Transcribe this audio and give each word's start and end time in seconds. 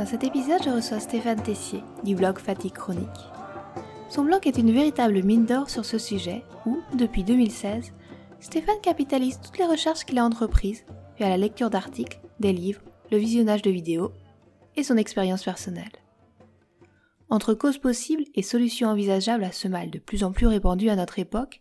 Dans 0.00 0.06
cet 0.06 0.24
épisode, 0.24 0.62
je 0.64 0.70
reçois 0.70 0.98
Stéphane 0.98 1.42
Tessier 1.42 1.82
du 2.04 2.14
blog 2.14 2.38
Fatigue 2.38 2.72
Chronique. 2.72 3.06
Son 4.08 4.24
blog 4.24 4.46
est 4.46 4.56
une 4.56 4.72
véritable 4.72 5.22
mine 5.22 5.44
d'or 5.44 5.68
sur 5.68 5.84
ce 5.84 5.98
sujet 5.98 6.42
où, 6.64 6.78
depuis 6.94 7.22
2016, 7.22 7.92
Stéphane 8.40 8.80
capitalise 8.82 9.38
toutes 9.42 9.58
les 9.58 9.66
recherches 9.66 10.06
qu'il 10.06 10.18
a 10.18 10.24
entreprises 10.24 10.86
via 11.18 11.28
la 11.28 11.36
lecture 11.36 11.68
d'articles, 11.68 12.18
des 12.40 12.54
livres, 12.54 12.80
le 13.10 13.18
visionnage 13.18 13.60
de 13.60 13.70
vidéos 13.70 14.10
et 14.74 14.84
son 14.84 14.96
expérience 14.96 15.44
personnelle. 15.44 15.92
Entre 17.28 17.52
causes 17.52 17.76
possibles 17.76 18.24
et 18.34 18.42
solutions 18.42 18.88
envisageables 18.88 19.44
à 19.44 19.52
ce 19.52 19.68
mal 19.68 19.90
de 19.90 19.98
plus 19.98 20.24
en 20.24 20.32
plus 20.32 20.46
répandu 20.46 20.88
à 20.88 20.96
notre 20.96 21.18
époque, 21.18 21.60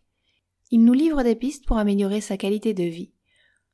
il 0.71 0.85
nous 0.85 0.93
livre 0.93 1.23
des 1.23 1.35
pistes 1.35 1.65
pour 1.65 1.77
améliorer 1.77 2.21
sa 2.21 2.37
qualité 2.37 2.73
de 2.73 2.83
vie 2.83 3.11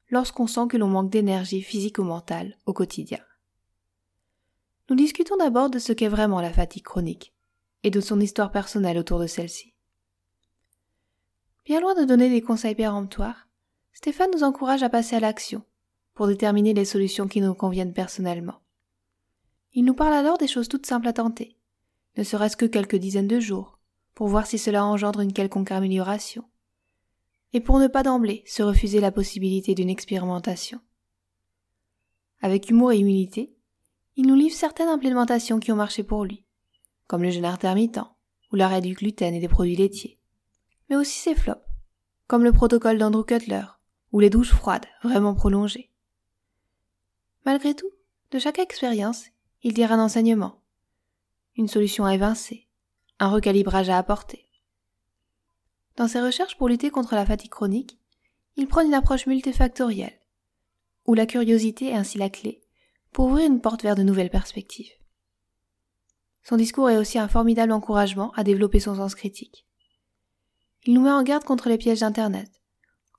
lorsqu'on 0.10 0.48
sent 0.48 0.66
que 0.72 0.78
l'on 0.78 0.88
manque 0.88 1.12
d'énergie 1.12 1.62
physique 1.62 2.00
ou 2.00 2.04
mentale 2.04 2.58
au 2.66 2.74
quotidien. 2.74 3.20
Nous 4.90 4.96
discutons 4.96 5.38
d'abord 5.38 5.70
de 5.70 5.80
ce 5.80 5.94
qu'est 5.94 6.08
vraiment 6.08 6.42
la 6.42 6.54
fatigue 6.54 6.84
chronique 6.84 7.34
et 7.84 7.90
de 7.90 8.02
son 8.02 8.20
histoire 8.20 8.52
personnelle 8.52 8.98
autour 8.98 9.20
de 9.20 9.28
celle-ci. 9.28 9.74
Bien 11.66 11.82
loin 11.82 11.96
de 11.96 12.06
donner 12.06 12.30
des 12.30 12.42
conseils 12.42 12.76
péremptoires, 12.76 13.48
Stéphane 13.94 14.30
nous 14.34 14.44
encourage 14.44 14.84
à 14.84 14.90
passer 14.90 15.16
à 15.16 15.20
l'action 15.20 15.64
pour 16.14 16.28
déterminer 16.28 16.74
les 16.74 16.86
solutions 16.86 17.28
qui 17.28 17.42
nous 17.42 17.56
conviennent 17.56 17.94
personnellement. 17.94 18.62
Il 19.74 19.86
nous 19.86 19.96
parle 19.96 20.14
alors 20.14 20.38
des 20.38 20.48
choses 20.48 20.68
toutes 20.68 20.86
simples 20.86 21.08
à 21.08 21.14
tenter, 21.14 21.58
ne 22.18 22.24
serait-ce 22.24 22.56
que 22.56 22.66
quelques 22.66 22.96
dizaines 22.96 23.28
de 23.28 23.40
jours, 23.40 23.80
pour 24.14 24.28
voir 24.28 24.46
si 24.46 24.58
cela 24.58 24.86
engendre 24.86 25.22
une 25.22 25.34
quelconque 25.34 25.72
amélioration, 25.72 26.46
et 27.54 27.60
pour 27.60 27.80
ne 27.80 27.88
pas 27.88 28.04
d'emblée 28.04 28.44
se 28.46 28.62
refuser 28.62 29.00
la 29.00 29.12
possibilité 29.12 29.74
d'une 29.74 29.90
expérimentation. 29.90 30.80
Avec 32.42 32.70
humour 32.70 32.92
et 32.92 33.00
humilité, 33.00 33.55
il 34.16 34.28
nous 34.28 34.36
livre 34.36 34.56
certaines 34.56 34.88
implémentations 34.88 35.60
qui 35.60 35.72
ont 35.72 35.76
marché 35.76 36.04
pour 36.04 36.24
lui, 36.24 36.46
comme 37.08 37.24
le 37.24 37.32
jeûne 37.32 37.46
intermittent 37.46 38.00
ou 38.52 38.56
l'arrêt 38.56 38.82
du 38.82 38.94
gluten 38.94 39.34
et 39.34 39.40
des 39.40 39.50
produits 39.50 39.76
laitiers, 39.76 40.20
mais 40.90 40.96
aussi 40.96 41.20
ses 41.20 41.36
flops, 41.36 41.66
comme 42.28 42.44
le 42.44 42.54
protocole 42.54 42.98
d'Andrew 42.98 43.26
Cutler 43.26 43.66
ou 44.12 44.20
les 44.20 44.30
douches 44.30 44.54
froides 44.54 44.86
vraiment 45.04 45.36
prolongées. 45.36 45.92
Malgré 47.46 47.76
tout, 47.76 47.92
de 48.32 48.40
chaque 48.40 48.60
expérience, 48.60 49.26
il 49.64 49.74
tire 49.74 49.92
un 49.92 50.04
enseignement, 50.04 50.62
une 51.58 51.68
solution 51.68 52.06
à 52.06 52.14
évincer, 52.14 52.68
un 53.20 53.30
recalibrage 53.30 53.90
à 53.90 53.98
apporter. 53.98 54.48
Dans 55.98 56.08
ses 56.08 56.22
recherches 56.22 56.58
pour 56.58 56.70
lutter 56.70 56.90
contre 56.90 57.16
la 57.16 57.26
fatigue 57.26 57.52
chronique, 57.52 58.00
il 58.56 58.68
prend 58.68 58.82
une 58.82 58.94
approche 58.94 59.28
multifactorielle, 59.28 60.20
où 61.06 61.14
la 61.14 61.26
curiosité 61.26 61.88
est 61.88 61.96
ainsi 61.96 62.18
la 62.18 62.30
clé 62.30 62.65
pour 63.16 63.28
ouvrir 63.28 63.48
une 63.48 63.62
porte 63.62 63.82
vers 63.82 63.96
de 63.96 64.04
nouvelles 64.04 64.30
perspectives. 64.30 64.92
Son 66.44 66.58
discours 66.58 66.90
est 66.90 66.98
aussi 66.98 67.18
un 67.18 67.30
formidable 67.30 67.72
encouragement 67.72 68.34
à 68.34 68.44
développer 68.44 68.82
son 68.82 68.96
sens 68.96 69.16
critique. 69.16 69.66
Il 70.84 70.94
nous 70.94 71.02
met 71.02 71.12
en 71.12 71.24
garde 71.24 71.46
contre 71.46 71.70
les 71.70 71.78
pièges 71.78 72.02
d'Internet, 72.02 72.62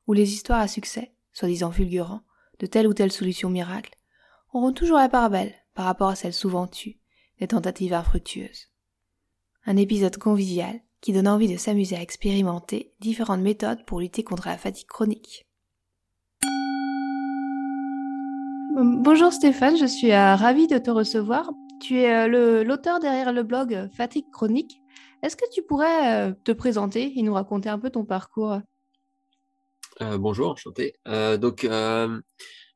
où 0.06 0.12
les 0.12 0.34
histoires 0.34 0.60
à 0.60 0.68
succès, 0.68 1.14
soi-disant 1.32 1.72
fulgurants, 1.72 2.20
de 2.58 2.66
telle 2.66 2.86
ou 2.86 2.92
telle 2.92 3.10
solution 3.10 3.48
miracle, 3.48 3.96
auront 4.52 4.74
toujours 4.74 4.98
la 4.98 5.08
part 5.08 5.30
belle 5.30 5.54
par 5.72 5.86
rapport 5.86 6.10
à 6.10 6.14
celles 6.14 6.34
souvent 6.34 6.66
tues 6.66 7.00
des 7.40 7.48
tentatives 7.48 7.94
infructueuses. 7.94 8.68
Un 9.64 9.78
épisode 9.78 10.18
convivial 10.18 10.78
qui 11.00 11.14
donne 11.14 11.26
envie 11.26 11.50
de 11.50 11.56
s'amuser 11.56 11.96
à 11.96 12.02
expérimenter 12.02 12.92
différentes 13.00 13.40
méthodes 13.40 13.86
pour 13.86 14.00
lutter 14.00 14.24
contre 14.24 14.48
la 14.48 14.58
fatigue 14.58 14.88
chronique. 14.88 15.45
Bonjour 18.78 19.32
Stéphane, 19.32 19.78
je 19.78 19.86
suis 19.86 20.12
euh, 20.12 20.34
ravie 20.34 20.66
de 20.66 20.76
te 20.76 20.90
recevoir. 20.90 21.50
Tu 21.80 22.00
es 22.00 22.14
euh, 22.14 22.62
l'auteur 22.62 23.00
derrière 23.00 23.32
le 23.32 23.42
blog 23.42 23.72
euh, 23.72 23.88
Fatigue 23.88 24.26
Chronique. 24.30 24.82
Est-ce 25.22 25.34
que 25.34 25.46
tu 25.50 25.62
pourrais 25.62 26.34
te 26.44 26.52
présenter 26.52 27.18
et 27.18 27.22
nous 27.22 27.32
raconter 27.32 27.70
un 27.70 27.78
peu 27.78 27.88
ton 27.88 28.04
parcours? 28.04 28.60
Bonjour, 29.98 30.50
enchanté. 30.50 30.92
donc, 31.06 31.66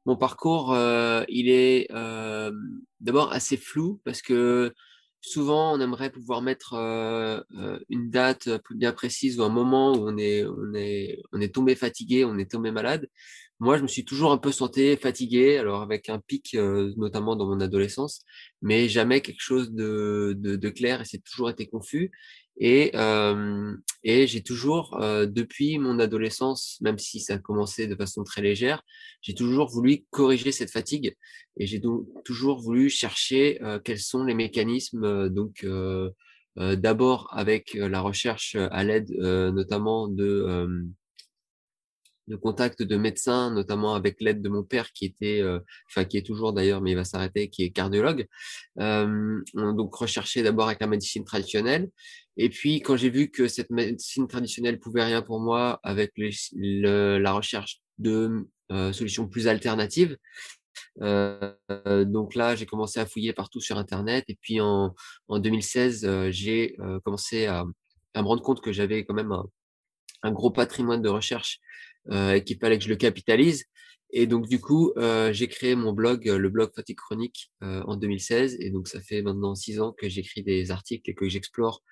mon 0.06 0.16
parcours, 0.16 0.74
il 1.28 1.50
est 1.50 1.86
d'abord 3.00 3.30
assez 3.32 3.58
flou 3.58 4.00
parce 4.06 4.22
que 4.22 4.72
souvent, 5.20 5.74
on 5.74 5.80
aimerait 5.80 6.10
pouvoir 6.10 6.40
mettre 6.40 6.74
une 7.90 8.10
date 8.10 8.48
bien 8.70 8.92
précise 8.92 9.38
ou 9.38 9.44
un 9.44 9.50
moment 9.50 9.92
où 9.92 10.08
on 10.08 10.16
est, 10.16 11.52
tombé 11.52 11.74
fatigué, 11.74 12.24
on 12.24 12.38
est 12.38 12.50
tombé 12.50 12.70
malade. 12.70 13.06
Moi, 13.60 13.76
je 13.76 13.82
me 13.82 13.88
suis 13.88 14.06
toujours 14.06 14.32
un 14.32 14.38
peu 14.38 14.52
senti 14.52 14.96
fatigué, 14.96 15.58
alors 15.58 15.82
avec 15.82 16.08
un 16.08 16.18
pic 16.18 16.56
notamment 16.96 17.36
dans 17.36 17.46
mon 17.46 17.60
adolescence, 17.60 18.24
mais 18.62 18.88
jamais 18.88 19.20
quelque 19.20 19.42
chose 19.42 19.70
de, 19.72 20.68
clair 20.70 21.02
et 21.02 21.04
c'est 21.04 21.22
toujours 21.22 21.50
été 21.50 21.66
confus. 21.66 22.10
Et, 22.56 22.92
et 24.02 24.26
j'ai 24.26 24.42
toujours, 24.42 24.98
depuis 24.98 25.78
mon 25.78 25.98
adolescence, 25.98 26.78
même 26.80 26.98
si 26.98 27.20
ça 27.20 27.34
a 27.34 27.38
commencé 27.38 27.86
de 27.86 27.94
façon 27.94 28.24
très 28.24 28.40
légère, 28.40 28.82
j'ai 29.20 29.34
toujours 29.34 29.68
voulu 29.68 30.04
corriger 30.08 30.52
cette 30.52 30.70
fatigue 30.70 31.14
et 31.58 31.66
j'ai 31.66 31.80
donc 31.80 32.06
toujours 32.24 32.60
voulu 32.62 32.88
chercher 32.88 33.60
quels 33.84 34.00
sont 34.00 34.24
les 34.24 34.34
mécanismes. 34.34 35.28
donc, 35.28 35.66
d'abord 36.56 37.28
avec 37.30 37.74
la 37.74 38.00
recherche 38.00 38.56
à 38.56 38.84
l'aide 38.84 39.10
notamment 39.10 40.08
de 40.08 40.88
de 42.30 42.36
contact 42.36 42.82
de 42.82 42.96
médecins, 42.96 43.50
notamment 43.50 43.94
avec 43.94 44.20
l'aide 44.20 44.40
de 44.40 44.48
mon 44.48 44.62
père 44.62 44.92
qui 44.92 45.04
était, 45.04 45.40
euh, 45.42 45.58
enfin 45.90 46.04
qui 46.04 46.16
est 46.16 46.24
toujours 46.24 46.52
d'ailleurs, 46.52 46.80
mais 46.80 46.92
il 46.92 46.94
va 46.94 47.04
s'arrêter, 47.04 47.50
qui 47.50 47.64
est 47.64 47.70
cardiologue. 47.70 48.26
Euh, 48.78 49.42
donc 49.54 49.94
recherché 49.94 50.42
d'abord 50.42 50.68
avec 50.68 50.80
la 50.80 50.86
médecine 50.86 51.24
traditionnelle. 51.24 51.90
Et 52.36 52.48
puis 52.48 52.80
quand 52.80 52.96
j'ai 52.96 53.10
vu 53.10 53.30
que 53.30 53.48
cette 53.48 53.70
médecine 53.70 54.28
traditionnelle 54.28 54.78
pouvait 54.78 55.04
rien 55.04 55.22
pour 55.22 55.40
moi 55.40 55.80
avec 55.82 56.12
la 56.16 57.32
recherche 57.32 57.80
de 57.98 58.46
euh, 58.72 58.92
solutions 58.92 59.28
plus 59.28 59.48
alternatives, 59.48 60.16
donc 61.00 62.34
là, 62.34 62.54
j'ai 62.56 62.66
commencé 62.66 63.00
à 63.00 63.06
fouiller 63.06 63.32
partout 63.32 63.60
sur 63.60 63.78
Internet. 63.78 64.24
Et 64.28 64.38
puis 64.40 64.60
en, 64.60 64.94
en 65.28 65.38
2016, 65.38 66.30
j'ai 66.30 66.76
commencé 67.04 67.46
à, 67.46 67.64
me 68.16 68.22
rendre 68.22 68.42
compte 68.42 68.60
que 68.60 68.72
j'avais 68.72 69.04
quand 69.04 69.14
même 69.14 69.32
un, 70.22 70.32
gros 70.32 70.50
patrimoine 70.50 71.00
de 71.00 71.08
recherche 71.08 71.58
euh, 71.58 71.89
et 72.10 72.42
qu'il 72.44 72.58
fallait 72.58 72.78
que 72.78 72.84
je 72.84 72.88
le 72.88 72.96
capitalise. 72.96 73.64
Et 74.12 74.26
donc, 74.26 74.48
du 74.48 74.60
coup, 74.60 74.92
euh, 74.96 75.32
j'ai 75.32 75.48
créé 75.48 75.74
mon 75.74 75.92
blog, 75.92 76.28
euh, 76.28 76.38
le 76.38 76.48
blog 76.48 76.70
Fatigue 76.74 76.96
Chronique, 76.96 77.52
en 77.60 77.96
2016. 77.96 78.56
Et 78.60 78.70
donc, 78.70 78.88
ça 78.88 79.00
fait 79.00 79.22
maintenant 79.22 79.54
six 79.54 79.80
ans 79.80 79.92
que 79.92 80.08
j'écris 80.08 80.42
des 80.42 80.70
articles 80.70 81.08
et 81.10 81.14
que 81.14 81.28
j'explore 81.28 81.82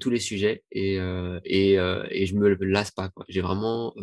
tous 0.00 0.10
les 0.10 0.20
sujets. 0.20 0.62
Et, 0.70 0.96
et, 1.44 1.72
et 1.72 2.26
je 2.26 2.34
me 2.34 2.54
lasse 2.64 2.90
pas. 2.90 3.10
J'ai 3.28 3.40
vraiment 3.40 3.94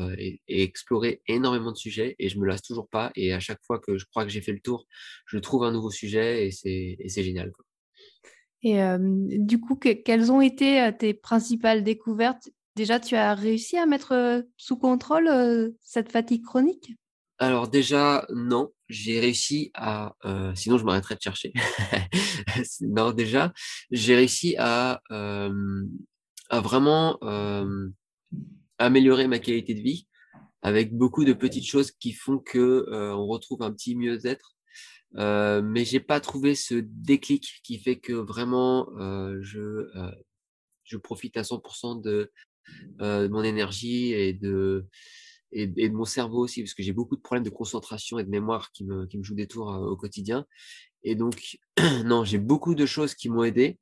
exploré 0.47 1.21
énormément 1.27 1.71
de 1.71 1.77
sujets 1.77 2.15
et 2.17 2.27
je 2.27 2.39
me 2.39 2.45
lasse 2.47 2.63
toujours 2.63 2.89
pas. 2.89 3.11
Et 3.15 3.33
à 3.33 3.39
chaque 3.39 3.59
fois 3.65 3.79
que 3.79 3.97
je 3.97 4.05
crois 4.05 4.25
que 4.25 4.31
j'ai 4.31 4.41
fait 4.41 4.51
le 4.51 4.61
tour, 4.61 4.87
je 5.27 5.37
trouve 5.37 5.63
un 5.63 5.71
nouveau 5.71 5.91
sujet 5.91 6.47
et 6.47 6.51
c'est 6.51 7.23
génial. 7.23 7.51
Et 8.63 8.81
du 8.99 9.59
coup, 9.59 9.75
quelles 9.75 10.31
ont 10.31 10.41
été 10.41 10.89
tes 10.97 11.13
principales 11.13 11.83
découvertes 11.83 12.49
Déjà, 12.79 12.97
tu 12.97 13.17
as 13.17 13.35
réussi 13.35 13.75
à 13.75 13.85
mettre 13.85 14.13
euh, 14.13 14.41
sous 14.55 14.77
contrôle 14.77 15.27
euh, 15.27 15.71
cette 15.81 16.09
fatigue 16.09 16.45
chronique? 16.45 16.95
Alors 17.37 17.67
déjà, 17.67 18.25
non. 18.33 18.71
J'ai 18.87 19.19
réussi 19.19 19.69
à... 19.73 20.15
Euh, 20.23 20.55
sinon, 20.55 20.77
je 20.77 20.85
m'arrêterais 20.85 21.17
de 21.17 21.21
chercher. 21.21 21.51
non, 22.79 23.11
déjà, 23.11 23.51
j'ai 23.91 24.15
réussi 24.15 24.55
à, 24.57 25.01
vraiment 26.49 27.19
améliorer 28.77 29.27
ma 29.27 29.39
qualité 29.39 29.73
de 29.73 29.81
vie 29.81 30.07
avec 30.61 30.95
beaucoup 30.95 31.25
de 31.25 31.33
petites 31.33 31.67
choses 31.67 31.91
qui 31.91 32.13
font 32.13 32.39
que 32.39 32.85
on 32.89 33.27
retrouve 33.27 33.61
un 33.61 33.73
petit 33.73 33.97
mieux-être. 33.97 34.55
Euh, 35.17 35.61
mais 35.61 35.83
j'ai 35.83 35.99
pas 35.99 36.21
trouvé 36.21 36.55
ce 36.55 36.75
déclic 36.75 37.59
qui 37.61 37.77
fait 37.77 37.99
que 37.99 38.13
vraiment 38.13 38.87
je 39.41 39.85
je 40.89 40.97
profite 40.97 41.37
à 41.37 41.43
100% 41.43 42.01
de 42.01 42.31
euh, 43.01 43.23
de 43.23 43.27
mon 43.27 43.43
énergie 43.43 44.13
et 44.13 44.33
de, 44.33 44.85
et, 45.51 45.67
de 45.67 45.93
mon 45.93 46.05
cerveau 46.05 46.39
aussi, 46.43 46.61
parce 46.61 46.73
que 46.73 46.83
j'ai 46.83 46.93
beaucoup 46.93 47.15
de 47.15 47.21
problèmes 47.21 47.43
de 47.43 47.49
concentration 47.49 48.19
et 48.19 48.23
de 48.23 48.29
mémoire 48.29 48.71
qui 48.71 48.85
me, 48.85 49.05
qui 49.07 49.17
me 49.17 49.23
jouent 49.23 49.35
des 49.35 49.47
tours 49.47 49.73
euh, 49.73 49.89
au 49.89 49.95
quotidien. 49.95 50.45
Et 51.03 51.15
donc, 51.15 51.57
non, 52.05 52.23
j'ai 52.23 52.37
beaucoup 52.37 52.75
de 52.75 52.85
choses 52.85 53.15
qui 53.15 53.29
m'ont 53.29 53.43
aidé. 53.43 53.79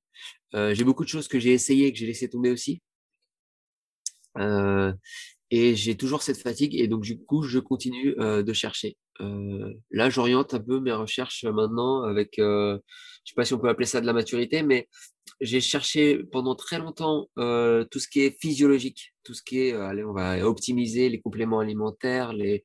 Euh, 0.55 0.73
j'ai 0.73 0.83
beaucoup 0.83 1.03
de 1.03 1.09
choses 1.09 1.27
que 1.27 1.39
j'ai 1.39 1.53
essayé 1.53 1.87
et 1.87 1.93
que 1.93 1.99
j'ai 1.99 2.07
laissé 2.07 2.29
tomber 2.29 2.51
aussi. 2.51 2.81
Et 5.49 5.75
j'ai 5.75 5.95
toujours 5.95 6.21
cette 6.21 6.37
fatigue 6.37 6.75
et 6.75 6.87
donc 6.87 7.01
du 7.01 7.17
coup 7.17 7.41
je 7.41 7.57
continue 7.57 8.13
de 8.15 8.53
chercher. 8.53 8.95
Là 9.19 10.09
j'oriente 10.09 10.53
un 10.53 10.59
peu 10.59 10.79
mes 10.79 10.91
recherches 10.91 11.45
maintenant 11.45 12.03
avec, 12.03 12.39
euh, 12.39 12.77
je 13.23 13.31
sais 13.31 13.35
pas 13.35 13.45
si 13.45 13.53
on 13.53 13.59
peut 13.59 13.69
appeler 13.69 13.85
ça 13.85 14.01
de 14.01 14.05
la 14.05 14.13
maturité, 14.13 14.63
mais 14.63 14.87
j'ai 15.41 15.61
cherché 15.61 16.23
pendant 16.31 16.55
très 16.55 16.79
longtemps 16.79 17.29
tout 17.35 17.99
ce 17.99 18.07
qui 18.07 18.21
est 18.21 18.39
physiologique, 18.39 19.13
tout 19.23 19.33
ce 19.33 19.43
qui 19.43 19.59
est, 19.59 19.73
allez 19.73 20.03
on 20.03 20.13
va 20.13 20.47
optimiser 20.47 21.09
les 21.09 21.19
compléments 21.19 21.59
alimentaires, 21.59 22.33
les, 22.33 22.63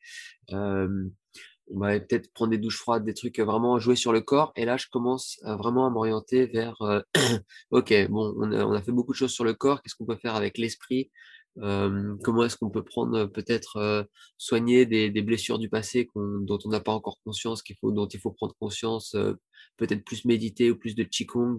on 0.51 1.79
va 1.79 1.99
peut-être 2.01 2.33
prendre 2.33 2.51
des 2.51 2.59
douches 2.59 2.79
froides, 2.79 3.05
des 3.05 3.15
trucs 3.15 3.39
vraiment 3.39 3.79
jouer 3.79 3.97
sur 3.97 4.13
le 4.13 4.21
corps. 4.21 4.53
Et 4.57 4.65
là 4.65 4.77
je 4.77 4.87
commence 4.91 5.41
vraiment 5.43 5.87
à 5.87 5.91
m'orienter 5.91 6.47
vers, 6.47 6.77
ok 7.71 8.09
bon 8.09 8.35
on 8.39 8.53
a, 8.53 8.65
on 8.65 8.73
a 8.73 8.83
fait 8.83 8.93
beaucoup 8.93 9.13
de 9.13 9.19
choses 9.19 9.33
sur 9.33 9.45
le 9.45 9.55
corps, 9.55 9.83
qu'est-ce 9.83 9.95
qu'on 9.95 10.07
peut 10.07 10.17
faire 10.17 10.37
avec 10.37 10.59
l'esprit 10.59 11.11
euh, 11.59 12.17
comment 12.23 12.45
est-ce 12.45 12.57
qu'on 12.57 12.71
peut 12.71 12.83
prendre 12.85 13.27
peut-être 13.27 13.77
euh, 13.77 14.05
soigner 14.39 14.87
des, 14.87 15.11
des, 15.11 15.23
blessures 15.23 15.59
du 15.59 15.69
passé 15.69 16.09
dont 16.15 16.59
on 16.65 16.69
n'a 16.71 16.81
pas 16.81 16.93
encore 16.93 17.19
conscience, 17.25 17.63
qu'il 17.63 17.77
faut, 17.77 17.93
dont 17.93 18.07
il 18.07 18.21
faut 18.21 18.31
prendre 18.31 18.55
conscience, 18.59 19.15
euh, 19.15 19.35
peut-être 19.77 20.05
plus 20.05 20.25
méditer 20.25 20.71
ou 20.71 20.77
plus 20.77 20.95
de 20.95 21.05
qigong, 21.05 21.59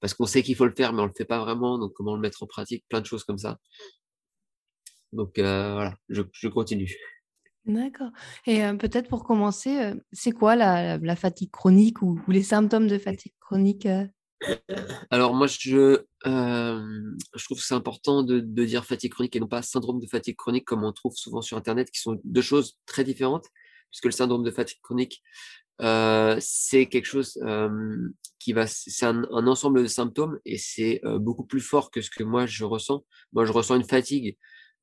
parce 0.00 0.14
qu'on 0.14 0.26
sait 0.26 0.42
qu'il 0.42 0.56
faut 0.56 0.64
le 0.64 0.74
faire, 0.74 0.92
mais 0.92 1.02
on 1.02 1.06
le 1.06 1.12
fait 1.16 1.26
pas 1.26 1.40
vraiment. 1.40 1.78
Donc 1.78 1.92
comment 1.92 2.14
le 2.14 2.20
mettre 2.20 2.42
en 2.42 2.46
pratique, 2.46 2.84
plein 2.88 3.00
de 3.00 3.06
choses 3.06 3.24
comme 3.24 3.38
ça. 3.38 3.58
Donc 5.12 5.32
voilà, 5.36 5.94
je, 6.08 6.22
je 6.32 6.48
continue. 6.48 6.94
D'accord. 7.66 8.10
Et 8.46 8.60
peut-être 8.78 9.08
pour 9.08 9.24
commencer, 9.24 9.92
c'est 10.12 10.32
quoi 10.32 10.56
la, 10.56 10.98
la, 10.98 11.16
fatigue 11.16 11.50
chronique 11.50 12.00
ou, 12.00 12.20
ou, 12.26 12.30
les 12.30 12.42
symptômes 12.42 12.86
de 12.86 12.98
fatigue 12.98 13.34
chronique 13.40 13.88
alors 15.10 15.34
moi, 15.34 15.46
je, 15.46 16.04
euh, 16.26 17.14
je 17.34 17.44
trouve 17.44 17.58
que 17.58 17.64
c'est 17.64 17.74
important 17.74 18.22
de, 18.22 18.40
dire 18.40 18.84
fatigue 18.84 19.12
chronique 19.12 19.36
et 19.36 19.40
non 19.40 19.48
pas 19.48 19.62
syndrome 19.62 20.00
de 20.00 20.06
fatigue 20.06 20.36
chronique 20.36 20.64
comme 20.64 20.84
on 20.84 20.92
trouve 20.92 21.14
souvent 21.16 21.42
sur 21.42 21.56
Internet, 21.56 21.90
qui 21.90 22.00
sont 22.00 22.20
deux 22.24 22.42
choses 22.42 22.78
très 22.86 23.04
différentes, 23.04 23.46
puisque 23.90 24.06
le 24.06 24.10
syndrome 24.10 24.44
de 24.44 24.50
fatigue 24.50 24.80
chronique, 24.82 25.22
euh, 25.82 26.36
c'est 26.40 26.86
quelque 26.86 27.06
chose 27.06 27.38
euh, 27.42 28.08
qui 28.38 28.52
va, 28.52 28.66
c'est 28.66 29.06
un, 29.06 29.24
ensemble 29.24 29.82
de 29.82 29.88
symptômes 29.88 30.38
et 30.44 30.58
c'est 30.58 31.00
beaucoup 31.18 31.44
plus 31.44 31.60
fort 31.60 31.90
que 31.90 32.00
ce 32.00 32.10
que 32.10 32.24
moi 32.24 32.46
je 32.46 32.64
ressens. 32.64 33.04
Moi, 33.32 33.44
je 33.44 33.52
ressens 33.52 33.76
une 33.76 33.84
fatigue 33.88 34.36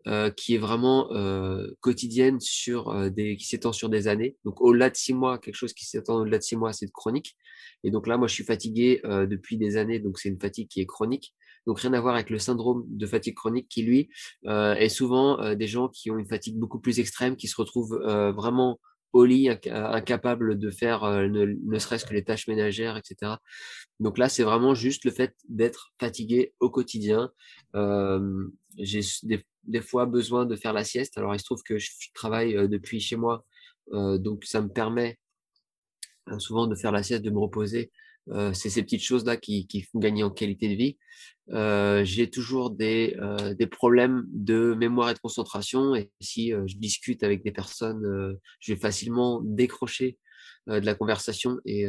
euh, 0.08 0.30
qui 0.30 0.56
est 0.56 0.58
vraiment 0.58 1.12
euh, 1.14 1.68
quotidienne 1.80 2.40
sur 2.40 2.90
euh, 2.90 3.10
des 3.10 3.38
qui 3.38 3.46
s'étend 3.46 3.72
sur 3.72 3.90
des 3.90 4.08
années. 4.08 4.36
Donc 4.46 4.62
au-delà 4.62 4.90
de 4.90 4.96
six 4.96 5.14
mois, 5.14 5.38
quelque 5.38 5.56
chose 5.56 5.74
qui 5.74 5.86
s'étend 5.86 6.16
au-delà 6.16 6.38
de 6.38 6.44
six 6.44 6.56
mois, 6.56 6.74
c'est 6.74 6.92
chronique. 6.92 7.38
Et 7.84 7.92
donc 7.92 8.08
là, 8.08 8.18
moi, 8.18 8.28
je 8.28 8.34
suis 8.34 8.44
fatigué 8.44 9.02
euh, 9.06 9.26
depuis 9.26 9.58
des 9.58 9.78
années, 9.78 10.00
donc 10.00 10.20
c'est 10.20 10.30
une 10.30 10.40
fatigue 10.40 10.68
qui 10.68 10.82
est 10.82 10.86
chronique. 10.86 11.34
Donc 11.66 11.80
rien 11.80 11.94
à 11.94 12.02
voir 12.02 12.16
avec 12.16 12.30
le 12.30 12.40
syndrome 12.40 12.84
de 12.88 13.06
fatigue 13.06 13.36
chronique 13.36 13.68
qui 13.70 13.84
lui 13.84 14.10
euh, 14.46 14.74
est 14.76 14.90
souvent 14.90 15.56
des 15.56 15.68
gens 15.68 15.88
qui 15.88 16.12
ont 16.12 16.18
une 16.18 16.28
fatigue 16.28 16.58
beaucoup 16.58 16.80
plus 16.80 17.00
extrême, 17.00 17.38
qui 17.38 17.48
se 17.48 17.56
retrouvent 17.56 17.98
vraiment 18.36 18.80
lit, 19.22 19.50
incapable 19.70 20.58
de 20.58 20.72
faire 20.72 21.04
ne, 21.04 21.46
ne 21.46 21.80
serait-ce 21.80 22.06
que 22.06 22.14
les 22.14 22.24
tâches 22.24 22.48
ménagères, 22.48 22.98
etc. 22.98 23.34
Donc 24.00 24.18
là, 24.18 24.28
c'est 24.28 24.44
vraiment 24.44 24.74
juste 24.74 25.06
le 25.06 25.12
fait 25.12 25.36
d'être 25.48 25.92
fatigué 26.00 26.54
au 26.60 26.70
quotidien. 26.70 27.32
Euh, 27.76 28.48
j'ai 28.78 29.02
des, 29.24 29.46
des, 29.64 29.82
fois 29.82 30.06
besoin 30.08 30.46
de 30.46 30.56
faire 30.56 30.74
la 30.74 30.84
sieste. 30.84 31.18
Alors 31.18 31.36
il 31.36 31.40
se 31.40 31.46
trouve 31.46 31.62
que 31.64 31.78
je 31.78 31.90
travaille 32.14 32.68
depuis 32.68 33.00
chez 33.00 33.16
moi, 33.16 33.46
euh, 33.94 34.18
donc 34.18 34.46
ça 34.46 34.62
me 34.62 34.70
permet 34.70 35.20
souvent 36.40 36.68
de 36.68 36.76
faire 36.76 36.92
la 36.92 37.04
sieste, 37.04 37.24
de 37.24 37.30
me 37.30 37.40
reposer. 37.40 37.92
Euh, 38.30 38.54
c'est 38.54 38.70
ces 38.70 38.84
petites 38.84 39.04
choses-là 39.04 39.38
qui, 39.38 39.68
qui, 39.68 39.82
font 39.82 40.00
gagner 40.00 40.24
en 40.24 40.30
qualité 40.30 40.70
de 40.70 40.76
vie. 40.76 40.98
Euh, 41.50 42.06
j'ai 42.06 42.30
toujours 42.30 42.72
des, 42.72 43.18
euh, 43.20 43.54
des, 43.54 43.68
problèmes 43.68 44.26
de 44.28 44.74
mémoire 44.76 45.10
et 45.10 45.14
de 45.14 45.20
concentration. 45.20 45.96
Et 45.96 46.10
si 46.22 46.52
je 46.52 46.78
discute 46.78 47.24
avec 47.24 47.44
des 47.44 47.52
personnes, 47.52 48.38
je 48.60 48.74
vais 48.74 48.80
facilement 48.80 49.42
décrocher 49.44 50.18
de 50.68 50.80
la 50.80 50.96
conversation 50.96 51.60
et 51.66 51.86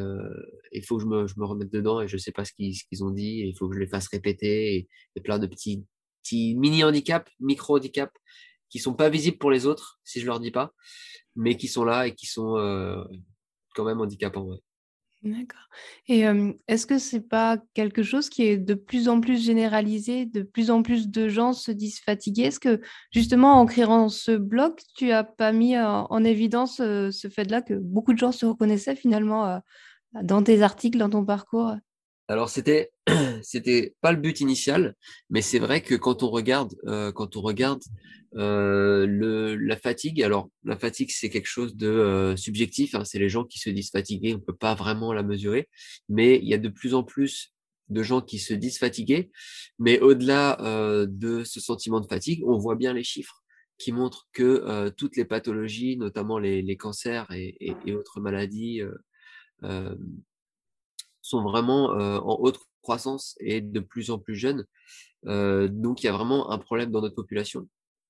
il 0.73 0.85
faut 0.85 0.97
que 0.97 1.03
je 1.03 1.07
me, 1.07 1.27
je 1.29 1.35
me, 1.39 1.45
remette 1.45 1.73
dedans 1.73 2.01
et 2.01 2.09
je 2.09 2.17
sais 2.17 2.33
pas 2.33 2.45
ce 2.45 2.53
qu'ils 2.53 2.75
qu'ils 2.89 3.05
ont 3.05 3.11
dit 3.11 3.45
il 3.47 3.57
faut 3.57 3.69
que 3.69 3.77
je 3.77 3.81
les 3.81 3.87
fasse 3.87 4.09
répéter 4.09 4.75
et, 4.75 4.89
et 5.15 5.21
plein 5.21 5.39
de 5.39 5.47
petits, 5.47 5.85
petits 6.23 6.57
mini 6.57 6.83
handicaps, 6.83 7.31
micro 7.39 7.77
handicaps 7.77 8.13
qui 8.69 8.81
sont 8.81 8.95
pas 8.95 9.11
visibles 9.11 9.39
pour 9.39 9.53
les 9.53 9.67
autres 9.67 10.01
si 10.03 10.21
je 10.21 10.27
leur 10.27 10.41
dis 10.41 10.51
pas, 10.51 10.73
mais 11.37 11.57
qui 11.57 11.69
sont 11.69 11.85
là 11.85 12.09
et 12.09 12.15
qui 12.17 12.27
sont 12.27 12.57
quand 13.77 13.85
même 13.85 14.01
handicapants. 14.01 14.43
Ouais. 14.43 14.59
D'accord. 15.25 15.69
Et 16.07 16.25
est-ce 16.69 16.87
que 16.87 16.99
c'est 16.99 17.27
pas 17.27 17.57
quelque 17.73 18.03
chose 18.03 18.29
qui 18.29 18.43
est 18.43 18.59
de 18.59 18.75
plus 18.75 19.09
en 19.09 19.23
plus 19.23 19.43
généralisé, 19.43 20.27
de 20.27 20.43
plus 20.43 20.71
en 20.71 20.83
plus 20.83 21.09
de 21.09 21.29
gens 21.29 21.55
se 21.55 21.71
disent 21.71 22.01
fatigués? 22.01 22.43
Est-ce 22.43 22.61
que 22.61 22.83
justement 23.11 23.55
en 23.55 23.65
créant 23.65 24.11
ce 24.11 24.33
blog, 24.33 24.75
tu 24.97 25.13
as 25.13 25.25
pas 25.25 25.53
mis 25.53 25.79
en, 25.79 26.07
en 26.11 26.25
évidence 26.25 26.77
ce 26.77 27.29
fait-là 27.35 27.63
que 27.63 27.73
beaucoup 27.73 28.13
de 28.13 28.19
gens 28.19 28.33
se 28.33 28.45
reconnaissaient 28.45 28.97
finalement 28.97 29.63
dans 30.23 30.43
tes 30.43 30.63
articles, 30.63 30.99
dans 30.99 31.11
ton 31.11 31.25
parcours? 31.25 31.75
Alors 32.29 32.51
c'était 32.51 32.94
c'était 33.43 33.95
pas 34.01 34.13
le 34.13 34.19
but 34.19 34.41
initial, 34.41 34.95
mais 35.31 35.43
c'est 35.43 35.59
vrai 35.59 35.83
que 35.83 35.95
quand 35.95 36.23
on 36.23 36.31
regarde 36.31 36.75
euh, 36.87 37.13
quand 37.13 37.37
on 37.37 37.43
regarde 37.43 37.83
euh, 38.37 39.07
le 39.07 39.57
la 39.57 39.77
fatigue, 39.77 40.23
alors 40.23 40.49
la 40.65 40.77
fatigue 40.77 41.11
c'est 41.11 41.31
quelque 41.31 41.49
chose 41.49 41.77
de 41.77 41.89
euh, 41.89 42.37
subjectif, 42.37 42.95
hein, 42.95 43.05
c'est 43.05 43.19
les 43.19 43.29
gens 43.29 43.45
qui 43.45 43.59
se 43.59 43.71
disent 43.71 43.91
fatigués, 43.91 44.35
on 44.35 44.41
peut 44.41 44.57
pas 44.57 44.75
vraiment 44.75 45.13
la 45.13 45.23
mesurer, 45.23 45.69
mais 46.09 46.39
il 46.39 46.49
y 46.49 46.55
a 46.55 46.59
de 46.59 46.69
plus 46.69 46.95
en 46.95 47.05
plus 47.05 47.55
de 47.89 48.03
gens 48.03 48.21
qui 48.21 48.39
se 48.39 48.55
disent 48.55 48.79
fatigués, 48.79 49.31
mais 49.79 50.01
au-delà 50.01 50.61
euh, 50.61 51.07
de 51.09 51.45
ce 51.45 51.61
sentiment 51.61 52.01
de 52.01 52.07
fatigue, 52.07 52.43
on 52.47 52.59
voit 52.59 52.77
bien 52.77 52.93
les 52.93 53.05
chiffres 53.05 53.43
qui 53.79 53.93
montrent 53.93 54.29
que 54.33 54.43
euh, 54.43 54.91
toutes 54.91 55.17
les 55.17 55.25
pathologies, 55.25 55.97
notamment 55.97 56.39
les, 56.39 56.63
les 56.63 56.77
cancers 56.77 57.31
et, 57.33 57.57
et, 57.61 57.95
autres 57.95 58.21
maladies 58.21 58.83
euh, 59.63 59.95
sont 61.23 61.43
vraiment 61.43 61.87
en 61.89 62.39
haute 62.41 62.59
croissance 62.85 63.35
et 63.41 63.61
de 63.61 63.81
plus 63.81 64.11
en 64.11 64.19
plus 64.21 64.37
jeunes. 64.37 64.65
Euh, 65.27 65.69
donc 65.69 66.03
il 66.03 66.07
y 66.07 66.09
a 66.09 66.13
vraiment 66.13 66.51
un 66.51 66.59
problème 66.59 66.91
dans 66.93 67.01
notre 67.01 67.17
population. 67.17 67.67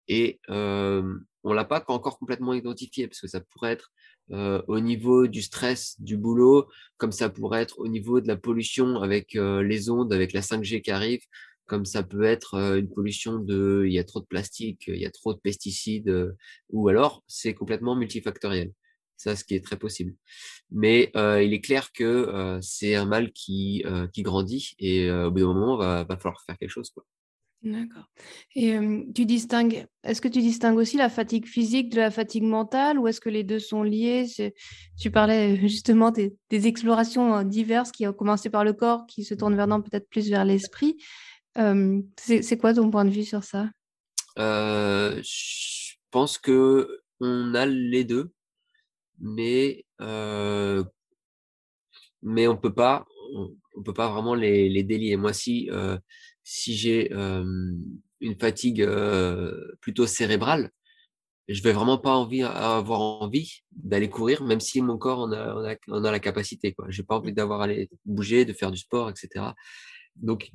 Et 0.08 0.40
euh, 0.50 1.18
on 1.44 1.52
l'a 1.52 1.64
pas 1.64 1.84
encore 1.88 2.18
complètement 2.18 2.54
identifié 2.54 3.06
parce 3.08 3.20
que 3.20 3.28
ça 3.28 3.40
pourrait 3.40 3.72
être 3.72 3.92
euh, 4.32 4.62
au 4.68 4.80
niveau 4.80 5.26
du 5.26 5.42
stress 5.42 6.00
du 6.00 6.16
boulot, 6.16 6.68
comme 6.96 7.12
ça 7.12 7.28
pourrait 7.28 7.62
être 7.62 7.78
au 7.78 7.88
niveau 7.88 8.20
de 8.20 8.28
la 8.28 8.36
pollution 8.36 9.00
avec 9.00 9.36
euh, 9.36 9.62
les 9.62 9.90
ondes, 9.90 10.12
avec 10.12 10.32
la 10.32 10.40
5G 10.40 10.82
qui 10.82 10.90
arrive, 10.90 11.22
comme 11.66 11.84
ça 11.86 12.02
peut 12.02 12.24
être 12.24 12.54
une 12.76 12.90
pollution 12.90 13.38
de 13.38 13.84
il 13.86 13.93
y 13.93 13.98
a 13.98 14.04
trop 14.04 14.20
de 14.20 14.26
plastique, 14.26 14.84
il 14.88 15.00
y 15.00 15.06
a 15.06 15.10
trop 15.10 15.32
de 15.32 15.40
pesticides, 15.40 16.34
ou 16.70 16.88
alors 16.88 17.22
c'est 17.26 17.54
complètement 17.54 17.96
multifactoriel. 17.96 18.72
Ça, 19.16 19.36
ce 19.36 19.44
qui 19.44 19.54
est 19.54 19.64
très 19.64 19.76
possible. 19.76 20.14
Mais 20.70 21.10
euh, 21.16 21.42
il 21.42 21.52
est 21.52 21.60
clair 21.60 21.92
que 21.92 22.04
euh, 22.04 22.58
c'est 22.60 22.94
un 22.94 23.04
mal 23.04 23.32
qui, 23.32 23.82
euh, 23.86 24.06
qui 24.08 24.22
grandit 24.22 24.74
et 24.78 25.10
au 25.10 25.30
bout 25.30 25.40
d'un 25.40 25.54
moment, 25.54 25.76
va, 25.76 26.04
va 26.04 26.16
falloir 26.16 26.42
faire 26.44 26.58
quelque 26.58 26.70
chose. 26.70 26.90
Quoi. 26.90 27.04
D'accord. 27.62 28.10
Et 28.54 28.76
tu 29.14 29.24
distingues, 29.24 29.86
est-ce 30.02 30.20
que 30.20 30.28
tu 30.28 30.40
distingues 30.40 30.76
aussi 30.76 30.98
la 30.98 31.08
fatigue 31.08 31.46
physique 31.46 31.90
de 31.90 31.96
la 31.96 32.10
fatigue 32.10 32.42
mentale 32.42 32.98
ou 32.98 33.08
est-ce 33.08 33.22
que 33.22 33.30
les 33.30 33.42
deux 33.42 33.58
sont 33.58 33.82
liés? 33.82 34.26
Tu 35.00 35.10
parlais 35.10 35.56
justement 35.56 36.10
des, 36.10 36.36
des, 36.50 36.66
explorations 36.66 37.42
diverses 37.42 37.90
qui 37.90 38.06
ont 38.06 38.12
commencé 38.12 38.50
par 38.50 38.64
le 38.64 38.74
corps, 38.74 39.06
qui 39.06 39.24
se 39.24 39.32
tournent 39.32 39.56
maintenant 39.56 39.80
peut-être 39.80 40.10
plus 40.10 40.28
vers 40.28 40.44
l'esprit. 40.44 40.98
c'est 42.18 42.58
quoi 42.58 42.74
ton 42.74 42.90
point 42.90 43.06
de 43.06 43.10
vue 43.10 43.24
sur 43.24 43.44
ça? 43.44 43.70
Je 44.36 45.94
pense 46.10 46.36
que 46.36 47.00
on 47.20 47.54
a 47.54 47.64
les 47.64 48.04
deux 48.04 48.33
mais 49.20 49.84
euh, 50.00 50.84
mais 52.22 52.48
on 52.48 52.56
peut 52.56 52.74
pas 52.74 53.06
on, 53.34 53.54
on, 53.76 53.82
peut 53.82 53.94
pas 53.94 54.10
vraiment 54.10 54.34
les, 54.34 54.68
les 54.68 54.82
délier. 54.82 55.16
Moi, 55.16 55.32
si 55.32 55.68
euh, 55.70 55.98
si 56.42 56.74
j'ai 56.76 57.12
euh, 57.12 57.72
une 58.20 58.38
fatigue 58.38 58.86
plutôt 59.80 60.06
cérébrale, 60.06 60.70
je 61.48 61.62
vais 61.62 61.72
vraiment 61.72 61.98
pas 61.98 62.14
envie 62.14 62.42
avoir 62.42 63.00
envie 63.00 63.62
d'aller 63.72 64.08
courir, 64.08 64.42
même 64.44 64.60
si 64.60 64.80
mon 64.80 64.98
corps 64.98 65.20
en 65.20 65.32
a, 65.32 65.76
on 65.88 66.04
a, 66.04 66.10
la 66.10 66.20
capacité. 66.20 66.72
Quoi, 66.72 66.86
j'ai 66.88 67.02
pas 67.02 67.16
envie 67.16 67.32
d'avoir 67.32 67.60
à 67.60 67.64
aller 67.64 67.90
bouger, 68.04 68.44
de 68.44 68.52
faire 68.52 68.70
du 68.70 68.78
sport, 68.78 69.10
etc. 69.10 69.46
Donc, 70.16 70.50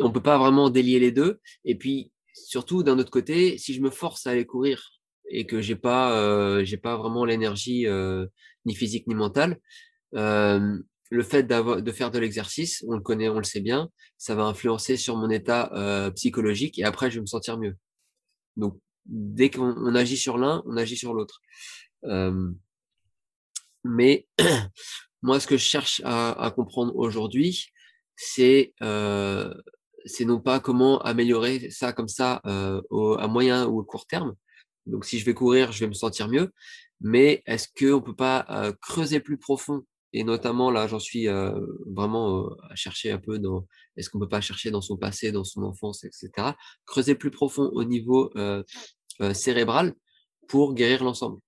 on 0.00 0.10
peut 0.10 0.22
pas 0.22 0.38
vraiment 0.38 0.70
délier 0.70 0.98
les 0.98 1.12
deux. 1.12 1.40
Et 1.64 1.76
puis 1.76 2.10
surtout 2.34 2.82
d'un 2.82 2.98
autre 2.98 3.10
côté, 3.10 3.58
si 3.58 3.74
je 3.74 3.80
me 3.80 3.90
force 3.90 4.26
à 4.26 4.30
aller 4.30 4.44
courir 4.44 4.82
et 5.34 5.46
que 5.46 5.60
j'ai 5.60 5.76
pas 5.76 6.18
euh, 6.18 6.64
j'ai 6.64 6.76
pas 6.76 6.96
vraiment 6.96 7.24
l'énergie 7.24 7.86
euh, 7.86 8.26
ni 8.64 8.74
physique 8.74 9.06
ni 9.06 9.14
mentale 9.14 9.58
euh, 10.14 10.78
le 11.10 11.22
fait 11.22 11.42
de 11.44 11.92
faire 11.92 12.10
de 12.10 12.18
l'exercice 12.18 12.84
on 12.88 12.94
le 12.94 13.00
connaît 13.00 13.28
on 13.28 13.38
le 13.38 13.44
sait 13.44 13.60
bien 13.60 13.90
ça 14.16 14.34
va 14.34 14.44
influencer 14.44 14.96
sur 14.96 15.16
mon 15.16 15.30
état 15.30 15.70
psychologique 16.16 16.78
et 16.78 16.84
après 16.84 17.10
je 17.10 17.16
vais 17.16 17.20
me 17.20 17.26
sentir 17.26 17.58
mieux 17.58 17.76
donc 18.56 18.78
dès 19.04 19.50
qu'on 19.50 19.94
agit 19.94 20.16
sur 20.16 20.38
l'un 20.38 20.62
on 20.66 20.76
agit 20.76 20.96
sur 20.96 21.14
l'autre 21.14 21.40
mais 23.84 24.26
moi, 25.22 25.38
ce 25.38 25.46
que 25.46 25.56
je 25.56 25.64
cherche 25.64 26.00
à, 26.04 26.52
comprendre 26.54 26.96
aujourd'hui, 26.96 27.66
c'est 28.16 28.74
non 28.80 30.40
pas 30.40 30.60
comment 30.60 30.98
améliorer 31.00 31.70
ça 31.70 31.92
comme 31.92 32.08
ça 32.08 32.40
à 32.44 33.28
moyen 33.28 33.66
ou 33.66 33.80
à 33.80 33.84
court 33.84 34.06
terme. 34.06 34.34
Donc, 34.86 35.04
si 35.04 35.18
je 35.18 35.24
vais 35.24 35.34
courir, 35.34 35.72
je 35.72 35.80
vais 35.80 35.88
me 35.88 35.94
sentir 35.94 36.28
mieux. 36.28 36.52
Mais 37.00 37.42
est-ce 37.46 37.68
qu'on 37.68 37.96
ne 37.96 38.04
peut 38.04 38.14
pas 38.14 38.72
creuser 38.80 39.20
plus 39.20 39.38
profond? 39.38 39.82
Et 40.12 40.22
notamment, 40.22 40.70
là, 40.70 40.86
j'en 40.86 41.00
suis 41.00 41.26
vraiment 41.86 42.48
à 42.70 42.74
chercher 42.76 43.10
un 43.10 43.18
peu 43.18 43.38
dans, 43.38 43.66
est-ce 43.96 44.08
qu'on 44.08 44.20
peut 44.20 44.28
pas 44.28 44.40
chercher 44.40 44.70
dans 44.70 44.80
son 44.80 44.96
passé, 44.96 45.32
dans 45.32 45.44
son 45.44 45.64
enfance, 45.64 46.04
etc. 46.04 46.52
Creuser 46.86 47.16
plus 47.16 47.30
profond 47.30 47.68
au 47.72 47.84
niveau 47.84 48.32
cérébral 49.32 49.94
pour 50.48 50.74
guérir 50.74 51.02
l'ensemble. 51.04 51.40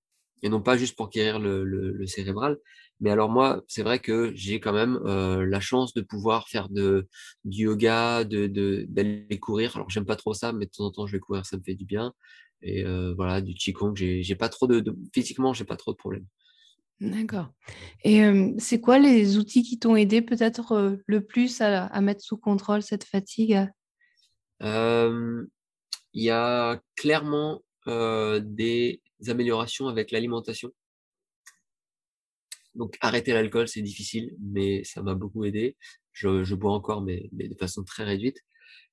Et 0.43 0.49
non 0.49 0.61
pas 0.61 0.77
juste 0.77 0.95
pour 0.95 1.09
guérir 1.09 1.39
le, 1.39 2.05
cérébral. 2.05 2.57
Mais 2.99 3.11
alors 3.11 3.29
moi, 3.29 3.63
c'est 3.67 3.83
vrai 3.83 3.99
que 3.99 4.31
j'ai 4.33 4.59
quand 4.59 4.73
même 4.73 4.97
la 5.03 5.59
chance 5.59 5.93
de 5.93 6.01
pouvoir 6.01 6.47
faire 6.49 6.69
de, 6.69 7.07
du 7.45 7.63
yoga, 7.63 8.23
de, 8.23 8.47
d'aller 8.89 9.39
courir. 9.39 9.75
Alors 9.75 9.89
j'aime 9.89 10.05
pas 10.05 10.15
trop 10.15 10.33
ça, 10.33 10.51
mais 10.51 10.65
de 10.65 10.71
temps 10.71 10.85
en 10.85 10.91
temps 10.91 11.05
je 11.05 11.13
vais 11.13 11.19
courir, 11.19 11.45
ça 11.45 11.57
me 11.57 11.61
fait 11.63 11.75
du 11.75 11.85
bien. 11.85 12.13
Et 12.63 12.83
voilà, 13.15 13.41
du 13.41 13.53
qigong, 13.53 13.95
j'ai, 13.95 14.35
pas 14.35 14.49
trop 14.49 14.65
de, 14.65 14.79
de 14.79 14.95
physiquement, 15.13 15.53
j'ai 15.53 15.65
pas 15.65 15.77
trop 15.77 15.91
de 15.91 15.97
problèmes. 15.97 16.25
D'accord. 16.99 17.49
Et 18.03 18.21
c'est 18.57 18.81
quoi 18.81 18.97
les 18.97 19.37
outils 19.37 19.61
qui 19.61 19.77
t'ont 19.77 19.95
aidé 19.95 20.21
peut-être 20.21 20.99
le 21.05 21.25
plus 21.25 21.61
à, 21.61 22.01
mettre 22.01 22.23
sous 22.23 22.37
contrôle 22.37 22.81
cette 22.81 23.03
fatigue? 23.03 23.67
Il 24.61 25.47
y 26.13 26.31
a 26.31 26.81
clairement 26.95 27.61
des 27.85 29.01
améliorations 29.27 29.87
avec 29.87 30.11
l'alimentation. 30.11 30.71
Donc 32.77 32.97
arrêter 33.01 33.33
l'alcool, 33.33 33.67
c'est 33.67 33.81
difficile, 33.81 34.35
mais 34.39 34.83
ça 34.83 35.01
m'a 35.01 35.15
beaucoup 35.15 35.45
aidé. 35.45 35.75
Je, 36.13 36.55
bois 36.55 36.73
encore, 36.73 37.01
mais, 37.01 37.29
de 37.31 37.55
façon 37.55 37.83
très 37.83 38.03
réduite. 38.03 38.37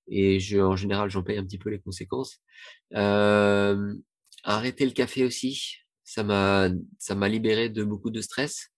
Et 0.09 0.39
en 0.61 0.77
général, 0.77 1.09
j'en 1.11 1.23
paye 1.23 1.39
un 1.39 1.45
petit 1.45 1.59
peu 1.59 1.71
les 1.71 1.79
conséquences. 1.81 2.43
arrêter 2.91 4.85
le 4.85 4.93
café 4.93 5.25
aussi 5.25 5.85
ça 6.05 6.23
m'a 6.23 6.69
ça 6.99 7.15
m'a 7.15 7.29
libéré 7.29 7.71
de 7.71 7.83
beaucoup 7.83 8.11
de 8.11 8.21
stress. 8.21 8.69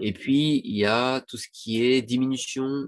Et 0.00 0.12
puis 0.12 0.60
il 0.64 0.76
y 0.76 0.84
a 0.84 1.22
tout 1.22 1.38
ce 1.38 1.48
qui 1.50 1.82
est 1.82 2.02
diminution. 2.02 2.86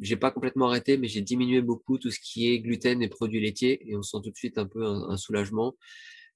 J'ai 0.00 0.16
pas 0.16 0.32
complètement 0.32 0.66
arrêté, 0.66 0.98
mais 0.98 1.06
j'ai 1.06 1.22
diminué 1.22 1.62
beaucoup 1.62 1.98
tout 1.98 2.10
ce 2.10 2.18
qui 2.20 2.48
est 2.48 2.58
gluten 2.58 3.02
et 3.02 3.08
produits 3.08 3.40
laitiers, 3.40 3.88
et 3.88 3.96
on 3.96 4.02
sent 4.02 4.18
tout 4.24 4.30
de 4.30 4.36
suite 4.36 4.58
un 4.58 4.66
peu 4.66 4.84
un, 4.84 5.16
soulagement. 5.16 5.76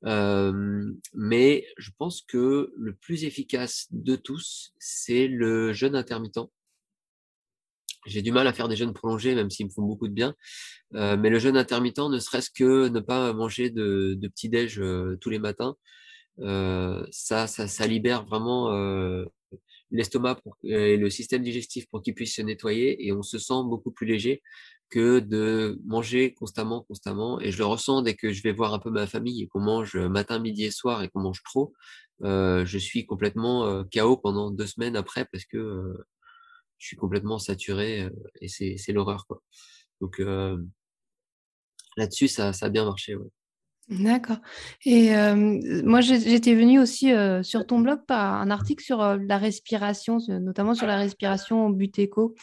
Mais 0.03 1.67
je 1.77 1.91
pense 1.99 2.23
que 2.23 2.73
le 2.77 2.95
plus 2.95 3.25
efficace 3.25 3.87
de 3.91 4.17
tous, 4.17 4.73
c'est 4.79 5.29
le 5.29 5.73
jeûne 5.73 5.97
intermittent. 5.97 6.51
J'ai 8.07 8.23
du 8.23 8.33
mal 8.33 8.47
à 8.47 8.55
faire 8.55 8.69
des 8.69 8.77
jeûnes 8.77 8.95
prolongés, 8.95 9.35
même 9.35 9.51
s'ils 9.51 9.67
me 9.67 9.71
font 9.71 9.83
beaucoup 9.83 10.09
de 10.09 10.15
bien. 10.15 10.35
mais 10.93 11.31
le 11.31 11.39
jeûne 11.39 11.57
intermittent, 11.57 11.99
ne 11.99 12.19
serait-ce 12.19 12.51
que 12.51 12.89
ne 12.89 13.01
pas 13.01 13.33
manger 13.33 13.71
de, 13.71 14.15
de 14.15 14.29
petit-déj 14.29 14.81
tous 15.21 15.31
les 15.31 15.39
matins, 15.39 15.77
ça, 16.39 17.47
ça, 17.47 17.69
ça, 17.69 17.87
libère 17.87 18.25
vraiment 18.25 18.71
l'estomac 19.91 20.41
et 20.65 20.97
le 20.97 21.11
système 21.11 21.43
digestif 21.43 21.87
pour 21.89 22.03
qu'il 22.03 22.15
puisse 22.15 22.37
se 22.37 22.43
nettoyer 22.43 23.07
et 23.07 23.13
on 23.13 23.23
se 23.23 23.39
sent 23.39 23.63
beaucoup 23.65 23.91
plus 23.91 24.07
léger 24.07 24.43
que 24.89 25.21
de 25.21 25.81
manger 25.85 26.35
constamment, 26.35 26.83
constamment. 26.83 27.41
Et 27.41 27.51
je 27.51 27.59
le 27.59 27.65
ressens 27.65 28.03
dès 28.03 28.15
que 28.15 28.33
je 28.33 28.43
vais 28.43 28.53
voir 28.53 28.75
un 28.75 28.79
peu 28.79 28.91
ma 28.91 29.07
famille 29.07 29.43
et 29.43 29.47
qu'on 29.49 29.61
mange 29.61 29.97
matin, 29.97 30.39
midi 30.39 30.65
et 30.65 30.71
soir 30.71 31.03
et 31.03 31.09
qu'on 31.09 31.21
mange 31.21 31.43
trop. 31.43 31.73
je 32.23 32.79
suis 32.79 33.07
complètement 33.07 33.85
KO 33.93 34.17
pendant 34.17 34.51
deux 34.51 34.67
semaines 34.67 34.97
après 34.97 35.27
parce 35.33 35.45
que 35.45 35.95
je 36.79 36.87
suis 36.87 36.97
complètement 36.97 37.39
saturé 37.39 38.09
et 38.41 38.49
c'est 38.49 38.93
l'horreur. 38.93 39.27
Quoi. 39.27 39.43
Donc 40.01 40.21
là-dessus, 41.97 42.29
ça, 42.29 42.53
ça 42.53 42.67
a 42.67 42.69
bien 42.71 42.85
marché. 42.85 43.17
D'accord. 43.91 44.39
Et 44.85 45.11
moi, 45.85 46.01
j'étais 46.01 46.55
venue 46.55 46.79
aussi 46.79 47.13
sur 47.43 47.67
ton 47.67 47.81
blog 47.81 48.01
par 48.07 48.35
un 48.41 48.51
article 48.51 48.85
sur 48.85 48.99
la 49.17 49.39
respiration, 49.39 50.19
notamment 50.29 50.75
sur 50.75 50.87
la 50.87 50.97
respiration 50.97 51.71
butéco. 51.71 52.35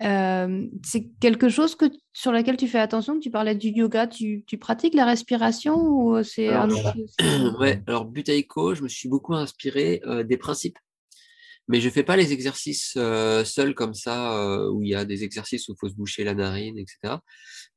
c'est 0.00 1.08
quelque 1.20 1.48
chose 1.48 1.76
que, 1.76 1.86
sur 2.12 2.32
laquelle 2.32 2.56
tu 2.56 2.66
fais 2.66 2.80
attention. 2.80 3.20
Tu 3.20 3.30
parlais 3.30 3.54
du 3.54 3.68
yoga. 3.68 4.08
Tu, 4.08 4.44
pratiques 4.60 4.94
la 4.94 5.04
respiration 5.04 5.76
ou 5.76 6.22
c'est 6.24 6.48
un 6.48 6.68
outil 6.68 7.06
Ouais, 7.60 7.82
alors 7.86 8.04
butéco, 8.04 8.74
je 8.74 8.82
me 8.82 8.88
suis 8.88 9.08
beaucoup 9.08 9.34
inspiré 9.34 10.02
des 10.24 10.36
principes 10.36 10.78
mais 11.68 11.80
je 11.82 11.90
fais 11.90 12.02
pas 12.02 12.16
les 12.16 12.32
exercices 12.32 12.94
euh, 12.96 13.44
seuls 13.44 13.74
comme 13.74 13.92
ça, 13.92 14.42
euh, 14.42 14.70
où 14.70 14.82
il 14.82 14.88
y 14.88 14.94
a 14.94 15.04
des 15.04 15.22
exercices 15.22 15.68
où 15.68 15.72
il 15.72 15.76
faut 15.78 15.88
se 15.88 15.94
boucher 15.94 16.24
la 16.24 16.34
narine, 16.34 16.78
etc. 16.78 17.16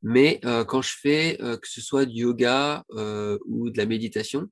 Mais 0.02 0.40
euh, 0.46 0.64
quand 0.64 0.82
je 0.82 0.96
fais, 0.98 1.38
que 1.40 1.68
ce 1.68 1.82
soit 1.82 2.06
du 2.06 2.22
yoga 2.22 2.84
ou 3.46 3.70
de 3.70 3.78
la 3.78 3.86
méditation, 3.86 4.48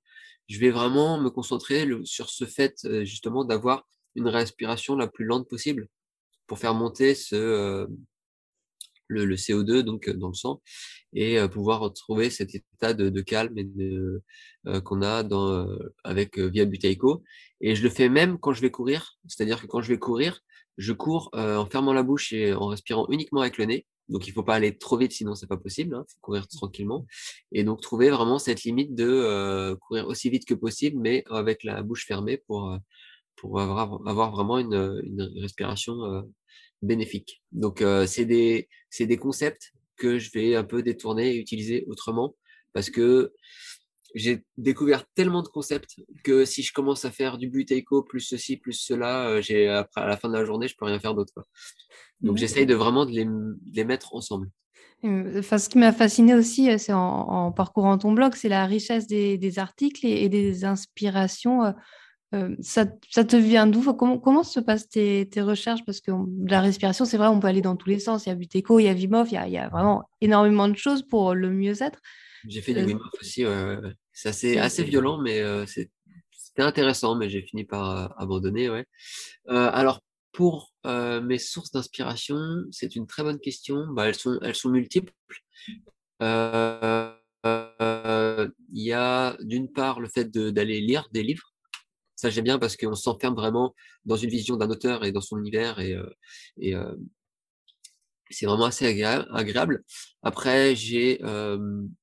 je 0.48 0.60
vais 0.60 0.72
vraiment 0.72 1.20
me 1.22 1.30
concentrer 1.30 1.88
sur 2.04 2.30
ce 2.30 2.46
fait 2.46 2.76
justement 3.04 3.46
d'avoir 3.46 3.88
une 4.16 4.28
respiration 4.28 4.96
la 4.96 5.08
plus 5.08 5.26
lente 5.26 5.48
possible 5.48 5.88
pour 6.48 6.60
faire 6.60 6.74
monter 6.74 7.16
ce, 7.16 7.88
le, 9.08 9.26
le, 9.26 9.36
CO2 9.36 9.82
donc 9.82 10.10
dans 10.10 10.30
le 10.30 10.34
sang 10.34 10.62
et 11.14 11.40
pouvoir 11.50 11.80
retrouver 11.80 12.30
cet 12.30 12.54
état 12.56 12.94
de, 12.94 13.10
de 13.10 13.22
calme 13.22 13.58
et 13.58 13.64
de, 13.64 14.22
qu'on 14.84 15.02
a 15.02 15.24
dans, 15.24 15.68
avec 16.04 16.38
via 16.38 16.66
Buteyko. 16.66 17.24
Et 17.62 17.76
je 17.76 17.84
le 17.84 17.90
fais 17.90 18.10
même 18.10 18.38
quand 18.40 18.54
je 18.54 18.62
vais 18.62 18.72
courir, 18.72 19.18
c'est-à-dire 19.28 19.62
que 19.62 19.68
quand 19.68 19.82
je 19.82 19.90
vais 19.90 19.98
courir, 20.00 20.42
je 20.78 20.94
cours 20.94 21.30
en 21.34 21.66
fermant 21.66 21.94
la 21.94 22.04
bouche 22.04 22.32
et 22.34 22.54
en 22.54 22.68
respirant 22.68 23.08
uniquement 23.10 23.42
avec 23.42 23.58
le 23.58 23.66
nez. 23.66 23.86
Donc 24.08 24.28
il 24.28 24.34
faut 24.34 24.44
pas 24.44 24.56
aller 24.56 24.76
trop 24.76 24.98
vite, 24.98 25.12
sinon 25.12 25.36
c'est 25.36 25.48
pas 25.48 25.58
possible. 25.58 25.92
Il 25.94 26.00
hein, 26.00 26.06
faut 26.08 26.18
courir 26.22 26.48
tranquillement. 26.48 27.06
Et 27.52 27.64
donc 27.64 27.82
trouver 27.82 28.10
vraiment 28.10 28.40
cette 28.40 28.64
limite 28.64 28.96
de 28.96 29.78
courir 29.82 30.08
aussi 30.08 30.30
vite 30.30 30.48
que 30.48 30.56
possible, 30.56 31.00
mais 31.00 31.24
avec 31.30 31.64
la 31.64 31.84
bouche 31.84 32.06
fermée 32.06 32.38
pour 32.48 32.76
pour 33.36 33.62
avoir, 33.62 34.06
avoir 34.06 34.32
vraiment 34.32 34.58
une, 34.58 35.02
une 35.04 35.32
respiration 35.42 36.24
bénéfique. 36.82 37.44
Donc 37.52 37.84
c'est 38.08 38.26
des 38.26 38.68
c'est 38.90 39.06
des 39.06 39.18
concepts 39.18 39.74
que 40.00 40.18
je 40.18 40.32
vais 40.34 40.56
un 40.56 40.64
peu 40.64 40.82
détourner 40.82 41.36
et 41.36 41.38
utiliser 41.38 41.86
autrement 41.88 42.36
parce 42.74 42.90
que 42.90 43.34
j'ai 44.16 44.44
découvert 44.58 45.06
tellement 45.14 45.44
de 45.44 45.48
concepts 45.48 46.00
que 46.24 46.46
si 46.46 46.64
je 46.64 46.74
commence 46.74 47.06
à 47.06 47.12
faire 47.12 47.38
du 47.38 47.48
buteiko 47.48 48.04
plus 48.04 48.22
ceci 48.22 48.58
plus 48.58 48.74
cela, 48.74 49.28
euh, 49.28 49.42
j'ai 49.42 49.68
après 49.68 50.02
à 50.02 50.08
la 50.08 50.18
fin 50.18 50.30
de 50.30 50.34
la 50.34 50.46
journée, 50.46 50.68
je 50.68 50.76
peux 50.76 50.86
rien 50.86 51.00
faire 51.00 51.14
d'autre. 51.14 51.34
Donc 52.22 52.38
j'essaye 52.38 52.66
de 52.66 52.76
vraiment 52.76 53.06
de 53.06 53.12
les, 53.12 53.86
mettre 53.86 54.16
ensemble. 54.16 54.50
Enfin, 55.04 55.58
ce 55.58 55.70
qui 55.70 55.78
m'a 55.78 55.94
fasciné 55.94 56.34
aussi, 56.34 56.70
euh, 56.70 56.78
c'est 56.78 56.92
en, 56.92 57.52
parcourant 57.52 57.98
ton 57.98 58.12
blog, 58.12 58.34
c'est 58.36 58.50
la 58.50 58.66
richesse 58.66 59.08
des, 59.08 59.60
articles 59.60 60.06
et, 60.06 60.28
des 60.28 60.66
inspirations. 60.66 61.74
Euh, 62.36 62.56
ça, 62.60 62.86
te 62.86 63.36
vient 63.36 63.66
d'où? 63.66 63.82
Comment, 63.94 64.20
comment 64.20 64.44
se 64.44 64.60
passent 64.60 64.88
tes, 64.88 65.28
recherches? 65.38 65.84
Parce 65.86 66.00
que 66.00 66.12
la 66.46 66.62
respiration, 66.62 67.06
c'est 67.06 67.18
vrai, 67.18 67.28
on 67.28 67.40
peut 67.40 67.48
aller 67.48 67.62
dans 67.62 67.76
tous 67.76 67.90
les 67.90 68.00
sens. 68.00 68.26
Il 68.26 68.30
y 68.30 68.32
a 68.32 68.36
Buteco, 68.36 68.80
il 68.80 68.84
y 68.84 68.88
a 68.88 68.94
Vimov, 68.94 69.28
il 69.30 69.34
y 69.34 69.38
a, 69.38 69.48
il 69.48 69.54
y 69.54 69.58
a 69.58 69.70
vraiment 69.70 70.08
énormément 70.22 70.68
de 70.68 70.78
choses 70.78 71.04
pour 71.04 71.34
le 71.34 71.50
mieux-être. 71.50 72.00
J'ai 72.48 72.62
fait 72.62 72.74
du 72.74 72.86
Wim 72.86 72.98
Hof 72.98 73.20
aussi, 73.20 73.44
c'est 74.14 74.30
assez, 74.30 74.58
assez 74.58 74.84
violent, 74.84 75.18
mais 75.18 75.42
c'était 75.66 75.92
intéressant, 76.60 77.16
mais 77.16 77.30
j'ai 77.30 77.42
fini 77.42 77.66
par 77.66 78.14
abandonner. 78.20 78.70
Ouais. 78.70 78.86
alors, 79.48 80.00
pour 80.32 80.72
mes 80.86 81.40
sources 81.40 81.72
d'inspiration, 81.72 82.38
c'est 82.72 82.96
une 82.96 83.08
très 83.08 83.24
bonne 83.24 83.40
question. 83.40 83.88
Bah, 83.90 84.08
elles, 84.08 84.16
sont, 84.16 84.38
elles 84.42 84.56
sont 84.56 84.70
multiples. 84.70 85.14
Il 86.22 86.28
y 88.74 88.94
a 88.94 89.36
d'une 89.42 89.72
part 89.72 90.00
le 90.00 90.08
fait 90.08 90.32
d'aller 90.32 90.80
lire 90.80 91.10
des 91.12 91.24
livres. 91.24 91.49
Ça, 92.20 92.30
j'aime 92.30 92.44
bien 92.44 92.60
parce 92.60 92.76
qu'on 92.76 92.96
s'enferme 92.96 93.34
vraiment 93.34 93.74
dans 94.04 94.18
une 94.18 94.30
vision 94.30 94.58
d'un 94.58 94.70
auteur 94.70 95.06
et 95.06 95.14
dans 95.14 95.22
son 95.22 95.38
univers. 95.38 95.80
Et, 95.80 95.96
et 96.58 96.76
c'est 98.30 98.46
vraiment 98.46 98.66
assez 98.66 98.86
agréable. 98.86 99.84
Après, 100.22 100.76
j'ai 100.76 101.22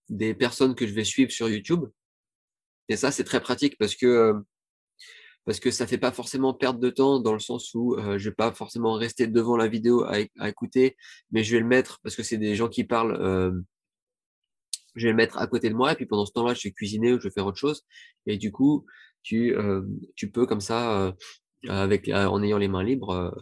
des 0.08 0.34
personnes 0.34 0.74
que 0.74 0.86
je 0.86 0.94
vais 0.94 1.04
suivre 1.04 1.30
sur 1.30 1.50
YouTube. 1.50 1.84
Et 2.88 2.96
ça, 2.96 3.10
c'est 3.10 3.24
très 3.24 3.40
pratique 3.40 3.76
parce 3.76 3.94
que 3.94 4.32
parce 5.44 5.60
que 5.60 5.70
ça 5.70 5.86
fait 5.86 5.98
pas 5.98 6.12
forcément 6.12 6.54
perdre 6.54 6.80
de 6.80 6.88
temps 6.88 7.20
dans 7.20 7.34
le 7.34 7.38
sens 7.38 7.74
où 7.74 7.94
je 7.98 8.16
je 8.16 8.30
vais 8.30 8.34
pas 8.34 8.52
forcément 8.52 8.94
rester 8.94 9.26
devant 9.26 9.58
la 9.58 9.68
vidéo 9.68 10.02
à, 10.04 10.48
écouter, 10.48 10.96
mais 11.30 11.44
je 11.44 11.56
vais 11.56 11.60
le 11.60 11.66
mettre 11.66 12.00
parce 12.02 12.16
que 12.16 12.22
c'est 12.22 12.38
des 12.38 12.56
gens 12.56 12.68
qui 12.68 12.84
parlent. 12.84 13.18
je 14.94 15.06
vais 15.06 15.10
le 15.10 15.16
mettre 15.16 15.36
à 15.36 15.46
côté 15.46 15.68
de 15.68 15.74
moi 15.74 15.92
et 15.92 15.94
puis 15.94 16.06
pendant 16.06 16.24
ce 16.24 16.32
temps-là, 16.32 16.54
je 16.54 16.66
vais 16.66 16.72
cuisiner 16.72 17.12
ou 17.12 17.20
je 17.20 17.28
vais 17.28 17.34
faire 17.34 17.46
autre 17.46 17.58
chose. 17.58 17.82
Et 18.24 18.38
du 18.38 18.50
coup, 18.50 18.86
tu 19.26 19.54
tu 20.14 20.30
peux 20.30 20.46
comme 20.46 20.60
ça 20.60 21.12
avec 21.68 22.08
en 22.08 22.42
ayant 22.42 22.58
les 22.58 22.68
mains 22.68 22.84
libres 22.84 23.34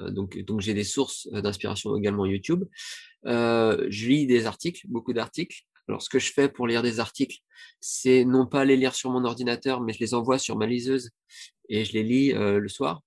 euh, 0.00 0.10
donc, 0.10 0.38
donc 0.38 0.60
j'ai 0.60 0.74
des 0.74 0.84
sources 0.84 1.28
euh, 1.32 1.40
d'inspiration 1.40 1.96
également 1.96 2.26
YouTube. 2.26 2.64
Euh, 3.26 3.86
je 3.88 4.08
lis 4.08 4.26
des 4.26 4.46
articles, 4.46 4.86
beaucoup 4.88 5.12
d'articles. 5.12 5.62
Alors, 5.88 6.02
ce 6.02 6.10
que 6.10 6.18
je 6.18 6.32
fais 6.32 6.48
pour 6.48 6.66
lire 6.66 6.82
des 6.82 7.00
articles, 7.00 7.38
c'est 7.80 8.24
non 8.24 8.46
pas 8.46 8.64
les 8.64 8.76
lire 8.76 8.94
sur 8.94 9.10
mon 9.10 9.24
ordinateur, 9.24 9.80
mais 9.80 9.92
je 9.92 10.00
les 10.00 10.14
envoie 10.14 10.38
sur 10.38 10.56
ma 10.56 10.66
liseuse 10.66 11.10
et 11.70 11.84
je 11.84 11.92
les 11.94 12.02
lis 12.02 12.32
le 12.34 12.68
soir. 12.68 13.00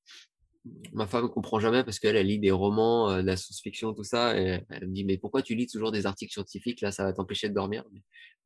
Ma 0.93 1.07
femme 1.07 1.23
ne 1.23 1.27
comprend 1.27 1.59
jamais 1.59 1.83
parce 1.83 1.99
qu'elle 1.99 2.15
elle 2.15 2.27
lit 2.27 2.39
des 2.39 2.51
romans, 2.51 3.17
de 3.17 3.25
la 3.25 3.35
science-fiction, 3.35 3.93
tout 3.93 4.03
ça. 4.03 4.39
Et 4.39 4.63
elle 4.69 4.87
me 4.87 4.93
dit 4.93 5.03
Mais 5.03 5.17
pourquoi 5.17 5.41
tu 5.41 5.55
lis 5.55 5.67
toujours 5.67 5.91
des 5.91 6.05
articles 6.05 6.31
scientifiques? 6.31 6.81
Là, 6.81 6.91
ça 6.91 7.03
va 7.03 7.13
t'empêcher 7.13 7.49
de 7.49 7.53
dormir. 7.53 7.83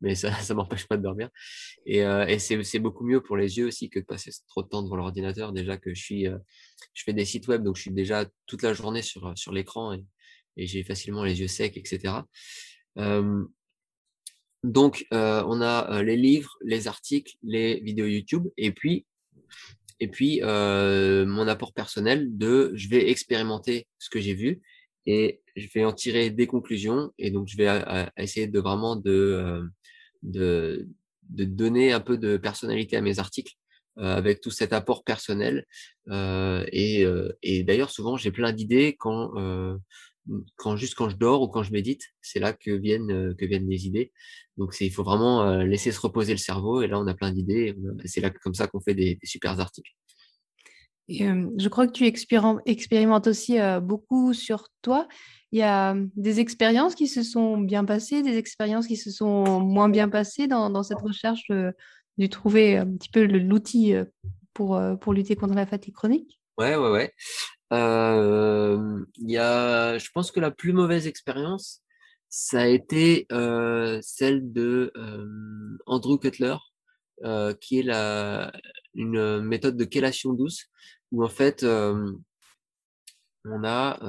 Mais, 0.02 0.16
ça 0.16 0.30
ne 0.50 0.54
m'empêche 0.54 0.88
pas 0.88 0.98
de 0.98 1.04
dormir. 1.04 1.30
Et, 1.86 2.00
et 2.00 2.40
c'est 2.40 2.80
beaucoup 2.80 3.06
mieux 3.06 3.22
pour 3.22 3.38
les 3.38 3.58
yeux 3.58 3.68
aussi 3.68 3.90
que 3.90 4.00
de 4.00 4.06
passer 4.06 4.32
trop 4.48 4.64
de 4.64 4.68
temps 4.68 4.84
devant 4.84 4.96
l'ordinateur. 4.96 5.52
Déjà 5.52 5.78
que 5.78 5.94
je, 5.94 6.02
suis, 6.02 6.26
je 6.94 7.04
fais 7.04 7.14
des 7.14 7.26
sites 7.26 7.48
web, 7.48 7.64
donc 7.64 7.76
je 7.76 7.84
suis 7.84 7.92
déjà 7.92 8.26
toute 8.46 8.62
la 8.62 8.74
journée 8.74 9.02
sur, 9.02 9.34
l'écran 9.52 9.94
et 10.58 10.68
j'ai 10.68 10.84
facilement 10.84 11.24
les 11.24 11.42
yeux 11.42 11.48
secs, 11.48 11.76
etc. 11.76 12.14
donc, 14.64 15.06
on 15.12 15.62
a 15.62 16.04
les 16.04 16.18
livres, 16.18 16.58
les 16.64 16.88
articles, 16.88 17.36
les 17.44 17.82
vidéos 17.82 18.08
YouTube. 18.08 18.48
Et 18.58 18.72
puis, 18.72 19.06
et 20.00 20.08
puis, 20.10 20.42
euh, 20.44 21.26
mon 21.26 21.48
apport 21.48 21.74
personnel 21.74 22.38
de 22.38 22.72
je 22.76 22.90
vais 22.90 23.10
expérimenter 23.10 23.88
ce 23.98 24.10
que 24.10 24.20
j'ai 24.20 24.34
vu 24.34 24.62
et 25.06 25.42
je 25.56 25.68
vais 25.74 25.86
en 25.86 25.94
tirer 25.94 26.30
des 26.30 26.48
conclusions. 26.48 27.12
Et 27.18 27.32
donc, 27.32 27.48
je 27.48 27.58
vais 27.58 27.84
essayer 28.18 28.48
de 28.48 28.60
vraiment 28.60 28.96
de, 28.96 29.12
euh, 29.12 29.64
de, 30.24 30.90
de, 31.30 31.46
donner 31.46 31.94
un 31.94 32.02
peu 32.02 32.18
de 32.18 32.38
personnalité 32.38 32.98
à 32.98 33.02
mes 33.02 33.20
articles 33.20 33.54
euh, 34.00 34.16
avec 34.16 34.42
tout 34.42 34.52
cet 34.52 34.74
apport 34.74 35.04
personnel. 35.04 35.66
et, 36.12 37.06
et 37.42 37.64
d'ailleurs, 37.64 37.92
souvent, 37.92 38.18
j'ai 38.18 38.32
plein 38.32 38.52
d'idées 38.52 38.96
quand, 39.00 39.32
quand 40.56 40.76
juste 40.76 40.96
quand 40.96 41.10
je 41.10 41.16
dors 41.16 41.42
ou 41.42 41.48
quand 41.48 41.64
je 41.64 41.72
médite, 41.72 42.02
c'est 42.22 42.40
là 42.40 42.54
que 42.54 42.72
viennent 42.72 43.36
que 43.36 43.46
viennent 43.46 43.70
les 43.70 43.86
idées. 43.86 44.12
Donc 44.58 44.76
il 44.80 44.92
faut 44.92 45.04
vraiment 45.04 45.58
laisser 45.58 45.92
se 45.92 46.00
reposer 46.00 46.34
le 46.34 46.40
cerveau 46.40 46.82
et 46.82 46.88
là 46.88 47.00
on 47.00 47.08
a 47.08 47.14
plein 47.14 47.32
d'idées. 47.32 47.76
C'est 48.06 48.22
là 48.22 48.30
comme 48.30 48.54
ça 48.54 48.68
qu'on 48.68 48.80
fait 48.80 48.94
des, 48.94 49.16
des 49.16 49.28
super 49.28 49.60
articles. 49.60 49.92
Et, 51.08 51.20
je 51.58 51.70
crois 51.70 51.88
que 51.88 51.92
tu 51.92 52.06
expérimentes 52.06 53.28
aussi 53.28 53.58
beaucoup 53.82 54.34
sur 54.34 54.68
toi. 54.82 55.08
Il 55.52 55.60
y 55.60 55.64
a 55.64 55.96
des 56.16 56.40
expériences 56.40 56.96
qui 56.96 57.08
se 57.08 57.22
sont 57.22 57.58
bien 57.58 57.86
passées, 57.86 58.24
des 58.24 58.38
expériences 58.38 58.88
qui 58.88 58.98
se 58.98 59.12
sont 59.12 59.60
moins 59.62 59.90
bien 59.90 60.10
passées 60.10 60.48
dans, 60.48 60.70
dans 60.70 60.84
cette 60.84 61.02
recherche 61.02 61.48
de, 61.50 61.74
de, 62.18 62.26
trouver 62.26 62.78
un 62.78 62.88
petit 62.88 63.10
peu 63.10 63.26
l'outil 63.26 63.94
pour, 64.54 64.82
pour 65.00 65.14
lutter 65.14 65.36
contre 65.36 65.54
la 65.54 65.68
fatigue 65.68 65.94
chronique? 65.94 66.40
Ouais, 66.58 66.76
ouais, 66.76 66.90
ouais. 66.90 67.14
Euh, 67.74 69.06
y 69.18 69.38
a, 69.38 69.98
je 69.98 70.10
pense 70.12 70.32
que 70.32 70.40
la 70.40 70.52
plus 70.52 70.74
mauvaise 70.74 71.08
expérience, 71.08 71.82
ça 72.30 72.62
a 72.62 72.68
été 72.68 73.26
euh, 73.32 74.00
celle 74.02 74.52
de 74.52 74.92
euh, 74.98 75.78
Andrew 75.86 76.18
Cutler, 76.18 76.56
qui 77.62 77.80
est 77.80 77.84
la, 77.84 78.52
une 78.94 79.42
méthode 79.42 79.78
de 79.78 79.88
chélation 79.92 80.34
douce, 80.34 80.66
où 81.12 81.24
en 81.24 81.30
fait, 81.30 81.64
on 81.64 82.20
a 83.64 84.00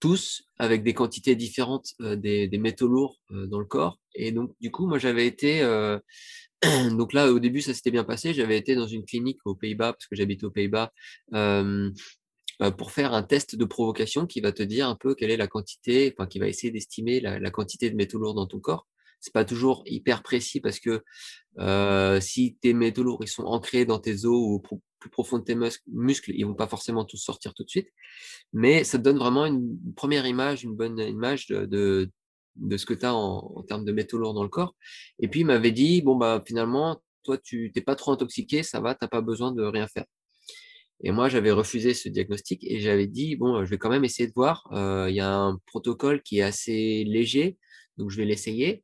tous 0.00 0.42
avec 0.58 0.82
des 0.82 0.94
quantités 0.94 1.36
différentes 1.36 1.94
des, 2.00 2.48
des, 2.48 2.58
métaux 2.58 2.88
lourds 2.88 3.20
dans 3.30 3.58
le 3.58 3.66
corps. 3.66 3.98
Et 4.14 4.32
donc, 4.32 4.52
du 4.60 4.70
coup, 4.70 4.86
moi, 4.86 4.98
j'avais 4.98 5.26
été 5.26 5.62
donc 6.96 7.12
là, 7.12 7.32
au 7.32 7.38
début, 7.38 7.60
ça 7.60 7.74
s'était 7.74 7.90
bien 7.90 8.04
passé. 8.04 8.32
J'avais 8.34 8.56
été 8.56 8.74
dans 8.74 8.86
une 8.86 9.04
clinique 9.04 9.38
aux 9.44 9.54
Pays-Bas, 9.54 9.92
parce 9.92 10.06
que 10.06 10.16
j'habite 10.16 10.44
aux 10.44 10.50
Pays-Bas, 10.50 10.92
euh, 11.34 11.90
pour 12.78 12.90
faire 12.90 13.12
un 13.12 13.22
test 13.22 13.56
de 13.56 13.64
provocation 13.64 14.26
qui 14.26 14.40
va 14.40 14.52
te 14.52 14.62
dire 14.62 14.88
un 14.88 14.96
peu 14.96 15.14
quelle 15.14 15.30
est 15.30 15.36
la 15.36 15.46
quantité, 15.46 16.14
enfin, 16.16 16.26
qui 16.26 16.38
va 16.38 16.48
essayer 16.48 16.70
d'estimer 16.70 17.20
la, 17.20 17.50
quantité 17.50 17.90
de 17.90 17.96
métaux 17.96 18.18
lourds 18.18 18.34
dans 18.34 18.46
ton 18.46 18.60
corps. 18.60 18.86
C'est 19.20 19.32
pas 19.32 19.44
toujours 19.44 19.82
hyper 19.86 20.22
précis 20.22 20.60
parce 20.60 20.78
que 20.78 21.02
euh, 21.58 22.20
si 22.20 22.56
tes 22.60 22.74
métaux 22.74 23.02
lourds 23.02 23.22
ils 23.22 23.28
sont 23.28 23.44
ancrés 23.44 23.84
dans 23.84 23.98
tes 23.98 24.24
os 24.24 24.26
ou 24.26 24.62
plus 24.98 25.10
profond 25.10 25.38
de 25.38 25.44
tes 25.44 25.56
muscles, 25.86 26.32
ils 26.34 26.44
vont 26.44 26.54
pas 26.54 26.66
forcément 26.66 27.04
tous 27.04 27.16
sortir 27.16 27.52
tout 27.54 27.64
de 27.64 27.68
suite. 27.68 27.88
Mais 28.52 28.84
ça 28.84 28.98
te 28.98 29.02
donne 29.02 29.18
vraiment 29.18 29.46
une 29.46 29.78
première 29.94 30.26
image, 30.26 30.64
une 30.64 30.76
bonne 30.76 30.98
image 30.98 31.48
de 31.48 32.10
ce 32.76 32.86
que 32.86 32.94
tu 32.94 33.06
as 33.06 33.14
en, 33.14 33.62
termes 33.68 33.84
de 33.84 33.92
métaux 33.92 34.18
lourds 34.18 34.34
dans 34.34 34.42
le 34.42 34.48
corps. 34.48 34.74
Et 35.18 35.28
puis, 35.28 35.40
il 35.40 35.46
m'avait 35.46 35.72
dit, 35.72 36.02
bon, 36.02 36.16
bah, 36.16 36.42
finalement, 36.46 37.00
toi, 37.22 37.38
tu 37.38 37.72
n'es 37.74 37.82
pas 37.82 37.96
trop 37.96 38.12
intoxiqué, 38.12 38.62
ça 38.62 38.80
va, 38.80 38.94
tu 38.94 39.00
n'as 39.02 39.08
pas 39.08 39.20
besoin 39.20 39.52
de 39.52 39.62
rien 39.62 39.86
faire. 39.88 40.04
Et 41.02 41.12
moi, 41.12 41.28
j'avais 41.28 41.50
refusé 41.50 41.92
ce 41.92 42.08
diagnostic 42.08 42.64
et 42.64 42.80
j'avais 42.80 43.06
dit, 43.06 43.36
bon, 43.36 43.64
je 43.64 43.70
vais 43.70 43.78
quand 43.78 43.90
même 43.90 44.04
essayer 44.04 44.26
de 44.26 44.32
voir. 44.34 44.66
Euh, 44.72 45.06
il 45.10 45.16
y 45.16 45.20
a 45.20 45.30
un 45.30 45.58
protocole 45.66 46.22
qui 46.22 46.38
est 46.38 46.42
assez 46.42 47.04
léger, 47.04 47.58
donc 47.98 48.10
je 48.10 48.16
vais 48.16 48.24
l'essayer. 48.24 48.82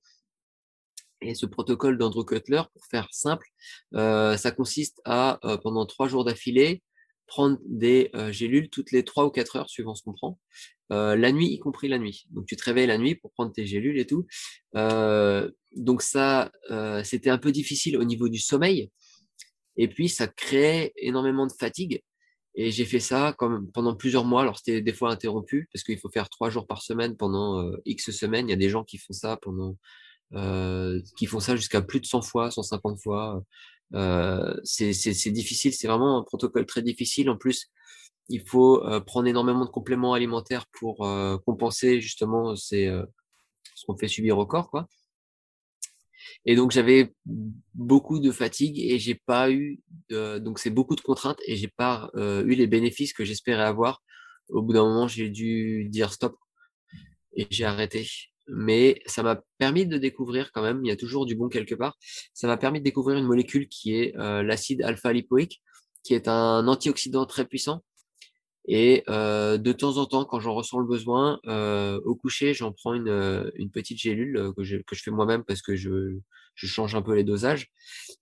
Et 1.22 1.34
ce 1.34 1.46
protocole 1.46 1.96
d'Andrew 1.96 2.24
Cutler, 2.24 2.62
pour 2.72 2.84
faire 2.86 3.08
simple, 3.12 3.46
euh, 3.94 4.36
ça 4.36 4.50
consiste 4.50 5.00
à, 5.04 5.38
euh, 5.46 5.56
pendant 5.56 5.86
trois 5.86 6.08
jours 6.08 6.24
d'affilée, 6.24 6.82
prendre 7.26 7.58
des 7.64 8.10
gélules 8.30 8.68
toutes 8.68 8.90
les 8.90 9.04
trois 9.04 9.24
ou 9.24 9.30
quatre 9.30 9.56
heures, 9.56 9.70
suivant 9.70 9.94
ce 9.94 10.02
qu'on 10.02 10.12
prend, 10.12 10.38
la 10.92 11.32
nuit, 11.32 11.48
y 11.48 11.58
compris 11.58 11.88
la 11.88 11.98
nuit. 11.98 12.26
Donc 12.30 12.46
tu 12.46 12.56
te 12.56 12.64
réveilles 12.64 12.86
la 12.86 12.98
nuit 12.98 13.14
pour 13.14 13.32
prendre 13.32 13.52
tes 13.52 13.66
gélules 13.66 13.98
et 13.98 14.06
tout. 14.06 14.26
donc 14.74 16.02
ça, 16.02 16.52
c'était 17.04 17.30
un 17.30 17.38
peu 17.38 17.52
difficile 17.52 17.96
au 17.96 18.04
niveau 18.04 18.28
du 18.28 18.38
sommeil. 18.38 18.90
Et 19.76 19.88
puis 19.88 20.08
ça 20.08 20.26
créait 20.26 20.92
énormément 20.96 21.46
de 21.46 21.52
fatigue. 21.52 22.02
Et 22.54 22.70
j'ai 22.70 22.84
fait 22.84 23.00
ça 23.00 23.34
comme 23.38 23.70
pendant 23.72 23.96
plusieurs 23.96 24.24
mois. 24.24 24.42
Alors 24.42 24.58
c'était 24.58 24.82
des 24.82 24.92
fois 24.92 25.10
interrompu 25.10 25.68
parce 25.72 25.82
qu'il 25.82 25.98
faut 25.98 26.10
faire 26.10 26.28
trois 26.28 26.50
jours 26.50 26.66
par 26.66 26.82
semaine 26.82 27.16
pendant 27.16 27.72
X 27.86 28.10
semaines. 28.10 28.48
Il 28.48 28.50
y 28.50 28.54
a 28.54 28.56
des 28.56 28.68
gens 28.68 28.84
qui 28.84 28.98
font 28.98 29.14
ça 29.14 29.38
pendant, 29.40 29.76
qui 31.16 31.26
font 31.26 31.40
ça 31.40 31.56
jusqu'à 31.56 31.80
plus 31.80 32.00
de 32.00 32.06
100 32.06 32.22
fois, 32.22 32.50
150 32.50 33.00
fois. 33.00 33.42
Euh, 33.94 34.54
c'est 34.64 35.30
difficile, 35.30 35.72
c'est 35.72 35.86
vraiment 35.86 36.18
un 36.18 36.22
protocole 36.22 36.66
très 36.66 36.82
difficile. 36.82 37.30
En 37.30 37.36
plus, 37.36 37.70
il 38.32 38.42
faut 38.46 38.84
euh, 38.84 39.00
prendre 39.00 39.28
énormément 39.28 39.64
de 39.64 39.70
compléments 39.70 40.14
alimentaires 40.14 40.66
pour 40.72 41.04
euh, 41.04 41.38
compenser 41.46 42.00
justement 42.00 42.56
ce 42.56 43.04
qu'on 43.86 43.96
fait 43.96 44.08
subir 44.08 44.38
au 44.38 44.46
corps. 44.46 44.70
Quoi. 44.70 44.86
Et 46.44 46.56
donc 46.56 46.70
j'avais 46.70 47.14
beaucoup 47.74 48.18
de 48.18 48.30
fatigue 48.30 48.78
et 48.78 48.98
j'ai 48.98 49.14
pas 49.14 49.50
eu 49.50 49.80
donc 50.10 50.58
c'est 50.58 50.70
beaucoup 50.70 50.96
de 50.96 51.00
contraintes 51.00 51.40
et 51.46 51.56
j'ai 51.56 51.68
pas 51.68 52.10
eu 52.14 52.54
les 52.54 52.66
bénéfices 52.66 53.12
que 53.12 53.24
j'espérais 53.24 53.64
avoir. 53.64 54.02
Au 54.48 54.62
bout 54.62 54.72
d'un 54.72 54.84
moment, 54.84 55.08
j'ai 55.08 55.28
dû 55.28 55.88
dire 55.88 56.12
stop 56.12 56.36
et 57.34 57.46
j'ai 57.50 57.64
arrêté 57.64 58.06
mais 58.48 59.00
ça 59.06 59.22
m'a 59.22 59.40
permis 59.58 59.86
de 59.86 59.98
découvrir 59.98 60.52
quand 60.52 60.62
même, 60.62 60.84
il 60.84 60.88
y 60.88 60.92
a 60.92 60.96
toujours 60.96 61.26
du 61.26 61.34
bon 61.34 61.48
quelque 61.48 61.74
part, 61.74 61.96
ça 62.34 62.46
m'a 62.46 62.56
permis 62.56 62.80
de 62.80 62.84
découvrir 62.84 63.18
une 63.18 63.26
molécule 63.26 63.68
qui 63.68 63.94
est 63.94 64.16
euh, 64.16 64.42
l'acide 64.42 64.82
alpha-lipoïque, 64.82 65.62
qui 66.02 66.14
est 66.14 66.28
un 66.28 66.66
antioxydant 66.66 67.26
très 67.26 67.46
puissant. 67.46 67.82
Et 68.66 69.02
euh, 69.08 69.58
de 69.58 69.72
temps 69.72 69.96
en 69.96 70.06
temps, 70.06 70.24
quand 70.24 70.40
j'en 70.40 70.54
ressens 70.54 70.78
le 70.78 70.86
besoin, 70.86 71.40
euh, 71.46 72.00
au 72.04 72.14
coucher, 72.14 72.54
j'en 72.54 72.72
prends 72.72 72.94
une, 72.94 73.50
une, 73.56 73.70
petite 73.70 73.98
gélule 73.98 74.52
que 74.56 74.62
je, 74.62 74.76
que 74.78 74.94
je 74.94 75.02
fais 75.02 75.10
moi-même 75.10 75.42
parce 75.44 75.62
que 75.62 75.74
je, 75.74 76.18
je, 76.54 76.66
change 76.66 76.94
un 76.94 77.02
peu 77.02 77.14
les 77.14 77.24
dosages. 77.24 77.70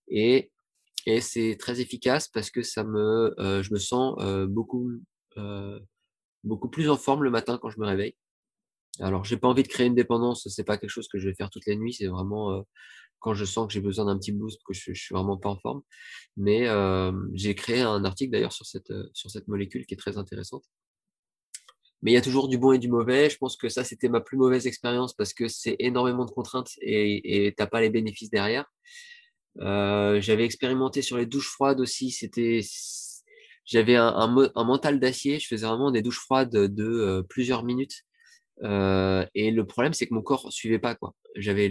Et, 0.09 0.51
et 1.07 1.21
c'est 1.21 1.57
très 1.59 1.81
efficace 1.81 2.29
parce 2.29 2.51
que 2.51 2.63
ça 2.63 2.85
me, 2.85 3.35
je 3.39 3.73
me 3.73 3.79
sens 3.79 4.17
beaucoup, 4.49 4.91
beaucoup 6.45 6.69
plus 6.71 6.89
en 6.89 6.97
forme 6.97 7.25
le 7.25 7.31
matin 7.31 7.59
quand 7.61 7.71
je 7.71 7.81
me 7.81 7.87
réveille. 7.87 8.15
Alors, 9.01 9.25
j'ai 9.25 9.37
pas 9.37 9.49
envie 9.49 9.63
de 9.63 9.69
créer 9.69 9.87
une 9.87 9.95
dépendance, 9.95 10.47
c'est 10.49 10.65
pas 10.65 10.77
quelque 10.77 10.91
chose 10.91 11.09
que 11.09 11.19
je 11.19 11.29
vais 11.29 11.35
faire 11.35 11.51
toutes 11.51 11.67
les 11.67 11.77
nuits, 11.77 11.95
c'est 11.95 12.07
vraiment 12.07 12.53
euh, 12.53 12.63
quand 13.19 13.35
je 13.35 13.45
sens 13.45 13.67
que 13.67 13.73
j'ai 13.73 13.81
besoin 13.81 14.07
d'un 14.07 14.19
petit 14.19 14.33
boost, 14.33 14.61
que 14.65 14.75
je, 14.75 14.93
suis 14.93 15.15
vraiment 15.15 15.37
pas 15.37 15.49
en 15.49 15.59
forme. 15.59 15.83
Mais 16.37 16.69
euh, 16.69 17.13
j'ai 17.35 17.55
créé 17.55 17.81
un 17.81 18.05
article 18.05 18.33
d'ailleurs 18.33 18.53
sur 18.53 18.67
cette, 18.67 18.91
euh, 18.91 19.09
sur 19.15 19.31
cette 19.31 19.49
molécule 19.49 19.87
qui 19.87 19.95
est 19.95 19.99
très 19.99 20.19
intéressante. 20.19 20.65
Mais 22.03 22.13
il 22.13 22.15
y 22.15 22.19
a 22.19 22.23
toujours 22.23 22.49
du 22.49 22.59
bon 22.59 22.73
et 22.73 22.79
du 22.79 22.89
mauvais. 22.89 23.29
Je 23.31 23.37
pense 23.37 23.57
que 23.57 23.69
ça, 23.69 23.85
c'était 23.85 24.09
ma 24.09 24.21
plus 24.21 24.39
mauvaise 24.39 24.67
expérience 24.67 25.15
parce 25.15 25.35
que 25.35 25.49
c'est 25.49 25.77
énormément 25.79 26.25
de 26.25 26.31
contraintes 26.31 26.73
et 26.81 27.53
t'as 27.59 27.67
pas 27.67 27.83
les 27.83 27.91
bénéfices 27.91 28.31
derrière. 28.31 28.65
J'avais 29.59 30.45
expérimenté 30.45 31.03
sur 31.03 31.19
les 31.19 31.27
douches 31.27 31.51
froides 31.51 31.79
aussi. 31.79 32.11
C'était, 32.11 32.63
j'avais 33.67 33.97
un, 33.97 34.29
mental 34.29 34.99
d'acier. 34.99 35.39
Je 35.39 35.47
faisais 35.47 35.67
vraiment 35.67 35.91
des 35.91 36.01
douches 36.01 36.21
froides 36.21 36.51
de 36.51 37.23
plusieurs 37.29 37.65
minutes 37.65 38.03
et 38.63 39.51
le 39.51 39.65
problème, 39.65 39.93
c'est 39.93 40.07
que 40.07 40.15
mon 40.15 40.23
corps 40.23 40.53
suivait 40.53 40.79
pas. 40.79 40.97
J'avais 41.37 41.69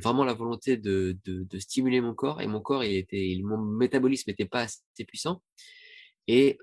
vraiment 0.00 0.24
la 0.24 0.34
volonté 0.34 0.76
de, 0.76 1.16
stimuler 1.58 2.00
mon 2.00 2.14
corps 2.14 2.40
et 2.40 2.46
mon 2.46 2.60
corps, 2.60 2.84
il 2.84 2.96
était, 2.96 3.38
mon 3.42 3.58
métabolisme 3.58 4.30
n'était 4.30 4.46
pas 4.46 4.62
assez 4.62 5.04
puissant. 5.06 5.42
Et 6.28 6.58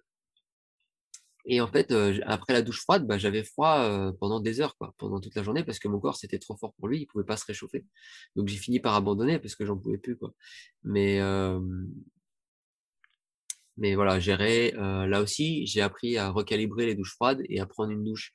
en 1.61 1.67
fait, 1.67 1.93
après 2.25 2.53
la 2.53 2.61
douche 2.61 2.81
froide, 2.81 3.07
bah, 3.07 3.17
j'avais 3.17 3.43
froid 3.43 4.11
pendant 4.19 4.39
des 4.41 4.59
heures, 4.59 4.75
pendant 4.97 5.21
toute 5.21 5.35
la 5.35 5.43
journée, 5.43 5.63
parce 5.63 5.79
que 5.79 5.87
mon 5.87 5.99
corps 5.99 6.17
c'était 6.17 6.39
trop 6.39 6.57
fort 6.57 6.73
pour 6.73 6.87
lui, 6.89 7.01
il 7.01 7.05
pouvait 7.05 7.23
pas 7.23 7.37
se 7.37 7.45
réchauffer. 7.45 7.85
Donc 8.35 8.47
j'ai 8.49 8.57
fini 8.57 8.79
par 8.79 8.95
abandonner 8.95 9.39
parce 9.39 9.55
que 9.55 9.65
j'en 9.65 9.77
pouvais 9.77 9.97
plus. 9.97 10.17
Mais 10.83 11.19
voilà, 13.95 14.19
là 15.07 15.21
aussi, 15.21 15.65
j'ai 15.67 15.81
appris 15.81 16.17
à 16.17 16.29
recalibrer 16.31 16.85
les 16.85 16.95
douches 16.95 17.13
froides 17.13 17.43
et 17.47 17.59
à 17.61 17.65
prendre 17.65 17.91
une 17.91 18.03
douche 18.03 18.33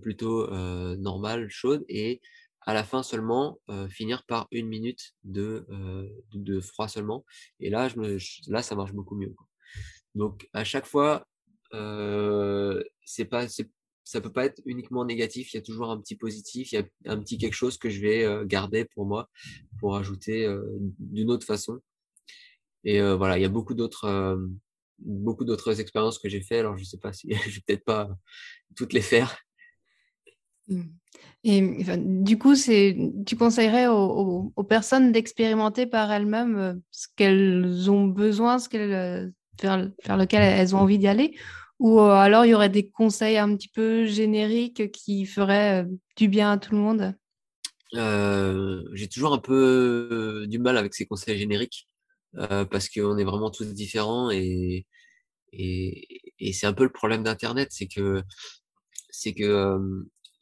plutôt 0.00 0.50
euh, 0.52 0.96
normale, 0.96 1.48
chaude, 1.48 1.84
et 1.88 2.20
à 2.62 2.72
la 2.72 2.84
fin 2.84 3.02
seulement 3.02 3.58
euh, 3.68 3.88
finir 3.88 4.24
par 4.24 4.46
une 4.50 4.68
minute 4.68 5.14
de, 5.24 5.66
de 6.32 6.60
froid 6.60 6.88
seulement. 6.88 7.24
Et 7.60 7.70
là, 7.70 7.88
je 7.88 7.98
me, 7.98 8.18
là, 8.48 8.62
ça 8.62 8.74
marche 8.74 8.92
beaucoup 8.92 9.16
mieux. 9.16 9.34
Donc 10.14 10.48
à 10.52 10.64
chaque 10.64 10.86
fois, 10.86 11.26
c'est 13.04 13.24
pas, 13.24 13.46
ça 14.04 14.20
peut 14.20 14.32
pas 14.32 14.46
être 14.46 14.62
uniquement 14.64 15.04
négatif. 15.04 15.52
Il 15.52 15.56
y 15.56 15.58
a 15.58 15.62
toujours 15.62 15.90
un 15.90 16.00
petit 16.00 16.16
positif, 16.16 16.72
il 16.72 16.76
y 16.76 16.78
a 16.78 17.12
un 17.12 17.18
petit 17.18 17.36
quelque 17.36 17.54
chose 17.54 17.76
que 17.76 17.90
je 17.90 18.00
vais 18.00 18.46
garder 18.46 18.84
pour 18.84 19.06
moi, 19.06 19.28
pour 19.80 19.96
ajouter 19.96 20.48
d'une 20.98 21.30
autre 21.30 21.46
façon. 21.46 21.80
Et 22.84 23.02
voilà, 23.02 23.38
il 23.38 23.42
y 23.42 23.46
a 23.46 23.48
beaucoup 23.48 23.74
d'autres, 23.74 24.38
beaucoup 25.00 25.44
d'autres 25.44 25.80
expériences 25.80 26.18
que 26.18 26.28
j'ai 26.28 26.42
fait. 26.42 26.60
Alors 26.60 26.78
je 26.78 26.84
sais 26.84 26.98
pas 26.98 27.12
si 27.12 27.28
je 27.48 27.56
vais 27.56 27.62
peut-être 27.66 27.84
pas 27.84 28.08
toutes 28.76 28.92
les 28.92 29.02
faire. 29.02 29.36
Mmh. 30.68 30.82
Et 31.44 31.60
du 31.98 32.38
coup, 32.38 32.54
tu 32.54 33.36
conseillerais 33.36 33.86
aux, 33.88 34.50
personnes 34.66 35.12
d'expérimenter 35.12 35.86
par 35.86 36.10
elles-mêmes 36.10 36.80
ce 36.90 37.06
qu'elles 37.16 37.90
ont 37.90 38.06
besoin, 38.06 38.58
ce 38.58 38.70
qu'elles, 38.70 39.32
vers, 39.60 39.90
vers 40.04 40.16
lequel 40.16 40.42
elles 40.42 40.74
ont 40.74 40.80
envie 40.80 40.98
d'y 40.98 41.06
aller, 41.06 41.36
ou 41.78 42.00
alors 42.00 42.46
il 42.46 42.50
y 42.50 42.54
aurait 42.54 42.70
des 42.70 42.88
conseils 42.88 43.36
un 43.36 43.54
petit 43.56 43.68
peu 43.68 44.06
génériques 44.06 44.90
qui 44.90 45.26
feraient 45.26 45.86
du 46.16 46.28
bien 46.28 46.52
à 46.52 46.58
tout 46.58 46.72
le 46.72 46.78
monde? 46.78 47.14
J'ai 47.92 49.08
toujours 49.08 49.34
un 49.34 49.38
peu 49.38 50.46
du 50.48 50.58
mal 50.58 50.78
avec 50.78 50.94
ces 50.94 51.04
conseils 51.04 51.38
génériques 51.38 51.88
parce 52.32 52.88
qu'on 52.88 53.18
est 53.18 53.24
vraiment 53.24 53.50
tous 53.50 53.74
différents 53.74 54.30
et, 54.30 54.86
et, 55.52 56.32
et 56.38 56.52
c'est 56.54 56.66
un 56.66 56.72
peu 56.72 56.84
le 56.84 56.90
problème 56.90 57.22
d'Internet, 57.22 57.68
c'est 57.70 57.86
que 57.86 58.22
c'est 59.10 59.34
que 59.34 59.78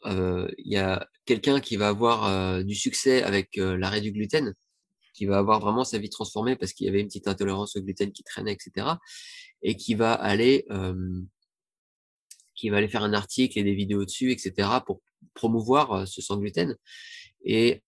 il 0.05 0.73
y 0.73 0.77
a 0.77 1.09
quelqu'un 1.25 1.61
qui 1.61 1.77
va 1.77 1.88
avoir 1.88 2.65
du 2.65 2.75
succès 2.75 3.23
avec 3.23 3.57
l'arrêt 3.57 4.01
du 4.01 4.12
gluten, 4.12 4.55
qui 5.15 5.27
va 5.27 5.38
avoir 5.38 5.61
vraiment 5.61 5.85
sa 5.85 5.99
vie 5.99 6.11
transformée 6.11 6.57
parce 6.57 6.73
qu'il 6.73 6.87
y 6.87 6.88
avait 6.88 7.01
une 7.01 7.07
petite 7.07 7.29
intolérance 7.29 7.77
au 7.77 7.81
gluten 7.81 8.12
qui 8.12 8.23
traînait, 8.23 8.53
etc. 8.53 8.87
Et 9.62 9.77
qui 9.77 9.95
va 9.95 10.12
aller, 10.15 10.67
qui 12.55 12.71
va 12.71 12.79
aller 12.79 12.88
faire 12.88 13.03
un 13.03 13.12
article 13.12 13.59
et 13.59 13.62
des 13.62 13.75
vidéos 13.75 14.05
dessus, 14.05 14.33
etc. 14.33 14.69
pour 14.87 15.01
promouvoir 15.35 16.07
ce 16.09 16.21
sans 16.21 16.37
gluten. 16.37 16.77
Et, 17.45 17.83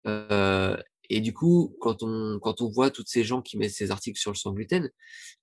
et 1.10 1.20
du 1.20 1.32
coup, 1.32 1.76
quand 1.80 2.02
on, 2.02 2.38
quand 2.40 2.60
on 2.60 2.68
voit 2.68 2.90
toutes 2.90 3.08
ces 3.08 3.24
gens 3.24 3.42
qui 3.42 3.58
mettent 3.58 3.74
ces 3.74 3.90
articles 3.90 4.18
sur 4.18 4.30
le 4.30 4.36
sans 4.36 4.52
gluten, 4.52 4.90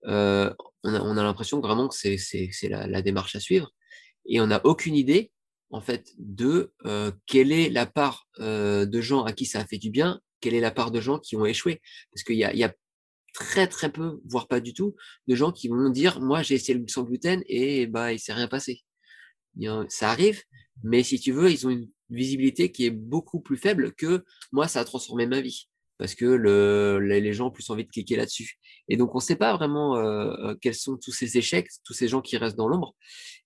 on 0.03 0.09
a, 0.09 0.55
on 0.83 1.17
a 1.17 1.23
l'impression 1.23 1.59
vraiment 1.59 1.87
que 1.87 1.95
c'est 1.95 2.69
la, 2.69 2.87
la, 2.87 3.01
démarche 3.01 3.35
à 3.35 3.39
suivre. 3.39 3.71
Et 4.25 4.39
on 4.39 4.47
n'a 4.47 4.65
aucune 4.65 4.95
idée 4.95 5.31
en 5.71 5.81
fait, 5.81 6.13
de 6.17 6.73
euh, 6.85 7.11
quelle 7.25 7.51
est 7.51 7.69
la 7.69 7.85
part 7.85 8.27
euh, 8.39 8.85
de 8.85 9.01
gens 9.01 9.23
à 9.23 9.33
qui 9.33 9.45
ça 9.45 9.59
a 9.59 9.65
fait 9.65 9.77
du 9.77 9.89
bien, 9.89 10.19
quelle 10.41 10.53
est 10.53 10.59
la 10.59 10.71
part 10.71 10.91
de 10.91 10.99
gens 11.01 11.17
qui 11.17 11.35
ont 11.35 11.45
échoué. 11.45 11.81
Parce 12.11 12.23
qu'il 12.23 12.35
y 12.35 12.43
a, 12.43 12.73
très 13.33 13.67
très 13.67 13.89
peu, 13.89 14.19
voire 14.25 14.49
pas 14.49 14.59
du 14.59 14.73
tout, 14.73 14.95
de 15.27 15.35
gens 15.35 15.53
qui 15.53 15.69
vont 15.69 15.89
dire 15.89 16.19
moi 16.19 16.43
j'ai 16.43 16.55
essayé 16.55 16.77
le 16.77 16.85
sans 16.89 17.03
gluten 17.03 17.41
et 17.47 17.87
bah 17.87 18.11
il 18.11 18.19
s'est 18.19 18.33
rien 18.33 18.49
passé. 18.49 18.83
Ça 19.87 20.11
arrive, 20.11 20.41
mais 20.83 21.01
si 21.03 21.17
tu 21.17 21.31
veux, 21.31 21.49
ils 21.49 21.65
ont 21.65 21.69
une 21.69 21.89
visibilité 22.09 22.73
qui 22.73 22.85
est 22.85 22.91
beaucoup 22.91 23.39
plus 23.39 23.55
faible 23.55 23.93
que 23.93 24.25
moi 24.51 24.67
ça 24.67 24.81
a 24.81 24.85
transformé 24.85 25.27
ma 25.27 25.39
vie 25.39 25.69
parce 26.01 26.15
que 26.15 26.25
le, 26.25 26.97
les 26.97 27.31
gens 27.31 27.49
ont 27.49 27.51
plus 27.51 27.69
envie 27.69 27.85
de 27.85 27.91
cliquer 27.91 28.15
là-dessus. 28.15 28.57
Et 28.89 28.97
donc 28.97 29.13
on 29.13 29.19
ne 29.19 29.23
sait 29.23 29.35
pas 29.35 29.55
vraiment 29.55 29.97
euh, 29.97 30.33
euh, 30.39 30.55
quels 30.59 30.73
sont 30.73 30.97
tous 30.97 31.11
ces 31.11 31.37
échecs, 31.37 31.67
tous 31.85 31.93
ces 31.93 32.07
gens 32.07 32.21
qui 32.21 32.37
restent 32.37 32.57
dans 32.57 32.67
l'ombre. 32.67 32.95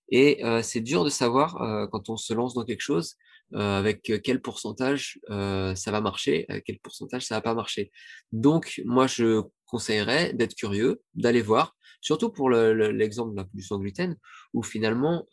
Et 0.08 0.42
euh, 0.42 0.62
c'est 0.62 0.80
dur 0.80 1.04
de 1.04 1.10
savoir 1.10 1.58
quand 1.92 2.08
on 2.08 2.16
se 2.16 2.32
lance 2.32 2.54
dans 2.54 2.64
quelque 2.64 2.80
chose 2.80 3.16
avec 3.52 4.00
quel 4.24 4.40
pourcentage 4.40 5.20
ça 5.28 5.90
va 5.90 6.00
marcher, 6.00 6.46
avec 6.48 6.64
quel 6.64 6.78
pourcentage 6.78 7.26
ça 7.26 7.34
va 7.34 7.42
pas 7.42 7.52
marcher. 7.52 7.92
Donc 8.32 8.80
moi 8.86 9.06
je 9.06 9.42
conseillerais 9.66 10.32
d'être 10.32 10.54
curieux, 10.54 11.02
d'aller 11.14 11.42
voir, 11.42 11.76
surtout 12.00 12.30
pour 12.30 12.48
l'exemple 12.48 13.36
le, 13.36 13.44
du 13.52 13.62
sans 13.62 13.78
gluten, 13.78 14.16
où 14.54 14.62
finalement 14.62 15.26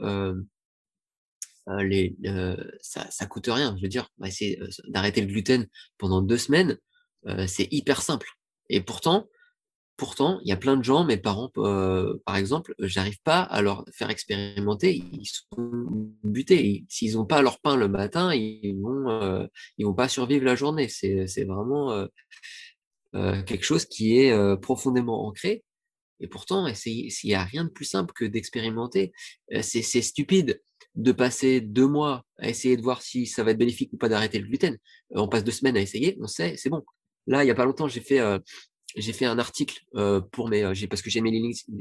ça, 2.81 3.09
ça 3.09 3.25
coûte 3.27 3.47
rien. 3.47 3.77
Je 3.77 3.81
veux 3.81 3.87
dire, 3.87 4.09
on 4.19 4.23
va 4.23 4.27
essayer 4.27 4.59
d'arrêter 4.89 5.21
le 5.21 5.27
gluten 5.27 5.67
pendant 5.97 6.21
deux 6.21 6.37
semaines, 6.37 6.77
c'est 7.47 7.67
hyper 7.71 8.01
simple. 8.01 8.27
Et 8.69 8.81
pourtant, 8.81 9.27
pourtant, 9.97 10.39
il 10.43 10.49
y 10.49 10.51
a 10.51 10.57
plein 10.57 10.77
de 10.77 10.83
gens, 10.83 11.05
mes 11.05 11.17
parents, 11.17 11.51
euh, 11.57 12.21
par 12.25 12.35
exemple, 12.35 12.73
j'arrive 12.79 13.21
pas 13.23 13.41
à 13.41 13.61
leur 13.61 13.85
faire 13.91 14.09
expérimenter. 14.09 14.95
Ils 14.95 15.25
sont 15.25 16.11
butés. 16.23 16.85
S'ils 16.89 17.13
n'ont 17.13 17.25
pas 17.25 17.41
leur 17.41 17.59
pain 17.59 17.75
le 17.75 17.87
matin, 17.87 18.33
ils 18.33 18.79
vont, 18.81 19.09
euh, 19.09 19.45
ils 19.77 19.85
vont 19.85 19.93
pas 19.93 20.09
survivre 20.09 20.45
la 20.45 20.55
journée. 20.55 20.87
C'est, 20.89 21.45
vraiment 21.45 21.91
euh, 21.91 22.07
euh 23.15 23.43
quelque 23.43 23.65
chose 23.65 23.85
qui 23.85 24.17
est 24.19 24.31
euh, 24.31 24.55
profondément 24.55 25.27
ancré. 25.27 25.63
Et 26.19 26.27
pourtant, 26.27 26.67
il 26.67 27.11
n'y 27.23 27.33
a 27.33 27.43
rien 27.43 27.65
de 27.65 27.69
plus 27.69 27.85
simple 27.85 28.13
que 28.13 28.25
d'expérimenter. 28.25 29.11
Euh, 29.53 29.61
c'est 29.61 29.81
stupide 30.01 30.61
de 30.95 31.11
passer 31.11 31.59
deux 31.59 31.87
mois 31.87 32.23
à 32.37 32.49
essayer 32.49 32.77
de 32.77 32.81
voir 32.81 33.01
si 33.01 33.25
ça 33.25 33.43
va 33.43 33.51
être 33.51 33.57
bénéfique 33.57 33.91
ou 33.93 33.97
pas 33.97 34.09
d'arrêter 34.09 34.39
le 34.39 34.47
gluten. 34.47 34.77
on 35.11 35.27
passe 35.27 35.43
deux 35.43 35.51
semaines 35.51 35.77
à 35.77 35.81
essayer, 35.81 36.17
on 36.21 36.27
sait, 36.27 36.55
c'est 36.55 36.69
bon. 36.69 36.83
Là, 37.27 37.43
il 37.43 37.47
y 37.47 37.51
a 37.51 37.55
pas 37.55 37.65
longtemps, 37.65 37.87
j'ai 37.87 38.01
fait 38.01 38.21
fait 39.01 39.25
un 39.25 39.39
article 39.39 39.79
euh, 39.95 40.21
pour 40.21 40.49
mes, 40.49 40.63
euh, 40.63 40.73
parce 40.89 41.01
que 41.01 41.09
j'ai 41.09 41.21
mes 41.21 41.31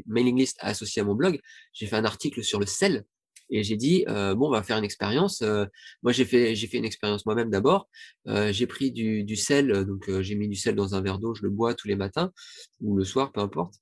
mailing 0.06 0.38
list 0.38 0.56
associés 0.60 1.02
à 1.02 1.04
mon 1.04 1.14
blog, 1.14 1.40
j'ai 1.72 1.86
fait 1.86 1.96
un 1.96 2.04
article 2.04 2.42
sur 2.42 2.58
le 2.58 2.66
sel 2.66 3.04
et 3.52 3.62
j'ai 3.62 3.76
dit 3.76 4.04
euh, 4.08 4.34
bon, 4.34 4.48
on 4.48 4.50
va 4.50 4.62
faire 4.62 4.78
une 4.78 4.84
expérience. 4.84 5.42
Euh, 5.42 5.66
moi, 6.02 6.12
j'ai 6.12 6.24
fait, 6.24 6.54
une 6.54 6.84
expérience 6.84 7.26
moi-même 7.26 7.50
d'abord. 7.50 7.88
Euh, 8.26 8.50
j'ai 8.50 8.66
pris 8.66 8.90
du, 8.90 9.36
sel, 9.36 9.84
donc 9.84 10.10
j'ai 10.20 10.34
mis 10.34 10.48
du 10.48 10.56
sel 10.56 10.74
dans 10.74 10.94
un 10.94 11.02
verre 11.02 11.18
d'eau, 11.18 11.34
je 11.34 11.42
le 11.42 11.50
bois 11.50 11.74
tous 11.74 11.86
les 11.86 11.96
matins 11.96 12.32
ou 12.80 12.96
le 12.96 13.04
soir, 13.04 13.30
peu 13.30 13.40
importe. 13.40 13.74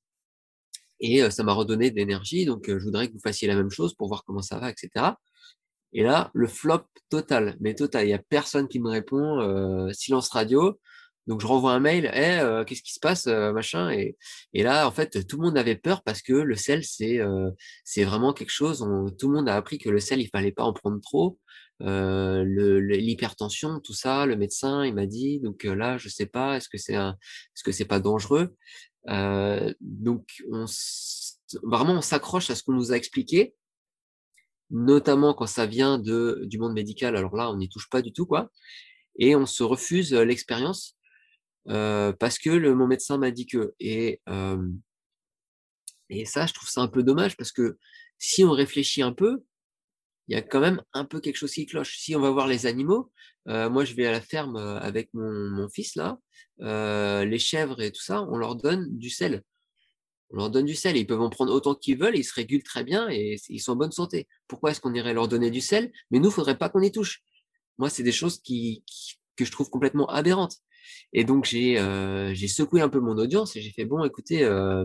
Et 0.99 1.31
ça 1.31 1.45
m'a 1.45 1.53
redonné 1.55 1.91
de 1.91 1.97
l'énergie. 1.97 2.45
Donc, 2.45 2.65
je 2.67 2.85
voudrais 2.85 3.09
que 3.09 3.15
vous 3.15 3.21
fassiez 3.21 3.49
la 3.49 3.55
même 3.55 3.71
chose 3.71 3.95
pour 3.95 4.09
voir 4.09 4.23
comment 4.25 4.43
ça 4.43 4.59
va, 4.59 4.71
etc. 4.71 5.15
Et 5.95 6.03
là, 6.03 6.31
le 6.35 6.47
flop 6.47 6.85
total, 7.09 7.57
mais 7.61 7.75
total. 7.75 8.07
Il 8.07 8.11
y 8.11 8.13
a 8.13 8.19
personne 8.19 8.69
qui 8.69 8.81
me 8.81 8.91
répond. 8.91 9.91
silence 9.95 10.29
radio. 10.29 10.79
Donc 11.31 11.41
je 11.41 11.47
renvoie 11.47 11.73
un 11.73 11.79
mail, 11.79 12.11
hey, 12.13 12.41
euh, 12.41 12.65
qu'est-ce 12.65 12.83
qui 12.83 12.93
se 12.93 12.99
passe, 12.99 13.29
euh, 13.29 13.53
machin. 13.53 13.89
Et, 13.91 14.17
et, 14.53 14.65
là, 14.65 14.89
en 14.89 14.91
fait, 14.91 15.29
tout 15.29 15.37
le 15.37 15.45
monde 15.45 15.57
avait 15.57 15.77
peur 15.77 16.03
parce 16.03 16.23
que 16.23 16.33
le 16.33 16.57
sel, 16.57 16.83
c'est 16.83 17.21
euh, 17.21 17.53
c'est 17.85 18.03
vraiment 18.03 18.33
quelque 18.33 18.51
chose. 18.51 18.85
Tout 19.17 19.29
le 19.29 19.37
monde 19.37 19.49
a 19.49 19.55
appris 19.55 19.79
que 19.79 19.89
le 19.89 20.01
sel, 20.01 20.21
il 20.21 20.27
fallait 20.27 20.51
pas 20.51 20.65
en 20.65 20.73
prendre 20.73 21.01
trop. 21.01 21.39
L'hypertension, 21.79 23.79
tout 23.79 23.95
ça, 23.95 24.27
le 24.27 24.35
médecin, 24.35 24.85
il 24.85 24.93
m'a 24.93 25.07
dit. 25.07 25.39
Donc 25.39 25.63
là, 25.63 25.99
je 25.99 26.09
sais 26.09 26.27
pas, 26.27 26.57
est-ce 26.57 26.69
que 26.69 26.79
c'est 26.79 26.95
est-ce 26.95 27.63
que 27.63 27.71
c'est 27.71 27.85
pas 27.85 28.01
dangereux? 28.01 28.57
Donc 29.07 30.27
on 30.51 30.65
vraiment, 31.63 31.95
on 31.95 32.01
s'accroche 32.01 32.51
à 32.51 32.57
ce 32.57 32.65
qu'on 32.65 32.73
nous 32.73 32.91
a 32.91 32.97
expliqué 32.97 33.55
notamment 34.73 35.35
quand 35.35 35.47
ça 35.47 35.67
vient 35.67 35.99
de, 35.99 36.43
du 36.45 36.59
monde 36.59 36.75
médical, 36.75 37.17
alors 37.17 37.37
là, 37.37 37.51
on 37.51 37.57
n'y 37.57 37.69
touche 37.69 37.89
pas 37.89 38.03
du 38.03 38.13
tout, 38.13 38.25
quoi. 38.25 38.51
Et 39.19 39.35
on 39.35 39.45
se 39.45 39.65
refuse 39.65 40.13
l'expérience 40.13 40.97
parce 41.67 42.39
que 42.39 42.73
mon 42.73 42.87
médecin 42.87 43.19
m'a 43.19 43.31
dit 43.31 43.47
que. 43.47 43.75
Et, 43.81 44.21
et 46.09 46.25
ça, 46.25 46.47
je 46.47 46.53
trouve 46.53 46.69
ça 46.69 46.81
un 46.81 46.89
peu 46.89 47.03
dommage 47.03 47.37
parce 47.37 47.53
que 47.53 47.79
si 48.19 48.45
on 48.45 48.51
réfléchit 48.51 49.03
un 49.03 49.13
peu, 49.13 49.43
il 50.29 50.35
y 50.35 50.37
a 50.37 50.43
quand 50.43 50.61
même 50.61 50.83
un 50.93 51.05
peu 51.05 51.21
quelque 51.21 51.37
chose 51.37 51.53
qui 51.53 51.67
cloche. 51.67 51.99
Si 51.99 52.15
on 52.15 52.21
va 52.21 52.31
voir 52.31 52.47
les 52.47 52.67
animaux, 52.67 53.11
moi 53.47 53.85
je 53.85 53.95
vais 53.95 54.07
à 54.07 54.13
la 54.13 54.21
ferme 54.21 54.57
avec 54.57 55.11
mon, 55.15 55.69
fils 55.69 55.97
là, 55.97 56.19
les 57.25 57.39
chèvres 57.39 57.81
et 57.81 57.91
tout 57.91 58.03
ça, 58.03 58.23
on 58.23 58.37
leur 58.37 58.57
donne 58.57 58.97
du 58.97 59.11
sel. 59.11 59.43
On 60.33 60.37
leur 60.37 60.51
donne 60.51 60.67
du 60.67 60.77
sel, 60.77 60.97
ils 60.97 61.07
peuvent 61.07 61.21
en 61.21 61.31
prendre 61.31 61.53
autant 61.53 61.75
qu'ils 61.75 61.99
veulent, 61.99 62.17
ils 62.17 62.25
se 62.25 62.35
régulent 62.35 62.63
très 62.63 62.85
bien 62.85 63.09
et 63.11 63.37
ils 63.49 63.59
sont 63.59 63.73
en 63.73 63.77
bonne 63.77 63.91
santé. 63.91 64.29
Pourquoi 64.47 64.71
est-ce 64.71 64.81
qu'on 64.81 64.95
irait 64.95 65.13
leur 65.13 65.27
donner 65.27 65.51
du 65.51 65.61
sel? 65.61 65.91
Mais 66.11 66.21
nous, 66.21 66.29
il 66.29 66.33
faudrait 66.33 66.57
pas 66.57 66.69
qu'on 66.69 66.83
y 66.83 66.93
touche. 66.93 67.23
Moi, 67.79 67.91
c'est 67.91 68.05
des 68.05 68.13
choses 68.13 68.41
qui, 68.41 68.85
que 69.35 69.45
je 69.45 69.51
trouve 69.51 69.71
complètement 69.71 70.09
aberrantes. 70.09 70.57
Et 71.13 71.25
donc 71.25 71.45
j'ai 71.45 71.79
euh, 71.79 72.33
j'ai 72.35 72.49
secoué 72.49 72.81
un 72.81 72.89
peu 72.89 73.01
mon 73.01 73.17
audience 73.19 73.57
et 73.57 73.61
j'ai 73.61 73.71
fait 73.71 73.85
bon, 73.85 74.05
écoutez, 74.05 74.45
euh, 74.45 74.85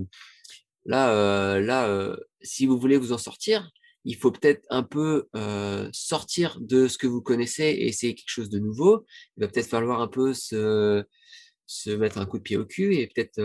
là 0.86 1.12
euh, 1.12 1.60
là, 1.60 2.16
si 2.42 2.66
vous 2.66 2.78
voulez 2.80 2.98
vous 2.98 3.14
en 3.14 3.18
sortir, 3.18 3.70
il 4.06 4.16
faut 4.16 4.32
peut-être 4.32 4.66
un 4.70 4.84
peu 4.84 5.28
sortir 5.92 6.58
de 6.62 6.88
ce 6.88 6.98
que 6.98 7.08
vous 7.08 7.22
connaissez 7.22 7.64
et 7.64 7.88
essayer 7.88 8.16
quelque 8.16 8.30
chose 8.30 8.50
de 8.50 8.60
nouveau. 8.60 9.06
Il 9.38 9.42
va 9.42 9.48
peut-être 9.48 9.70
falloir 9.70 10.02
un 10.02 10.08
peu 10.08 10.34
se 10.34 11.04
se 11.68 11.90
mettre 11.90 12.20
un 12.20 12.28
coup 12.28 12.38
de 12.38 12.44
pied 12.44 12.58
au 12.58 12.66
cul 12.66 12.96
et 12.96 13.08
peut-être 13.08 13.42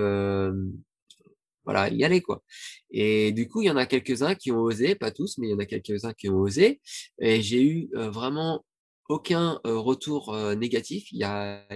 voilà, 1.65 1.89
y 1.91 2.05
aller 2.05 2.21
quoi. 2.21 2.43
Et 2.91 3.33
du 3.33 3.47
coup, 3.49 3.63
il 3.63 3.67
y 3.67 3.71
en 3.71 3.77
a 3.77 3.87
quelques-uns 3.87 4.35
qui 4.35 4.51
ont 4.51 4.61
osé, 4.61 4.95
pas 4.95 5.11
tous, 5.11 5.39
mais 5.39 5.49
il 5.49 5.51
y 5.51 5.55
en 5.55 5.59
a 5.59 5.67
quelques-uns 5.67 6.13
qui 6.15 6.29
ont 6.29 6.39
osé. 6.39 6.81
Et 7.21 7.43
j'ai 7.43 7.63
eu 7.63 7.91
vraiment 7.95 8.65
aucun 9.11 9.61
retour 9.64 10.35
négatif. 10.57 11.11
Il 11.12 11.18
y 11.18 11.25
a, 11.25 11.66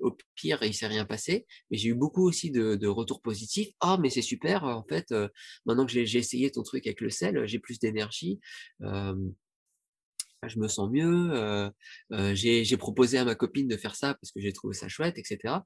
au 0.00 0.16
pire, 0.34 0.62
il 0.62 0.74
s'est 0.74 0.86
rien 0.86 1.04
passé. 1.04 1.46
Mais 1.70 1.76
j'ai 1.76 1.90
eu 1.90 1.94
beaucoup 1.94 2.26
aussi 2.26 2.50
de, 2.50 2.86
retours 2.86 3.20
positifs. 3.20 3.68
Ah, 3.80 3.98
mais 4.00 4.10
c'est 4.10 4.22
super. 4.22 4.64
En 4.64 4.84
fait, 4.84 5.14
maintenant 5.66 5.86
que 5.86 5.92
j'ai 5.92 6.18
essayé 6.18 6.50
ton 6.50 6.62
truc 6.62 6.86
avec 6.86 7.00
le 7.00 7.10
sel, 7.10 7.46
j'ai 7.46 7.58
plus 7.58 7.78
d'énergie. 7.78 8.40
je 8.80 10.58
me 10.58 10.68
sens 10.68 10.90
mieux. 10.90 11.70
J'ai 12.32 12.76
proposé 12.78 13.18
à 13.18 13.24
ma 13.24 13.34
copine 13.34 13.68
de 13.68 13.76
faire 13.76 13.94
ça 13.94 14.14
parce 14.14 14.32
que 14.32 14.40
j'ai 14.40 14.52
trouvé 14.52 14.74
ça 14.74 14.88
chouette, 14.88 15.18
etc. 15.18 15.56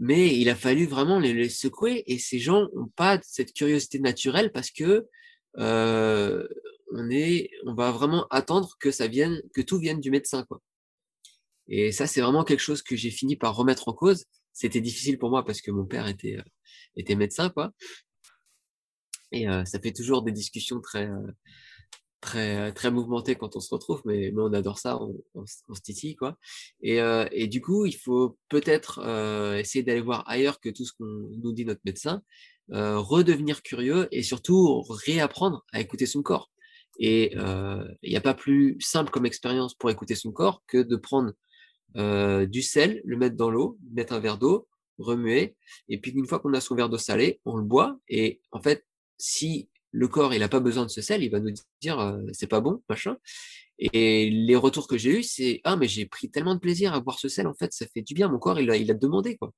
Mais 0.00 0.38
il 0.38 0.48
a 0.48 0.54
fallu 0.54 0.86
vraiment 0.86 1.18
les 1.18 1.50
secouer 1.50 2.02
et 2.06 2.18
ces 2.18 2.38
gens 2.38 2.68
n'ont 2.74 2.88
pas 2.96 3.20
cette 3.22 3.52
curiosité 3.52 3.98
naturelle 3.98 4.52
parce 4.52 4.70
que 4.70 5.06
on 6.94 7.10
est, 7.10 7.50
on 7.66 7.74
va 7.74 7.90
vraiment 7.90 8.26
attendre 8.30 8.76
que 8.78 8.90
ça 8.90 9.06
vienne, 9.06 9.40
que 9.54 9.60
tout 9.60 9.78
vienne 9.78 10.00
du 10.00 10.10
médecin, 10.10 10.44
quoi. 10.44 10.60
Et 11.68 11.92
ça, 11.92 12.06
c'est 12.06 12.20
vraiment 12.20 12.44
quelque 12.44 12.60
chose 12.60 12.82
que 12.82 12.96
j'ai 12.96 13.10
fini 13.10 13.36
par 13.36 13.56
remettre 13.56 13.88
en 13.88 13.92
cause. 13.92 14.24
C'était 14.52 14.80
difficile 14.80 15.18
pour 15.18 15.30
moi 15.30 15.44
parce 15.44 15.60
que 15.60 15.70
mon 15.70 15.86
père 15.86 16.06
était, 16.08 16.36
euh, 16.38 16.42
était 16.96 17.14
médecin, 17.14 17.50
quoi. 17.50 17.72
Et 19.30 19.48
euh, 19.48 19.64
ça 19.64 19.80
fait 19.80 19.92
toujours 19.92 20.22
des 20.22 20.32
discussions 20.32 20.80
très, 20.80 21.08
euh, 21.08 21.32
très, 22.20 22.72
très 22.72 22.90
mouvementées 22.90 23.36
quand 23.36 23.56
on 23.56 23.60
se 23.60 23.72
retrouve, 23.72 24.02
mais, 24.04 24.32
on 24.36 24.52
adore 24.52 24.78
ça, 24.78 25.00
on, 25.00 25.14
on, 25.34 25.46
se 25.46 25.80
titille, 25.80 26.16
quoi. 26.16 26.36
Et, 26.82 26.98
et, 27.30 27.46
du 27.46 27.62
coup, 27.62 27.86
il 27.86 27.96
faut 27.96 28.36
peut-être 28.50 29.00
essayer 29.58 29.82
d'aller 29.82 30.02
voir 30.02 30.28
ailleurs 30.28 30.60
que 30.60 30.68
tout 30.68 30.84
ce 30.84 30.92
qu'on 30.92 31.06
nous 31.06 31.52
dit 31.52 31.64
notre 31.64 31.80
médecin, 31.84 32.22
redevenir 32.68 33.62
curieux 33.62 34.08
et 34.12 34.22
surtout 34.22 34.82
réapprendre 34.82 35.64
à 35.72 35.80
écouter 35.80 36.06
son 36.06 36.22
corps. 36.22 36.51
Et 36.98 37.34
il 37.34 38.10
n'y 38.10 38.16
a 38.16 38.20
pas 38.20 38.34
plus 38.34 38.76
simple 38.80 39.10
comme 39.10 39.26
expérience 39.26 39.74
pour 39.74 39.90
écouter 39.90 40.14
son 40.14 40.30
corps 40.30 40.62
que 40.66 40.78
de 40.78 40.96
prendre 40.96 41.32
euh, 41.96 42.46
du 42.46 42.62
sel, 42.62 43.02
le 43.04 43.16
mettre 43.16 43.36
dans 43.36 43.50
l'eau, 43.50 43.78
mettre 43.92 44.14
un 44.14 44.20
verre 44.20 44.38
d'eau, 44.38 44.66
remuer, 44.98 45.56
et 45.88 46.00
puis 46.00 46.12
une 46.12 46.26
fois 46.26 46.38
qu'on 46.38 46.54
a 46.54 46.60
son 46.60 46.74
verre 46.74 46.88
d'eau 46.88 46.98
salé, 46.98 47.40
on 47.44 47.56
le 47.56 47.64
boit, 47.64 47.98
et 48.08 48.40
en 48.50 48.60
fait, 48.62 48.86
si 49.18 49.68
le 49.90 50.08
corps 50.08 50.32
il 50.32 50.40
n'a 50.40 50.48
pas 50.48 50.60
besoin 50.60 50.84
de 50.84 50.90
ce 50.90 51.02
sel, 51.02 51.22
il 51.22 51.30
va 51.30 51.38
nous 51.40 51.52
dire 51.82 52.00
euh, 52.00 52.22
c'est 52.32 52.46
pas 52.46 52.60
bon, 52.60 52.82
machin. 52.88 53.16
Et 53.78 54.30
les 54.30 54.56
retours 54.56 54.86
que 54.86 54.96
j'ai 54.96 55.18
eus, 55.18 55.22
c'est 55.22 55.60
ah 55.64 55.76
mais 55.76 55.88
j'ai 55.88 56.06
pris 56.06 56.30
tellement 56.30 56.54
de 56.54 56.60
plaisir 56.60 56.94
à 56.94 57.00
boire 57.00 57.18
ce 57.18 57.28
sel, 57.28 57.46
en 57.46 57.54
fait, 57.54 57.72
ça 57.74 57.86
fait 57.92 58.02
du 58.02 58.14
bien, 58.14 58.28
mon 58.28 58.38
corps 58.38 58.58
il 58.60 58.70
a, 58.70 58.76
il 58.76 58.90
a 58.90 58.94
demandé 58.94 59.36
quoi. 59.36 59.52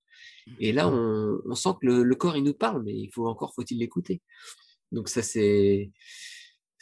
Et 0.59 0.73
là 0.73 0.89
on, 0.89 1.41
on 1.47 1.55
sent 1.55 1.71
que 1.81 1.87
le, 1.87 2.03
le, 2.03 2.15
corps 2.17 2.37
il 2.37 2.43
nous 2.43 2.55
parle, 2.55 2.83
mais 2.85 2.95
il 2.95 3.11
faut 3.13 3.29
encore 3.29 3.55
faut-il 3.55 3.79
l'écouter. 3.79 4.23
Donc 4.91 5.09
ça 5.09 5.23
c'est 5.23 5.93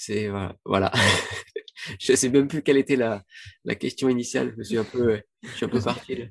c'est 0.03 0.29
voilà. 0.65 0.93
je 2.01 2.15
sais 2.15 2.29
même 2.29 2.49
plus 2.49 2.63
quelle 2.63 2.77
était 2.77 2.97
la, 2.97 3.23
la, 3.65 3.75
question 3.75 4.09
initiale. 4.09 4.55
Je 4.59 4.63
suis 4.63 4.79
un 4.79 4.85
peu, 4.85 5.21
je 5.43 5.49
suis 5.49 5.65
un 5.67 5.69
peu 5.69 5.81
parti. 5.85 6.25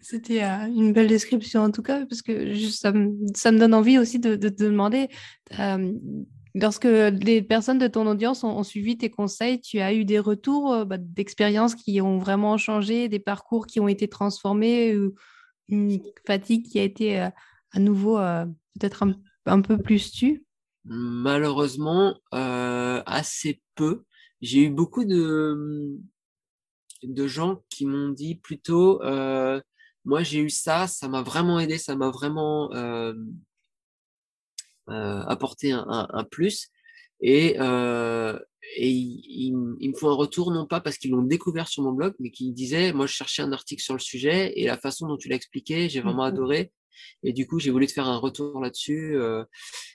C'était 0.00 0.44
euh, 0.44 0.66
une 0.66 0.92
belle 0.92 1.08
description 1.08 1.62
en 1.62 1.70
tout 1.70 1.82
cas, 1.82 2.06
parce 2.06 2.22
que 2.22 2.54
ça, 2.70 2.92
me, 2.92 3.12
ça 3.34 3.50
me 3.50 3.58
donne 3.58 3.74
envie 3.74 3.98
aussi 3.98 4.18
de, 4.18 4.36
te 4.36 4.62
demander, 4.62 5.08
euh, 5.58 5.92
lorsque 6.54 6.84
les 6.84 7.42
personnes 7.42 7.78
de 7.78 7.88
ton 7.88 8.06
audience 8.06 8.44
ont, 8.44 8.62
suivi 8.62 8.96
tes 8.96 9.10
conseils, 9.10 9.60
tu 9.60 9.80
as 9.80 9.92
eu 9.92 10.04
des 10.04 10.18
retours 10.18 10.72
euh, 10.72 10.84
bah, 10.84 10.98
d'expériences 10.98 11.74
qui 11.74 12.00
ont 12.00 12.18
vraiment 12.18 12.56
changé, 12.58 13.08
des 13.08 13.18
parcours 13.18 13.66
qui 13.66 13.80
ont 13.80 13.88
été 13.88 14.08
transformés, 14.08 14.96
une 15.68 16.00
fatigue 16.26 16.66
qui 16.66 16.78
a 16.78 16.84
été 16.84 17.18
à 17.18 17.78
nouveau 17.78 18.18
peut-être 18.78 19.02
un, 19.02 19.14
un, 19.46 19.60
peu 19.60 19.78
plus 19.78 20.12
tue? 20.12 20.45
Malheureusement, 20.88 22.18
assez 22.30 23.60
peu. 23.74 24.04
J'ai 24.40 24.64
eu 24.64 24.70
beaucoup 24.70 25.04
de, 25.04 25.98
de 27.02 27.26
gens 27.26 27.62
qui 27.70 27.86
m'ont 27.86 28.10
dit 28.10 28.36
plutôt, 28.36 29.02
euh, 29.02 29.60
moi 30.04 30.22
j'ai 30.22 30.40
eu 30.40 30.50
ça, 30.50 30.86
ça 30.86 31.08
m'a 31.08 31.22
vraiment 31.22 31.58
aidé, 31.58 31.78
ça 31.78 31.96
m'a 31.96 32.10
vraiment 32.10 32.72
euh, 32.74 33.14
euh, 34.88 35.22
apporté 35.22 35.72
un, 35.72 35.86
un, 35.88 36.24
plus. 36.24 36.68
Et, 37.20 37.56
euh, 37.60 38.38
et 38.76 38.90
ils, 38.90 39.54
me 39.54 39.96
font 39.96 40.10
un 40.10 40.14
retour, 40.14 40.50
non 40.50 40.66
pas 40.66 40.80
parce 40.80 40.98
qu'ils 40.98 41.12
l'ont 41.12 41.22
découvert 41.22 41.68
sur 41.68 41.82
mon 41.82 41.92
blog, 41.92 42.14
mais 42.18 42.30
qu'ils 42.30 42.52
disaient, 42.52 42.92
moi 42.92 43.06
je 43.06 43.12
cherchais 43.12 43.42
un 43.42 43.52
article 43.52 43.82
sur 43.82 43.94
le 43.94 44.00
sujet 44.00 44.52
et 44.56 44.66
la 44.66 44.76
façon 44.76 45.06
dont 45.06 45.16
tu 45.16 45.28
l'as 45.28 45.36
expliqué, 45.36 45.88
j'ai 45.88 46.00
vraiment 46.00 46.24
mmh 46.24 46.28
adoré. 46.28 46.72
Et 47.22 47.32
du 47.32 47.46
coup, 47.46 47.58
j'ai 47.58 47.70
voulu 47.70 47.86
te 47.86 47.92
faire 47.92 48.06
un 48.06 48.18
retour 48.18 48.60
là-dessus. 48.60 49.16
Euh, 49.16 49.44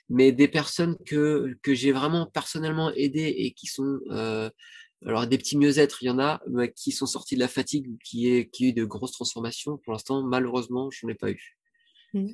mais 0.08 0.32
des 0.32 0.48
personnes 0.48 0.96
que, 1.06 1.54
que 1.62 1.74
j'ai 1.74 1.92
vraiment 1.92 2.26
personnellement 2.26 2.92
aidées 2.94 3.34
et 3.36 3.52
qui 3.52 3.66
sont... 3.66 4.00
Euh, 4.10 4.50
alors, 5.04 5.26
des 5.26 5.36
petits 5.36 5.58
mieux-être, 5.58 6.02
il 6.02 6.06
y 6.06 6.10
en 6.10 6.20
a, 6.20 6.40
mais 6.48 6.70
qui 6.70 6.92
sont 6.92 7.06
sortis 7.06 7.34
de 7.34 7.40
la 7.40 7.48
fatigue, 7.48 7.88
qui 8.04 8.28
est 8.28 8.48
qui 8.48 8.68
eu 8.68 8.72
de 8.72 8.84
grosses 8.84 9.12
transformations. 9.12 9.76
Pour 9.78 9.92
l'instant, 9.92 10.22
malheureusement, 10.22 10.90
je 10.92 11.04
n'en 11.04 11.12
ai 11.12 11.16
pas 11.16 11.30
eu. 11.30 11.56
Mmh. 12.14 12.28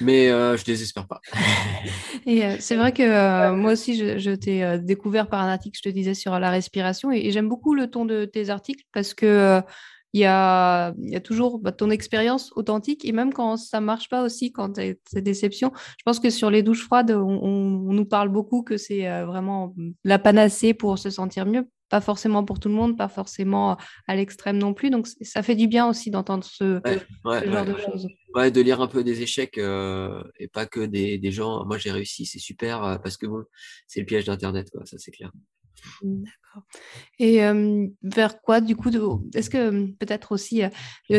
Mais 0.00 0.30
euh, 0.30 0.56
je 0.56 0.64
désespère 0.64 1.06
pas. 1.06 1.20
et 2.26 2.44
euh, 2.44 2.56
c'est 2.60 2.76
vrai 2.76 2.92
que 2.92 3.02
euh, 3.02 3.54
moi 3.54 3.72
aussi, 3.72 3.96
je, 3.96 4.18
je 4.18 4.30
t'ai 4.30 4.78
découvert 4.78 5.28
par 5.28 5.40
un 5.40 5.48
article, 5.48 5.78
je 5.82 5.88
te 5.88 5.92
disais, 5.92 6.14
sur 6.14 6.38
la 6.38 6.50
respiration. 6.50 7.12
Et, 7.12 7.26
et 7.26 7.30
j'aime 7.32 7.48
beaucoup 7.48 7.74
le 7.74 7.90
ton 7.90 8.04
de 8.04 8.24
tes 8.24 8.50
articles 8.50 8.84
parce 8.92 9.14
que 9.14 9.60
il 10.12 10.20
y 10.20 10.24
a, 10.24 10.92
il 10.98 11.10
y 11.10 11.16
a 11.16 11.20
toujours 11.20 11.58
bah, 11.58 11.72
ton 11.72 11.90
expérience 11.90 12.52
authentique 12.56 13.04
et 13.04 13.12
même 13.12 13.32
quand 13.32 13.56
ça 13.56 13.80
marche 13.80 14.08
pas 14.08 14.24
aussi, 14.24 14.52
quand 14.52 14.74
tu 14.74 14.80
as 14.80 15.20
déception, 15.20 15.72
je 15.98 16.02
pense 16.04 16.18
que 16.18 16.30
sur 16.30 16.50
les 16.50 16.62
douches 16.62 16.84
froides, 16.84 17.12
on, 17.12 17.40
on, 17.42 17.92
nous 17.92 18.04
parle 18.04 18.28
beaucoup 18.28 18.62
que 18.62 18.76
c'est 18.76 19.08
euh, 19.08 19.26
vraiment 19.26 19.74
la 20.04 20.18
panacée 20.18 20.74
pour 20.74 20.98
se 20.98 21.10
sentir 21.10 21.46
mieux. 21.46 21.68
Pas 21.88 22.00
forcément 22.00 22.44
pour 22.44 22.60
tout 22.60 22.68
le 22.68 22.74
monde, 22.74 22.96
pas 22.96 23.08
forcément 23.08 23.76
à 24.06 24.14
l'extrême 24.14 24.58
non 24.58 24.74
plus. 24.74 24.90
Donc 24.90 25.08
ça 25.08 25.42
fait 25.42 25.56
du 25.56 25.66
bien 25.66 25.88
aussi 25.88 26.12
d'entendre 26.12 26.44
ce, 26.44 26.80
genre 27.24 27.64
de 27.64 27.76
choses. 27.76 28.08
Ouais, 28.34 28.52
de 28.52 28.60
lire 28.60 28.80
un 28.80 28.86
peu 28.86 29.02
des 29.02 29.22
échecs 29.22 29.58
euh, 29.58 30.22
et 30.38 30.46
pas 30.46 30.66
que 30.66 30.80
des, 30.80 31.18
des 31.18 31.32
gens. 31.32 31.64
Moi 31.66 31.78
j'ai 31.78 31.90
réussi, 31.90 32.26
c'est 32.26 32.38
super 32.38 32.84
euh, 32.84 32.98
parce 32.98 33.16
que 33.16 33.26
bon, 33.26 33.42
c'est 33.88 33.98
le 33.98 34.06
piège 34.06 34.26
d'Internet, 34.26 34.70
quoi, 34.70 34.86
ça 34.86 34.98
c'est 34.98 35.10
clair. 35.10 35.32
D'accord. 36.02 36.62
Et 37.18 37.40
vers 38.02 38.40
quoi, 38.40 38.60
du 38.60 38.76
coup, 38.76 38.90
est-ce 39.34 39.50
que 39.50 39.86
peut-être 39.92 40.32
aussi, 40.32 40.62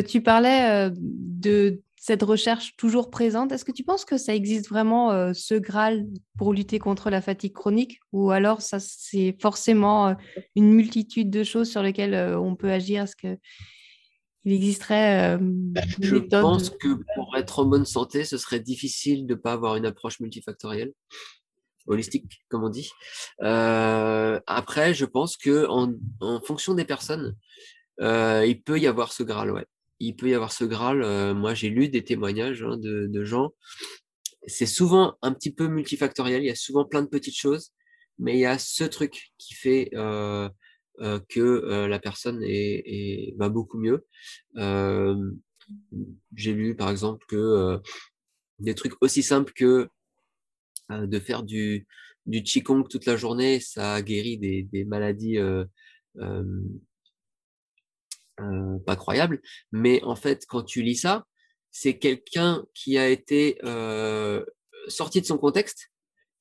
tu 0.08 0.22
parlais 0.22 0.92
de 0.98 1.82
cette 2.02 2.24
recherche 2.24 2.76
toujours 2.78 3.12
présente. 3.12 3.52
Est-ce 3.52 3.64
que 3.64 3.72
tu 3.72 3.84
penses 3.84 4.06
que 4.06 4.18
ça 4.18 4.34
existe 4.34 4.68
vraiment 4.70 5.34
ce 5.36 5.54
Graal 5.54 6.08
pour 6.36 6.52
lutter 6.52 6.80
contre 6.80 7.12
la 7.12 7.22
fatigue 7.22 7.54
chronique 7.54 8.00
ou 8.12 8.32
alors 8.32 8.64
ça 8.64 8.80
c'est 8.80 9.38
forcément 9.40 10.16
une 10.56 10.74
multitude 10.74 11.30
de 11.30 11.44
choses 11.44 11.70
sur 11.70 11.84
lesquelles 11.84 12.36
on 12.36 12.56
peut 12.56 12.72
agir? 12.72 13.04
Est-ce 13.04 13.16
que 13.16 13.38
il 14.46 14.54
existerait 14.54 15.38
bah, 15.40 15.82
Je 16.00 16.16
pense 16.16 16.72
que 16.72 17.00
pour 17.16 17.38
être 17.38 17.60
en 17.60 17.66
bonne 17.66 17.86
santé, 17.86 18.24
ce 18.26 18.38
serait 18.38 18.60
difficile 18.60 19.28
de 19.28 19.36
ne 19.36 19.40
pas 19.40 19.54
avoir 19.54 19.76
une 19.76 19.86
approche 19.86 20.20
multifactorielle 20.20 20.94
holistique, 21.92 22.44
comme 22.50 22.64
on 22.64 22.70
dit. 22.70 22.92
Euh, 23.42 24.40
après, 24.48 24.94
je 24.94 25.06
pense 25.06 25.38
que 25.38 25.66
en, 25.68 25.94
fonction 26.42 26.74
des 26.74 26.86
personnes, 26.86 27.36
euh, 28.02 28.46
il 28.48 28.62
peut 28.62 28.80
y 28.80 28.88
avoir 28.88 29.12
ce 29.12 29.24
Graal, 29.24 29.52
ouais. 29.52 29.66
Il 30.00 30.16
peut 30.16 30.30
y 30.30 30.34
avoir 30.34 30.52
ce 30.52 30.64
Graal. 30.64 31.04
Euh, 31.04 31.34
moi, 31.34 31.54
j'ai 31.54 31.70
lu 31.70 31.90
des 31.90 32.04
témoignages 32.04 32.64
hein, 32.64 32.78
de, 32.78 33.24
gens. 33.24 33.54
C'est 34.48 34.66
souvent 34.66 35.16
un 35.22 35.34
petit 35.34 35.54
peu 35.54 35.68
multifactoriel. 35.68 36.42
Il 36.42 36.48
y 36.48 36.52
a 36.52 36.56
souvent 36.56 36.86
plein 36.86 37.04
de 37.04 37.08
petites 37.08 37.38
choses, 37.38 37.72
mais 38.18 38.36
il 38.36 38.40
y 38.40 38.46
a 38.46 38.58
ce 38.58 38.84
truc 38.84 39.32
qui 39.38 39.54
fait 39.54 39.90
que 39.92 41.86
la 41.88 42.00
personne 42.00 42.44
est, 42.44 42.84
est, 42.86 43.36
va 43.38 43.50
beaucoup 43.50 43.78
mieux. 43.78 44.08
j'ai 46.36 46.54
lu, 46.54 46.76
par 46.76 46.90
exemple, 46.90 47.24
que 47.28 47.80
des 48.58 48.74
trucs 48.74 48.94
aussi 49.02 49.22
simples 49.22 49.54
que 49.54 49.88
de 51.00 51.20
faire 51.20 51.44
du, 51.44 51.88
du 52.26 52.44
Qigong 52.44 52.88
toute 52.88 53.06
la 53.06 53.18
journée, 53.18 53.60
ça 53.60 53.96
a 53.96 54.02
guéri 54.02 54.38
des, 54.38 54.64
des 54.64 54.86
maladies 54.86 55.38
euh, 55.38 55.66
euh, 56.18 56.62
euh, 58.40 58.80
pas 58.86 58.96
croyables. 58.96 59.42
Mais 59.72 60.04
en 60.04 60.16
fait, 60.16 60.46
quand 60.48 60.64
tu 60.64 60.82
lis 60.82 60.96
ça, 60.96 61.26
c'est 61.72 61.98
quelqu'un 61.98 62.66
qui 62.74 62.98
a 62.98 63.08
été 63.10 63.58
euh, 63.64 64.44
sorti 64.88 65.22
de 65.22 65.26
son 65.26 65.38
contexte, 65.38 65.92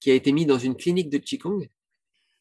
qui 0.00 0.10
a 0.10 0.14
été 0.14 0.32
mis 0.32 0.46
dans 0.46 0.58
une 0.58 0.76
clinique 0.76 1.10
de 1.10 1.18
Qigong. 1.18 1.68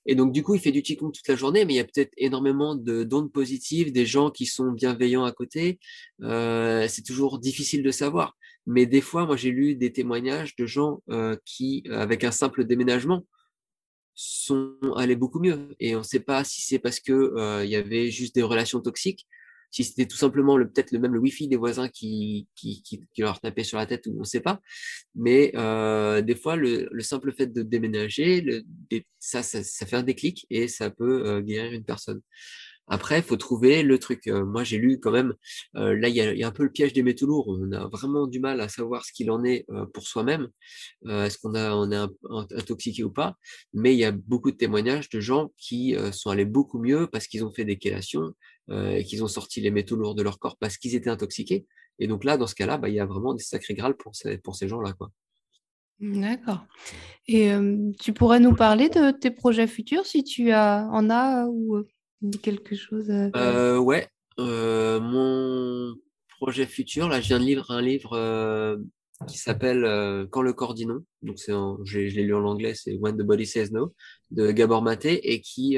Et 0.09 0.15
donc, 0.15 0.31
du 0.31 0.41
coup, 0.41 0.55
il 0.55 0.59
fait 0.59 0.71
du 0.71 0.81
Qigong 0.81 1.11
toute 1.11 1.27
la 1.27 1.35
journée, 1.35 1.65
mais 1.65 1.73
il 1.73 1.75
y 1.77 1.79
a 1.79 1.83
peut-être 1.83 2.11
énormément 2.17 2.73
de 2.73 3.03
d'ondes 3.03 3.31
positives, 3.31 3.91
des 3.91 4.07
gens 4.07 4.31
qui 4.31 4.47
sont 4.47 4.71
bienveillants 4.71 5.23
à 5.23 5.31
côté. 5.31 5.79
Euh, 6.23 6.87
c'est 6.89 7.03
toujours 7.03 7.37
difficile 7.37 7.83
de 7.83 7.91
savoir. 7.91 8.35
Mais 8.65 8.87
des 8.87 9.01
fois, 9.01 9.27
moi, 9.27 9.35
j'ai 9.35 9.51
lu 9.51 9.75
des 9.75 9.93
témoignages 9.93 10.55
de 10.55 10.65
gens 10.65 11.03
euh, 11.11 11.35
qui, 11.45 11.83
euh, 11.89 11.99
avec 11.99 12.23
un 12.23 12.31
simple 12.31 12.65
déménagement, 12.65 13.23
sont 14.15 14.77
allés 14.97 15.15
beaucoup 15.15 15.39
mieux. 15.39 15.75
Et 15.79 15.95
on 15.95 15.99
ne 15.99 16.03
sait 16.03 16.21
pas 16.21 16.43
si 16.43 16.63
c'est 16.63 16.79
parce 16.79 16.99
que 16.99 17.13
euh, 17.13 17.63
il 17.63 17.69
y 17.69 17.75
avait 17.75 18.09
juste 18.09 18.33
des 18.33 18.41
relations 18.41 18.81
toxiques, 18.81 19.27
si 19.71 19.83
c'était 19.83 20.05
tout 20.05 20.17
simplement 20.17 20.57
le 20.57 20.69
peut-être 20.69 20.91
le 20.91 20.99
même 20.99 21.13
le 21.13 21.19
wifi 21.19 21.47
des 21.47 21.55
voisins 21.55 21.89
qui, 21.89 22.47
qui, 22.55 22.81
qui, 22.83 23.21
leur 23.21 23.39
tapait 23.39 23.63
sur 23.63 23.77
la 23.77 23.85
tête 23.85 24.05
ou 24.07 24.15
on 24.15 24.19
ne 24.19 24.23
sait 24.23 24.39
pas. 24.39 24.59
Mais 25.15 25.51
euh, 25.55 26.21
des 26.21 26.35
fois, 26.35 26.55
le, 26.55 26.87
le, 26.91 27.03
simple 27.03 27.31
fait 27.33 27.47
de 27.47 27.61
déménager, 27.61 28.63
ça, 29.19 29.43
ça, 29.43 29.85
fait 29.85 29.95
un 29.95 30.03
déclic 30.03 30.45
et 30.49 30.67
ça 30.67 30.89
peut 30.89 31.25
euh, 31.27 31.41
guérir 31.41 31.71
une 31.73 31.83
personne. 31.83 32.21
Après, 32.91 33.19
il 33.19 33.23
faut 33.23 33.37
trouver 33.37 33.83
le 33.83 33.99
truc. 33.99 34.25
Euh, 34.27 34.43
moi, 34.43 34.63
j'ai 34.63 34.79
lu 34.79 34.99
quand 34.99 35.11
même, 35.11 35.35
là, 35.75 36.07
il 36.07 36.15
y, 36.15 36.43
a, 36.43 36.47
un 36.47 36.51
peu 36.51 36.63
le 36.63 36.71
piège 36.71 36.91
des 36.93 37.03
métaux 37.03 37.27
lourds. 37.27 37.47
On 37.47 37.71
a 37.71 37.87
vraiment 37.87 38.25
du 38.25 38.39
mal 38.39 38.59
à 38.61 38.67
savoir 38.67 39.05
ce 39.05 39.13
qu'il 39.13 39.29
en 39.29 39.43
est 39.43 39.67
pour 39.93 40.07
soi-même. 40.07 40.47
Est-ce 41.07 41.37
qu'on 41.37 41.53
a, 41.53 41.71
on 41.75 41.91
est 41.91 42.09
intoxiqué 42.57 43.03
ou 43.03 43.11
pas? 43.11 43.35
Mais 43.73 43.93
il 43.93 43.99
y 43.99 44.05
a 44.05 44.11
beaucoup 44.11 44.49
de 44.49 44.57
témoignages 44.57 45.09
de 45.09 45.19
gens 45.19 45.51
qui 45.55 45.95
sont 46.11 46.31
allés 46.31 46.45
beaucoup 46.45 46.79
mieux 46.79 47.05
parce 47.05 47.27
qu'ils 47.27 47.45
ont 47.45 47.53
fait 47.53 47.63
des 47.63 47.77
chélations 47.79 48.33
et 48.71 49.03
qu'ils 49.03 49.23
ont 49.23 49.27
sorti 49.27 49.61
les 49.61 49.71
métaux 49.71 49.95
lourds 49.95 50.15
de 50.15 50.23
leur 50.23 50.39
corps 50.39 50.57
parce 50.57 50.77
qu'ils 50.77 50.95
étaient 50.95 51.09
intoxiqués. 51.09 51.65
Et 51.99 52.07
donc 52.07 52.23
là, 52.23 52.37
dans 52.37 52.47
ce 52.47 52.55
cas-là, 52.55 52.77
bah, 52.77 52.89
il 52.89 52.95
y 52.95 52.99
a 52.99 53.05
vraiment 53.05 53.33
des 53.33 53.43
sacrés 53.43 53.73
grâles 53.73 53.95
pour 53.97 54.15
ces, 54.15 54.37
pour 54.37 54.55
ces 54.55 54.67
gens-là. 54.67 54.93
quoi. 54.93 55.09
D'accord. 55.99 56.65
Et 57.27 57.51
tu 57.99 58.13
pourrais 58.13 58.39
nous 58.39 58.55
parler 58.55 58.87
de 58.89 59.11
tes 59.11 59.31
projets 59.31 59.67
futurs 59.67 60.05
si 60.05 60.23
tu 60.23 60.51
as, 60.51 60.87
en 60.91 61.09
as 61.09 61.45
ou 61.47 61.83
quelque 62.41 62.75
chose 62.75 63.09
euh, 63.09 63.77
Ouais. 63.77 64.07
mon 64.37 65.93
projet 66.39 66.65
futur, 66.65 67.09
là, 67.09 67.19
je 67.19 67.27
viens 67.27 67.39
de 67.39 67.43
lire 67.45 67.65
un 67.69 67.81
livre 67.81 68.79
qui 69.27 69.37
s'appelle 69.37 70.27
Quand 70.31 70.41
le 70.41 70.53
corps 70.53 70.73
dit 70.73 70.85
non. 70.85 71.03
Donc, 71.21 71.37
c'est 71.39 71.51
je 71.83 71.99
l'ai 71.99 72.23
lu 72.23 72.33
en 72.33 72.45
anglais, 72.45 72.73
c'est 72.75 72.95
When 72.95 73.17
the 73.17 73.23
Body 73.23 73.45
Says 73.45 73.69
No 73.71 73.93
de 74.31 74.51
Gabor 74.51 74.81
Maté 74.81 75.33
et 75.33 75.41
qui 75.41 75.77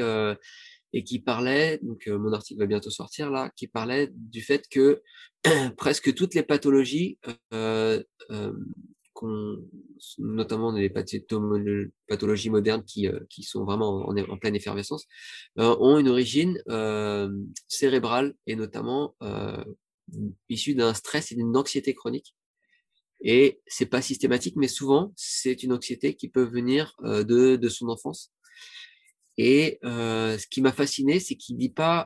et 0.94 1.04
qui 1.04 1.20
parlait, 1.20 1.80
donc 1.82 2.08
mon 2.08 2.34
article 2.34 2.60
va 2.60 2.66
bientôt 2.66 2.90
sortir 2.90 3.32
là, 3.32 3.50
qui 3.56 3.68
parlait 3.68 4.10
du 4.14 4.42
fait 4.42 4.68
que 4.70 5.02
presque 5.78 6.14
toutes 6.14 6.36
les 6.36 6.44
pathologies 6.44 7.18
euh, 7.54 8.04
euh, 8.30 8.54
notamment 10.18 10.72
les 10.72 10.90
pathologies 10.90 12.50
modernes 12.50 12.84
qui, 12.84 13.08
euh, 13.08 13.20
qui 13.30 13.44
sont 13.44 13.64
vraiment 13.64 14.08
en, 14.08 14.18
en 14.18 14.38
pleine 14.38 14.56
effervescence, 14.56 15.08
euh, 15.60 15.76
ont 15.80 15.98
une 15.98 16.10
origine 16.10 16.62
euh, 16.70 17.30
cérébrale 17.68 18.34
et 18.48 18.56
notamment 18.56 19.16
issue 20.50 20.76
d'un 20.76 20.94
stress 20.94 21.32
et 21.32 21.36
d'une 21.36 21.56
anxiété 21.56 21.94
chronique. 21.94 22.36
Et 23.24 23.62
c'est 23.68 23.86
pas 23.86 24.02
systématique, 24.02 24.56
mais 24.58 24.68
souvent 24.68 25.14
c'est 25.16 25.64
une 25.64 25.74
anxiété 25.74 26.16
qui 26.16 26.28
peut 26.28 26.44
venir 26.44 26.96
de, 27.04 27.56
de 27.56 27.70
son 27.70 27.88
enfance. 27.88 28.34
Et 29.44 29.80
ce 29.82 30.48
qui 30.52 30.62
m'a 30.62 30.72
fasciné, 30.72 31.20
c'est 31.20 31.36
qu'il 31.36 31.58
dit 31.58 31.72
pas, 31.72 32.06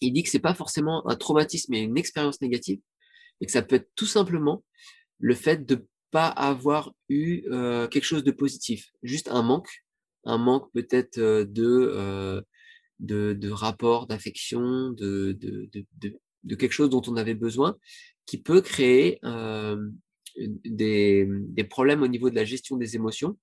il 0.00 0.12
dit 0.12 0.24
que 0.24 0.28
c'est 0.28 0.40
pas 0.40 0.54
forcément 0.54 1.08
un 1.08 1.14
traumatisme 1.14 1.72
et 1.74 1.78
une 1.78 1.96
expérience 1.96 2.40
négative, 2.40 2.80
et 3.40 3.46
que 3.46 3.52
ça 3.52 3.62
peut 3.62 3.76
être 3.76 3.88
tout 3.94 4.06
simplement 4.06 4.64
le 5.20 5.36
fait 5.36 5.64
de 5.64 5.86
pas 6.10 6.26
avoir 6.26 6.92
eu 7.08 7.44
euh, 7.52 7.86
quelque 7.86 8.04
chose 8.04 8.24
de 8.24 8.32
positif, 8.32 8.90
juste 9.04 9.28
un 9.28 9.42
manque, 9.42 9.84
un 10.24 10.38
manque 10.38 10.68
peut-être 10.72 11.18
euh, 11.18 11.44
de, 11.44 11.92
euh, 11.94 12.40
de, 12.98 13.34
de 13.34 13.50
rapport, 13.50 14.08
d'affection, 14.08 14.90
de, 14.90 15.32
de, 15.32 15.68
de, 15.72 16.18
de, 16.42 16.54
quelque 16.56 16.72
chose 16.72 16.90
dont 16.90 17.02
on 17.06 17.16
avait 17.16 17.34
besoin, 17.34 17.76
qui 18.26 18.38
peut 18.38 18.62
créer 18.62 19.20
des, 20.36 21.28
des 21.28 21.64
problèmes 21.64 22.02
au 22.02 22.08
niveau 22.08 22.30
de 22.30 22.34
la 22.34 22.44
gestion 22.44 22.76
des 22.76 22.96
émotions. 22.96 23.38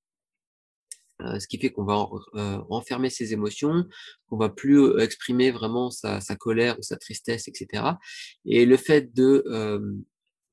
Ce 1.20 1.48
qui 1.48 1.58
fait 1.58 1.72
qu'on 1.72 1.86
va 1.86 2.08
enfermer 2.70 3.10
ses 3.10 3.34
émotions, 3.34 3.86
qu'on 4.28 4.38
va 4.38 4.50
plus 4.50 5.00
exprimer 5.00 5.52
vraiment 5.52 5.90
sa, 5.90 6.20
colère 6.38 6.78
ou 6.80 6.82
sa 6.82 6.98
tristesse, 6.98 7.48
etc. 7.48 7.84
Et 8.46 8.66
le 8.66 8.78
fait 8.78 9.14
de 9.14 9.44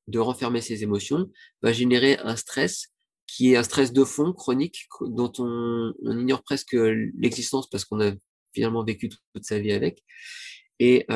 de 0.08 0.18
renfermer 0.18 0.60
ses 0.60 0.82
émotions 0.82 1.30
va 1.62 1.72
générer 1.72 2.18
un 2.18 2.36
stress 2.36 2.88
qui 3.26 3.52
est 3.52 3.56
un 3.56 3.62
stress 3.62 3.92
de 3.92 4.04
fond 4.04 4.32
chronique 4.32 4.88
dont 5.00 5.32
on, 5.38 5.94
ignore 6.04 6.42
presque 6.42 6.74
l'existence 6.74 7.68
parce 7.70 7.84
qu'on 7.84 8.00
a 8.00 8.12
finalement 8.54 8.84
vécu 8.84 9.08
toute, 9.08 9.44
sa 9.44 9.58
vie 9.58 9.72
avec. 9.72 10.02
Et, 10.78 11.06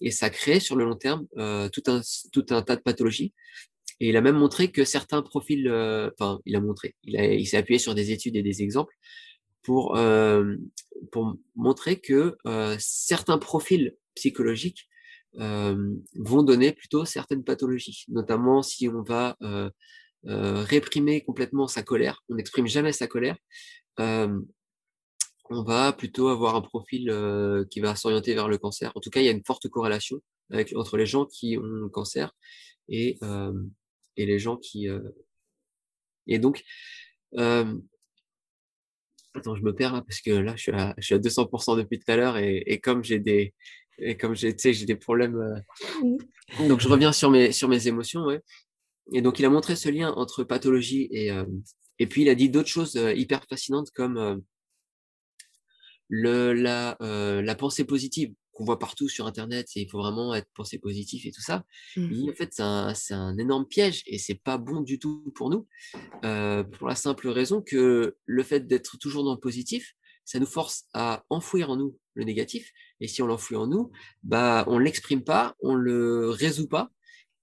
et, 0.00 0.10
ça 0.10 0.28
crée 0.28 0.60
sur 0.60 0.76
le 0.76 0.84
long 0.84 0.96
terme 0.96 1.26
tout, 1.72 1.82
un, 1.86 2.00
tout 2.32 2.46
un 2.50 2.62
tas 2.62 2.76
de 2.76 2.82
pathologies. 2.82 3.32
Et 4.00 4.08
il 4.08 4.16
a 4.16 4.20
même 4.20 4.36
montré 4.36 4.70
que 4.70 4.84
certains 4.84 5.22
profils, 5.22 5.68
euh, 5.68 6.10
enfin, 6.18 6.40
il 6.46 6.56
a 6.56 6.60
montré, 6.60 6.94
il, 7.04 7.46
s'est 7.46 7.56
appuyé 7.56 7.78
sur 7.78 7.94
des 7.94 8.10
études 8.10 8.36
et 8.36 8.42
des 8.42 8.62
exemples 8.62 8.94
pour, 9.62 9.98
pour 11.10 11.36
montrer 11.54 11.98
que 11.98 12.36
certains 12.78 13.38
profils 13.38 13.94
psychologiques 14.14 14.88
euh, 15.40 15.96
vont 16.14 16.44
donner 16.44 16.72
plutôt 16.72 17.04
certaines 17.04 17.42
pathologies, 17.42 18.04
notamment 18.08 18.62
si 18.62 18.88
on 18.88 19.02
va 19.02 19.36
euh, 19.42 19.68
euh, 20.26 20.62
réprimer 20.62 21.24
complètement 21.24 21.66
sa 21.66 21.82
colère, 21.82 22.22
on 22.28 22.36
n'exprime 22.36 22.68
jamais 22.68 22.92
sa 22.92 23.08
colère, 23.08 23.36
on 23.98 25.62
va 25.62 25.92
plutôt 25.92 26.28
avoir 26.28 26.54
un 26.54 26.62
profil 26.62 27.12
qui 27.70 27.80
va 27.80 27.96
s'orienter 27.96 28.34
vers 28.34 28.48
le 28.48 28.58
cancer. 28.58 28.92
En 28.94 29.00
tout 29.00 29.10
cas, 29.10 29.20
il 29.20 29.26
y 29.26 29.28
a 29.28 29.32
une 29.32 29.44
forte 29.44 29.68
corrélation 29.68 30.20
entre 30.74 30.96
les 30.96 31.06
gens 31.06 31.26
qui 31.26 31.58
ont 31.58 31.62
le 31.62 31.88
cancer 31.88 32.32
et, 32.88 33.18
et 34.16 34.26
les 34.26 34.38
gens 34.38 34.56
qui... 34.56 34.88
Et 36.26 36.38
donc, 36.38 36.64
Attends, 39.36 39.56
je 39.56 39.62
me 39.62 39.74
perds 39.74 39.92
là 39.92 40.02
parce 40.02 40.20
que 40.20 40.30
là, 40.30 40.54
je 40.54 40.62
suis 40.62 40.72
à, 40.72 40.94
je 40.96 41.06
suis 41.06 41.14
à 41.14 41.18
200% 41.18 41.76
depuis 41.76 41.98
tout 41.98 42.10
à 42.10 42.16
l'heure 42.16 42.36
et, 42.36 42.62
et 42.66 42.78
comme 42.78 43.02
j'ai 43.02 43.18
des, 43.18 43.52
et 43.98 44.16
comme 44.16 44.36
j'ai 44.36 44.54
j'ai 44.56 44.86
des 44.86 44.94
problèmes. 44.94 45.36
Euh, 45.36 46.18
donc 46.68 46.80
je 46.80 46.88
reviens 46.88 47.12
sur 47.12 47.30
mes, 47.30 47.50
sur 47.50 47.68
mes 47.68 47.88
émotions. 47.88 48.24
Ouais. 48.24 48.40
Et 49.12 49.22
donc 49.22 49.40
il 49.40 49.44
a 49.44 49.50
montré 49.50 49.74
ce 49.74 49.88
lien 49.88 50.12
entre 50.12 50.44
pathologie 50.44 51.08
et, 51.10 51.32
euh, 51.32 51.44
et 51.98 52.06
puis 52.06 52.22
il 52.22 52.28
a 52.28 52.36
dit 52.36 52.48
d'autres 52.48 52.68
choses 52.68 52.96
euh, 52.96 53.12
hyper 53.12 53.44
fascinantes 53.48 53.90
comme 53.90 54.42
le, 56.08 56.52
la, 56.52 56.96
la 57.00 57.54
pensée 57.56 57.84
positive 57.84 58.32
qu'on 58.54 58.64
voit 58.64 58.78
partout 58.78 59.08
sur 59.08 59.26
Internet, 59.26 59.74
il 59.76 59.88
faut 59.88 59.98
vraiment 59.98 60.34
être 60.34 60.48
pensée 60.54 60.78
positif 60.78 61.26
et 61.26 61.32
tout 61.32 61.40
ça. 61.42 61.64
Mmh. 61.96 62.30
en 62.30 62.34
fait, 62.34 62.50
c'est 62.52 62.62
un, 62.62 62.94
un, 63.10 63.38
énorme 63.38 63.66
piège 63.66 64.02
et 64.06 64.18
c'est 64.18 64.34
pas 64.34 64.58
bon 64.58 64.80
du 64.80 64.98
tout 64.98 65.32
pour 65.34 65.50
nous, 65.50 65.66
euh, 66.24 66.62
pour 66.62 66.88
la 66.88 66.94
simple 66.94 67.28
raison 67.28 67.60
que 67.60 68.16
le 68.24 68.42
fait 68.42 68.66
d'être 68.66 68.98
toujours 68.98 69.24
dans 69.24 69.34
le 69.34 69.40
positif, 69.40 69.94
ça 70.24 70.38
nous 70.38 70.46
force 70.46 70.84
à 70.94 71.24
enfouir 71.28 71.70
en 71.70 71.76
nous 71.76 71.98
le 72.14 72.24
négatif. 72.24 72.72
Et 73.00 73.08
si 73.08 73.22
on 73.22 73.26
l'enfouit 73.26 73.56
en 73.56 73.66
nous, 73.66 73.90
bah, 74.22 74.64
on 74.68 74.78
l'exprime 74.78 75.22
pas, 75.22 75.54
on 75.60 75.74
le 75.74 76.30
résout 76.30 76.68
pas, 76.68 76.90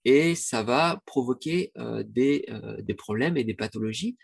et 0.06 0.36
ça 0.36 0.64
va 0.64 1.02
provoquer 1.06 1.72
euh, 1.78 2.04
des, 2.04 2.46
euh, 2.50 2.82
des 2.82 2.96
problèmes 2.96 3.38
et 3.38 3.44
des 3.44 3.54
pathologies. 3.54 4.18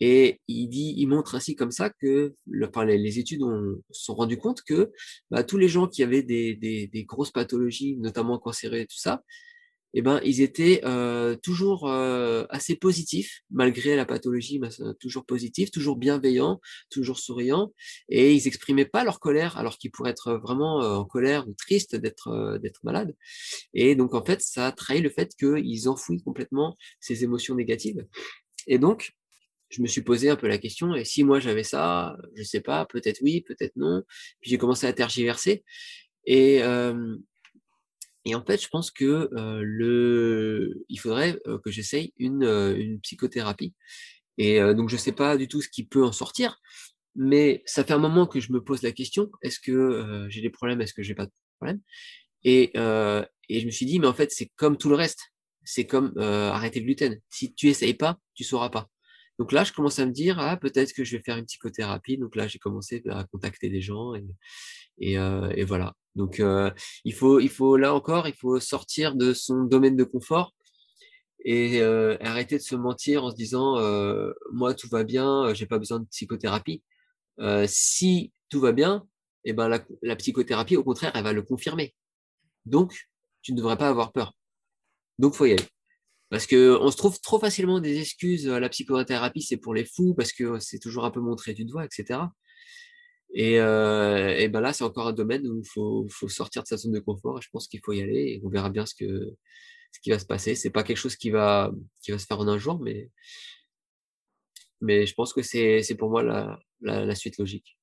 Et 0.00 0.40
il 0.48 0.68
dit, 0.68 0.94
il 0.96 1.06
montre 1.06 1.34
ainsi 1.34 1.56
comme 1.56 1.70
ça 1.70 1.90
que 1.90 2.34
le, 2.46 2.68
enfin, 2.68 2.84
les, 2.84 3.18
études 3.18 3.42
ont, 3.42 3.82
sont 3.90 4.14
rendues 4.14 4.38
compte 4.38 4.62
que 4.62 4.90
bah, 5.30 5.42
tous 5.44 5.58
les 5.58 5.68
gens 5.68 5.88
qui 5.88 6.02
avaient 6.02 6.22
des, 6.22 6.54
des, 6.54 6.86
des 6.86 7.04
grosses 7.04 7.32
pathologies, 7.32 7.96
notamment 7.96 8.38
cancéreuses 8.38 8.80
et 8.80 8.86
tout 8.86 8.98
ça, 8.98 9.22
eh 9.94 10.02
ben, 10.02 10.20
ils 10.22 10.42
étaient 10.42 10.82
euh, 10.84 11.34
toujours 11.36 11.88
euh, 11.88 12.44
assez 12.50 12.76
positifs, 12.76 13.40
malgré 13.50 13.96
la 13.96 14.04
pathologie, 14.04 14.60
toujours 15.00 15.24
positifs, 15.24 15.70
toujours 15.70 15.96
bienveillants, 15.96 16.60
toujours 16.90 17.18
souriants, 17.18 17.72
et 18.10 18.34
ils 18.34 18.46
exprimaient 18.46 18.84
pas 18.84 19.02
leur 19.02 19.18
colère, 19.18 19.56
alors 19.56 19.78
qu'ils 19.78 19.90
pourraient 19.90 20.10
être 20.10 20.34
vraiment 20.34 20.82
euh, 20.82 20.96
en 20.96 21.04
colère 21.04 21.48
ou 21.48 21.54
tristes 21.54 21.96
d'être 21.96 22.58
d'être 22.62 22.80
malades. 22.84 23.14
Et 23.72 23.94
donc, 23.94 24.14
en 24.14 24.24
fait, 24.24 24.42
ça 24.42 24.70
trahit 24.72 25.02
le 25.02 25.10
fait 25.10 25.34
qu'ils 25.34 25.88
enfouissent 25.88 26.22
complètement 26.22 26.76
ces 27.00 27.24
émotions 27.24 27.54
négatives. 27.54 28.06
Et 28.66 28.78
donc, 28.78 29.12
je 29.70 29.82
me 29.82 29.86
suis 29.86 30.02
posé 30.02 30.30
un 30.30 30.36
peu 30.36 30.48
la 30.48 30.58
question, 30.58 30.94
et 30.94 31.04
si 31.04 31.24
moi 31.24 31.40
j'avais 31.40 31.64
ça, 31.64 32.16
je 32.36 32.42
sais 32.42 32.60
pas, 32.60 32.86
peut-être 32.86 33.20
oui, 33.22 33.42
peut-être 33.42 33.76
non. 33.76 34.02
Puis 34.40 34.50
j'ai 34.50 34.58
commencé 34.58 34.86
à 34.86 34.92
tergiverser. 34.92 35.64
Et, 36.26 36.62
et 38.28 38.34
en 38.34 38.44
fait, 38.44 38.62
je 38.62 38.68
pense 38.68 38.90
que 38.90 39.30
euh, 39.32 39.62
le, 39.64 40.84
il 40.90 40.98
faudrait 40.98 41.40
euh, 41.46 41.58
que 41.58 41.70
j'essaye 41.70 42.12
une, 42.18 42.44
euh, 42.44 42.76
une, 42.76 43.00
psychothérapie. 43.00 43.72
Et 44.36 44.60
donc, 44.74 44.88
je 44.88 44.94
ne 44.94 45.00
sais 45.00 45.10
pas 45.10 45.36
du 45.36 45.48
tout 45.48 45.60
ce 45.60 45.68
qui 45.68 45.84
peut 45.84 46.04
en 46.04 46.12
sortir, 46.12 46.60
mais 47.16 47.60
ça 47.66 47.82
fait 47.82 47.92
un 47.92 47.98
moment 47.98 48.24
que 48.24 48.38
je 48.38 48.52
me 48.52 48.62
pose 48.62 48.82
la 48.82 48.92
question 48.92 49.32
est-ce 49.42 49.58
que 49.58 50.28
j'ai 50.28 50.40
des 50.40 50.50
problèmes 50.50 50.80
Est-ce 50.80 50.94
que 50.94 51.02
j'ai 51.02 51.16
pas 51.16 51.26
de 51.26 51.32
problème? 51.56 51.80
Et, 52.44 52.70
et 52.76 53.60
je 53.60 53.66
me 53.66 53.72
suis 53.72 53.84
dit 53.84 53.98
mais 53.98 54.06
en 54.06 54.14
fait, 54.14 54.30
c'est 54.30 54.52
comme 54.54 54.76
tout 54.76 54.90
le 54.90 54.94
reste. 54.94 55.32
C'est 55.64 55.86
comme 55.86 56.16
arrêter 56.16 56.78
le 56.78 56.84
gluten. 56.86 57.20
Si 57.28 57.52
tu 57.52 57.68
essayes 57.68 57.94
pas, 57.94 58.16
tu 58.34 58.44
sauras 58.44 58.70
pas. 58.70 58.88
Donc 59.38 59.52
là, 59.52 59.64
je 59.64 59.72
commence 59.72 59.98
à 59.98 60.06
me 60.06 60.12
dire 60.12 60.38
ah 60.38 60.56
peut-être 60.56 60.92
que 60.92 61.04
je 61.04 61.16
vais 61.16 61.22
faire 61.22 61.36
une 61.36 61.46
psychothérapie. 61.46 62.18
Donc 62.18 62.36
là, 62.36 62.48
j'ai 62.48 62.58
commencé 62.58 63.02
à 63.08 63.24
contacter 63.24 63.68
des 63.70 63.80
gens 63.80 64.14
et, 64.14 65.14
et 65.14 65.64
voilà. 65.64 65.94
Donc, 66.18 66.40
euh, 66.40 66.70
il, 67.04 67.14
faut, 67.14 67.38
il 67.38 67.48
faut, 67.48 67.76
là 67.76 67.94
encore, 67.94 68.26
il 68.26 68.34
faut 68.34 68.58
sortir 68.58 69.14
de 69.14 69.32
son 69.32 69.62
domaine 69.62 69.96
de 69.96 70.02
confort 70.02 70.52
et 71.44 71.80
euh, 71.80 72.16
arrêter 72.20 72.56
de 72.56 72.62
se 72.62 72.74
mentir 72.74 73.22
en 73.22 73.30
se 73.30 73.36
disant 73.36 73.78
euh, 73.78 74.32
moi 74.52 74.74
tout 74.74 74.88
va 74.88 75.04
bien, 75.04 75.54
j'ai 75.54 75.66
pas 75.66 75.78
besoin 75.78 76.00
de 76.00 76.06
psychothérapie. 76.06 76.82
si 77.66 78.32
tout 78.48 78.60
va 78.60 78.72
bien, 78.72 79.06
eh 79.44 79.52
ben 79.52 79.68
la, 79.68 79.80
la, 80.02 80.16
psychothérapie, 80.16 80.76
au 80.76 80.82
contraire, 80.82 81.12
elle 81.14 81.22
va 81.22 81.32
le 81.32 81.42
confirmer. 81.42 81.94
Donc, 82.66 83.08
tu 83.42 83.52
ne 83.52 83.56
devrais 83.56 83.78
pas 83.78 83.88
avoir 83.88 84.12
peur. 84.12 84.34
Donc, 85.20 85.34
faut 85.34 85.46
y 85.46 85.52
aller. 85.52 85.64
Parce 86.30 86.46
que 86.46 86.76
on 86.80 86.90
se 86.90 86.96
trouve 86.96 87.20
trop 87.20 87.38
facilement 87.38 87.80
des 87.80 88.00
excuses. 88.00 88.46
La 88.46 88.68
psychothérapie, 88.68 89.42
c'est 89.42 89.56
pour 89.56 89.74
les 89.74 89.84
fous 89.84 90.14
parce 90.14 90.32
que 90.32 90.58
c'est 90.58 90.78
toujours 90.78 91.04
un 91.04 91.10
peu 91.10 91.20
montré 91.20 91.54
du 91.54 91.64
doigt, 91.64 91.84
etc. 91.84 92.20
Et, 93.34 93.60
euh, 93.60 94.48
ben 94.48 94.60
là, 94.60 94.72
c'est 94.72 94.84
encore 94.84 95.08
un 95.08 95.12
domaine 95.12 95.46
où 95.46 95.60
il 95.60 95.68
faut, 95.68 96.06
faut, 96.10 96.28
sortir 96.28 96.62
de 96.62 96.68
sa 96.68 96.76
zone 96.76 96.92
de 96.92 97.00
confort. 97.00 97.38
Et 97.38 97.42
je 97.42 97.48
pense 97.50 97.68
qu'il 97.68 97.80
faut 97.84 97.92
y 97.92 98.02
aller 98.02 98.34
et 98.34 98.40
on 98.44 98.48
verra 98.48 98.70
bien 98.70 98.86
ce, 98.86 98.94
que, 98.94 99.34
ce 99.92 100.00
qui 100.00 100.10
va 100.10 100.18
se 100.18 100.26
passer. 100.26 100.54
C'est 100.54 100.70
pas 100.70 100.82
quelque 100.82 100.96
chose 100.98 101.16
qui 101.16 101.30
va, 101.30 101.72
qui 102.02 102.10
va 102.12 102.18
se 102.18 102.26
faire 102.26 102.40
en 102.40 102.48
un 102.48 102.58
jour, 102.58 102.80
mais, 102.80 103.10
mais 104.80 105.06
je 105.06 105.14
pense 105.14 105.32
que 105.32 105.42
c'est 105.42 105.96
pour 105.98 106.10
moi 106.10 106.22
la, 106.22 106.58
la, 106.80 107.04
la 107.06 107.14
suite 107.14 107.38
logique. 107.38 107.77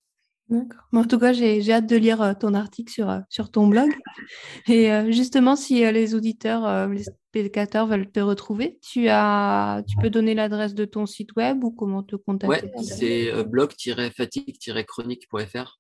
D'accord. 0.50 0.82
En 0.94 1.06
tout 1.06 1.18
cas, 1.18 1.34
j'ai 1.34 1.72
hâte 1.72 1.90
de 1.90 1.96
lire 1.96 2.22
euh, 2.22 2.34
ton 2.40 2.54
article 2.54 2.94
sur, 2.94 3.10
euh, 3.10 3.18
sur 3.30 3.50
ton 3.50 3.66
blog. 3.68 3.90
Et 4.68 4.92
euh, 4.92 5.12
justement, 5.12 5.56
si 5.56 5.92
les 5.92 6.14
auditeurs, 6.14 6.88
les 6.88 7.02
spectateurs 7.04 7.88
veulent 7.88 8.12
te 8.12 8.20
retrouver, 8.20 8.78
tu, 8.82 9.08
as, 9.10 9.82
tu 9.88 9.98
peux 9.98 10.12
donner 10.12 10.36
l'adresse 10.36 10.76
de 10.76 10.86
ton 10.86 11.08
site 11.08 11.36
web 11.36 11.64
ou 11.64 11.72
comment 11.72 12.04
te 12.04 12.16
contacter? 12.16 12.68
Ouais, 12.68 12.84
c'est 12.84 13.44
blog-fatigue-chronique.fr. 13.44 15.80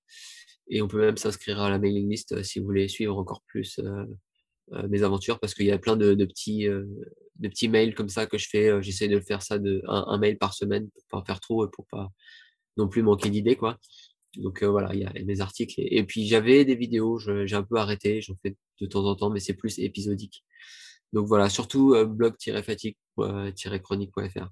Et 0.67 0.81
on 0.81 0.87
peut 0.87 0.99
même 0.99 1.17
s'inscrire 1.17 1.61
à 1.61 1.69
la 1.69 1.77
mailing 1.77 2.09
list 2.09 2.41
si 2.41 2.57
vous 2.59 2.65
voulez 2.65 2.87
suivre 2.87 3.15
encore 3.17 3.43
plus 3.45 3.79
mes 4.89 5.03
aventures 5.03 5.39
parce 5.39 5.53
qu'il 5.53 5.67
y 5.67 5.71
a 5.71 5.77
plein 5.77 5.95
de, 5.95 6.15
petits, 6.25 6.65
de 6.65 7.47
petits 7.47 7.67
mails 7.67 7.93
comme 7.93 8.09
ça 8.09 8.25
que 8.25 8.39
je 8.39 8.49
fais. 8.49 8.81
J'essaie 8.81 9.07
de 9.07 9.19
faire 9.19 9.43
ça 9.43 9.59
de 9.59 9.83
un, 9.87 10.17
mail 10.17 10.39
par 10.39 10.55
semaine 10.55 10.89
pour 10.89 11.21
pas 11.21 11.23
faire 11.23 11.39
trop 11.39 11.67
et 11.67 11.69
pour 11.71 11.85
pas 11.85 12.09
non 12.77 12.87
plus 12.87 13.03
manquer 13.03 13.29
d'idées, 13.29 13.55
quoi. 13.55 13.77
Donc 14.37 14.63
euh, 14.63 14.67
voilà, 14.67 14.93
il 14.93 15.01
y 15.01 15.05
a 15.05 15.11
mes 15.25 15.41
articles. 15.41 15.75
Et, 15.77 16.03
puis 16.03 16.27
j'avais 16.27 16.63
des 16.65 16.75
vidéos, 16.75 17.17
j'ai 17.19 17.55
un 17.55 17.63
peu 17.63 17.77
arrêté, 17.77 18.21
j'en 18.21 18.35
fais 18.41 18.55
de 18.81 18.85
temps 18.85 19.05
en 19.05 19.15
temps, 19.15 19.29
mais 19.29 19.39
c'est 19.39 19.53
plus 19.53 19.79
épisodique. 19.79 20.43
Donc 21.13 21.27
voilà, 21.27 21.47
surtout 21.49 21.93
euh, 21.93 22.05
blog-fatigue-chronique.fr. 22.05 24.49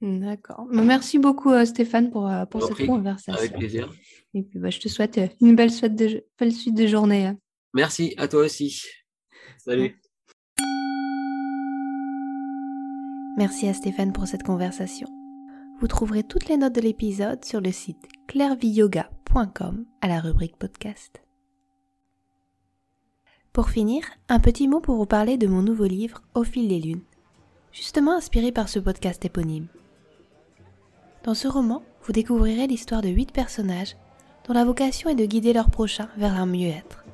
D'accord. 0.00 0.66
Bah, 0.72 0.82
merci 0.82 1.18
beaucoup 1.18 1.52
euh, 1.52 1.64
Stéphane 1.64 2.10
pour, 2.10 2.30
pour 2.50 2.62
cette 2.64 2.86
conversation. 2.86 3.34
Avec 3.34 3.54
plaisir. 3.54 3.92
Et 4.34 4.42
puis 4.42 4.58
bah, 4.58 4.70
je 4.70 4.80
te 4.80 4.88
souhaite 4.88 5.20
une 5.40 5.54
belle 5.54 5.70
suite 5.70 5.94
de, 5.94 6.24
belle 6.38 6.52
suite 6.52 6.74
de 6.74 6.86
journée. 6.86 7.26
Hein. 7.26 7.38
Merci, 7.74 8.14
à 8.16 8.28
toi 8.28 8.44
aussi. 8.44 8.82
Salut. 9.58 9.98
Merci 13.38 13.66
à 13.66 13.74
Stéphane 13.74 14.12
pour 14.12 14.26
cette 14.26 14.42
conversation. 14.42 15.08
Vous 15.82 15.88
trouverez 15.88 16.22
toutes 16.22 16.48
les 16.48 16.56
notes 16.56 16.76
de 16.76 16.80
l'épisode 16.80 17.44
sur 17.44 17.60
le 17.60 17.72
site 17.72 18.06
clairviyoga.com 18.28 19.84
à 20.00 20.06
la 20.06 20.20
rubrique 20.20 20.56
podcast. 20.56 21.20
Pour 23.52 23.68
finir, 23.68 24.04
un 24.28 24.38
petit 24.38 24.68
mot 24.68 24.78
pour 24.78 24.94
vous 24.94 25.06
parler 25.06 25.38
de 25.38 25.48
mon 25.48 25.60
nouveau 25.60 25.86
livre 25.86 26.22
Au 26.36 26.44
fil 26.44 26.68
des 26.68 26.78
lunes, 26.78 27.02
justement 27.72 28.12
inspiré 28.12 28.52
par 28.52 28.68
ce 28.68 28.78
podcast 28.78 29.24
éponyme. 29.24 29.66
Dans 31.24 31.34
ce 31.34 31.48
roman, 31.48 31.82
vous 32.04 32.12
découvrirez 32.12 32.68
l'histoire 32.68 33.02
de 33.02 33.08
huit 33.08 33.32
personnages 33.32 33.96
dont 34.46 34.54
la 34.54 34.64
vocation 34.64 35.10
est 35.10 35.16
de 35.16 35.26
guider 35.26 35.52
leurs 35.52 35.70
prochains 35.70 36.10
vers 36.16 36.40
un 36.40 36.46
mieux-être, 36.46 37.04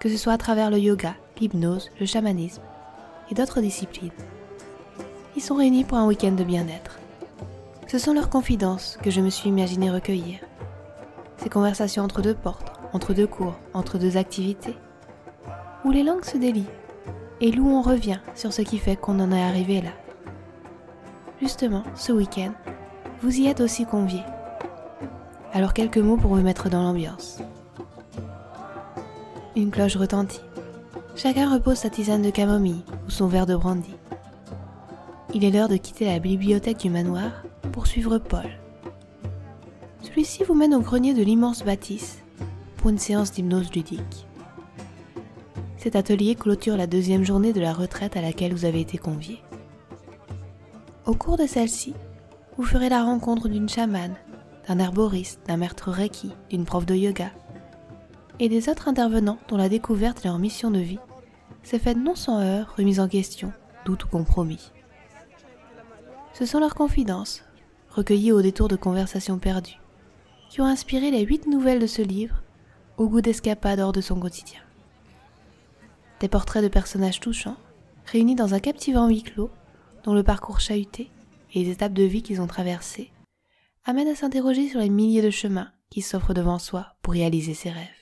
que 0.00 0.08
ce 0.08 0.16
soit 0.16 0.32
à 0.32 0.38
travers 0.38 0.70
le 0.70 0.78
yoga, 0.78 1.14
l'hypnose, 1.38 1.90
le 2.00 2.06
chamanisme 2.06 2.62
et 3.30 3.34
d'autres 3.34 3.60
disciplines. 3.60 4.12
Ils 5.36 5.42
sont 5.42 5.56
réunis 5.56 5.84
pour 5.84 5.98
un 5.98 6.06
week-end 6.06 6.32
de 6.32 6.44
bien-être. 6.44 6.97
Ce 7.88 7.96
sont 7.96 8.12
leurs 8.12 8.28
confidences 8.28 8.98
que 9.02 9.10
je 9.10 9.22
me 9.22 9.30
suis 9.30 9.48
imaginé 9.48 9.90
recueillir. 9.90 10.40
Ces 11.38 11.48
conversations 11.48 12.04
entre 12.04 12.20
deux 12.20 12.34
portes, 12.34 12.70
entre 12.92 13.14
deux 13.14 13.26
cours, 13.26 13.58
entre 13.72 13.96
deux 13.96 14.18
activités, 14.18 14.76
où 15.86 15.90
les 15.90 16.02
langues 16.02 16.26
se 16.26 16.36
délient 16.36 16.68
et 17.40 17.58
où 17.58 17.66
on 17.66 17.80
revient 17.80 18.18
sur 18.34 18.52
ce 18.52 18.60
qui 18.60 18.76
fait 18.76 18.96
qu'on 18.96 19.18
en 19.20 19.32
est 19.32 19.42
arrivé 19.42 19.80
là. 19.80 19.92
Justement, 21.40 21.82
ce 21.94 22.12
week-end, 22.12 22.52
vous 23.22 23.40
y 23.40 23.46
êtes 23.46 23.62
aussi 23.62 23.86
conviés. 23.86 24.24
Alors 25.54 25.72
quelques 25.72 25.96
mots 25.96 26.18
pour 26.18 26.34
vous 26.34 26.42
mettre 26.42 26.68
dans 26.68 26.82
l'ambiance. 26.82 27.38
Une 29.56 29.70
cloche 29.70 29.96
retentit. 29.96 30.42
Chacun 31.16 31.50
repose 31.50 31.78
sa 31.78 31.88
tisane 31.88 32.20
de 32.20 32.30
camomille 32.30 32.84
ou 33.06 33.10
son 33.10 33.28
verre 33.28 33.46
de 33.46 33.56
brandy. 33.56 33.96
Il 35.32 35.42
est 35.42 35.50
l'heure 35.50 35.68
de 35.70 35.76
quitter 35.78 36.04
la 36.04 36.18
bibliothèque 36.18 36.80
du 36.80 36.90
manoir 36.90 37.30
pour 37.78 37.86
suivre 37.86 38.18
Paul. 38.18 38.50
Celui-ci 40.02 40.42
vous 40.42 40.54
mène 40.54 40.74
au 40.74 40.80
grenier 40.80 41.14
de 41.14 41.22
l'immense 41.22 41.62
bâtisse 41.62 42.24
pour 42.76 42.90
une 42.90 42.98
séance 42.98 43.30
d'hypnose 43.30 43.72
ludique. 43.72 44.26
Cet 45.76 45.94
atelier 45.94 46.34
clôture 46.34 46.76
la 46.76 46.88
deuxième 46.88 47.22
journée 47.22 47.52
de 47.52 47.60
la 47.60 47.72
retraite 47.72 48.16
à 48.16 48.20
laquelle 48.20 48.52
vous 48.52 48.64
avez 48.64 48.80
été 48.80 48.98
convié. 48.98 49.40
Au 51.06 51.14
cours 51.14 51.36
de 51.36 51.46
celle-ci, 51.46 51.94
vous 52.56 52.64
ferez 52.64 52.88
la 52.88 53.04
rencontre 53.04 53.46
d'une 53.46 53.68
chamane, 53.68 54.16
d'un 54.66 54.80
herboriste, 54.80 55.38
d'un 55.46 55.58
maître 55.58 55.92
reiki, 55.92 56.32
d'une 56.50 56.64
prof 56.64 56.84
de 56.84 56.96
yoga 56.96 57.30
et 58.40 58.48
des 58.48 58.68
autres 58.68 58.88
intervenants 58.88 59.38
dont 59.46 59.56
la 59.56 59.68
découverte 59.68 60.24
de 60.24 60.28
leur 60.28 60.40
mission 60.40 60.72
de 60.72 60.80
vie 60.80 60.98
s'est 61.62 61.78
faite 61.78 61.96
non 61.96 62.16
sans 62.16 62.40
heurts, 62.40 62.74
remise 62.76 62.98
en 62.98 63.06
question, 63.06 63.52
doute 63.84 64.02
ou 64.06 64.08
compromis. 64.08 64.72
Ce 66.32 66.44
sont 66.44 66.58
leurs 66.58 66.74
confidences, 66.74 67.44
recueillis 67.90 68.32
au 68.32 68.42
détour 68.42 68.68
de 68.68 68.76
conversations 68.76 69.38
perdues, 69.38 69.80
qui 70.50 70.60
ont 70.60 70.66
inspiré 70.66 71.10
les 71.10 71.22
huit 71.22 71.46
nouvelles 71.46 71.80
de 71.80 71.86
ce 71.86 72.02
livre, 72.02 72.42
au 72.96 73.08
goût 73.08 73.20
d'escapade 73.20 73.80
hors 73.80 73.92
de 73.92 74.00
son 74.00 74.18
quotidien. 74.18 74.60
Des 76.20 76.28
portraits 76.28 76.62
de 76.62 76.68
personnages 76.68 77.20
touchants, 77.20 77.56
réunis 78.06 78.34
dans 78.34 78.54
un 78.54 78.60
captivant 78.60 79.08
huis 79.08 79.22
clos, 79.22 79.50
dont 80.04 80.14
le 80.14 80.22
parcours 80.22 80.60
chahuté 80.60 81.10
et 81.54 81.62
les 81.62 81.70
étapes 81.70 81.92
de 81.92 82.04
vie 82.04 82.22
qu'ils 82.22 82.40
ont 82.40 82.46
traversées 82.46 83.10
amènent 83.84 84.08
à 84.08 84.14
s'interroger 84.14 84.68
sur 84.68 84.80
les 84.80 84.90
milliers 84.90 85.22
de 85.22 85.30
chemins 85.30 85.70
qui 85.90 86.02
s'offrent 86.02 86.34
devant 86.34 86.58
soi 86.58 86.94
pour 87.02 87.14
réaliser 87.14 87.54
ses 87.54 87.70
rêves. 87.70 87.97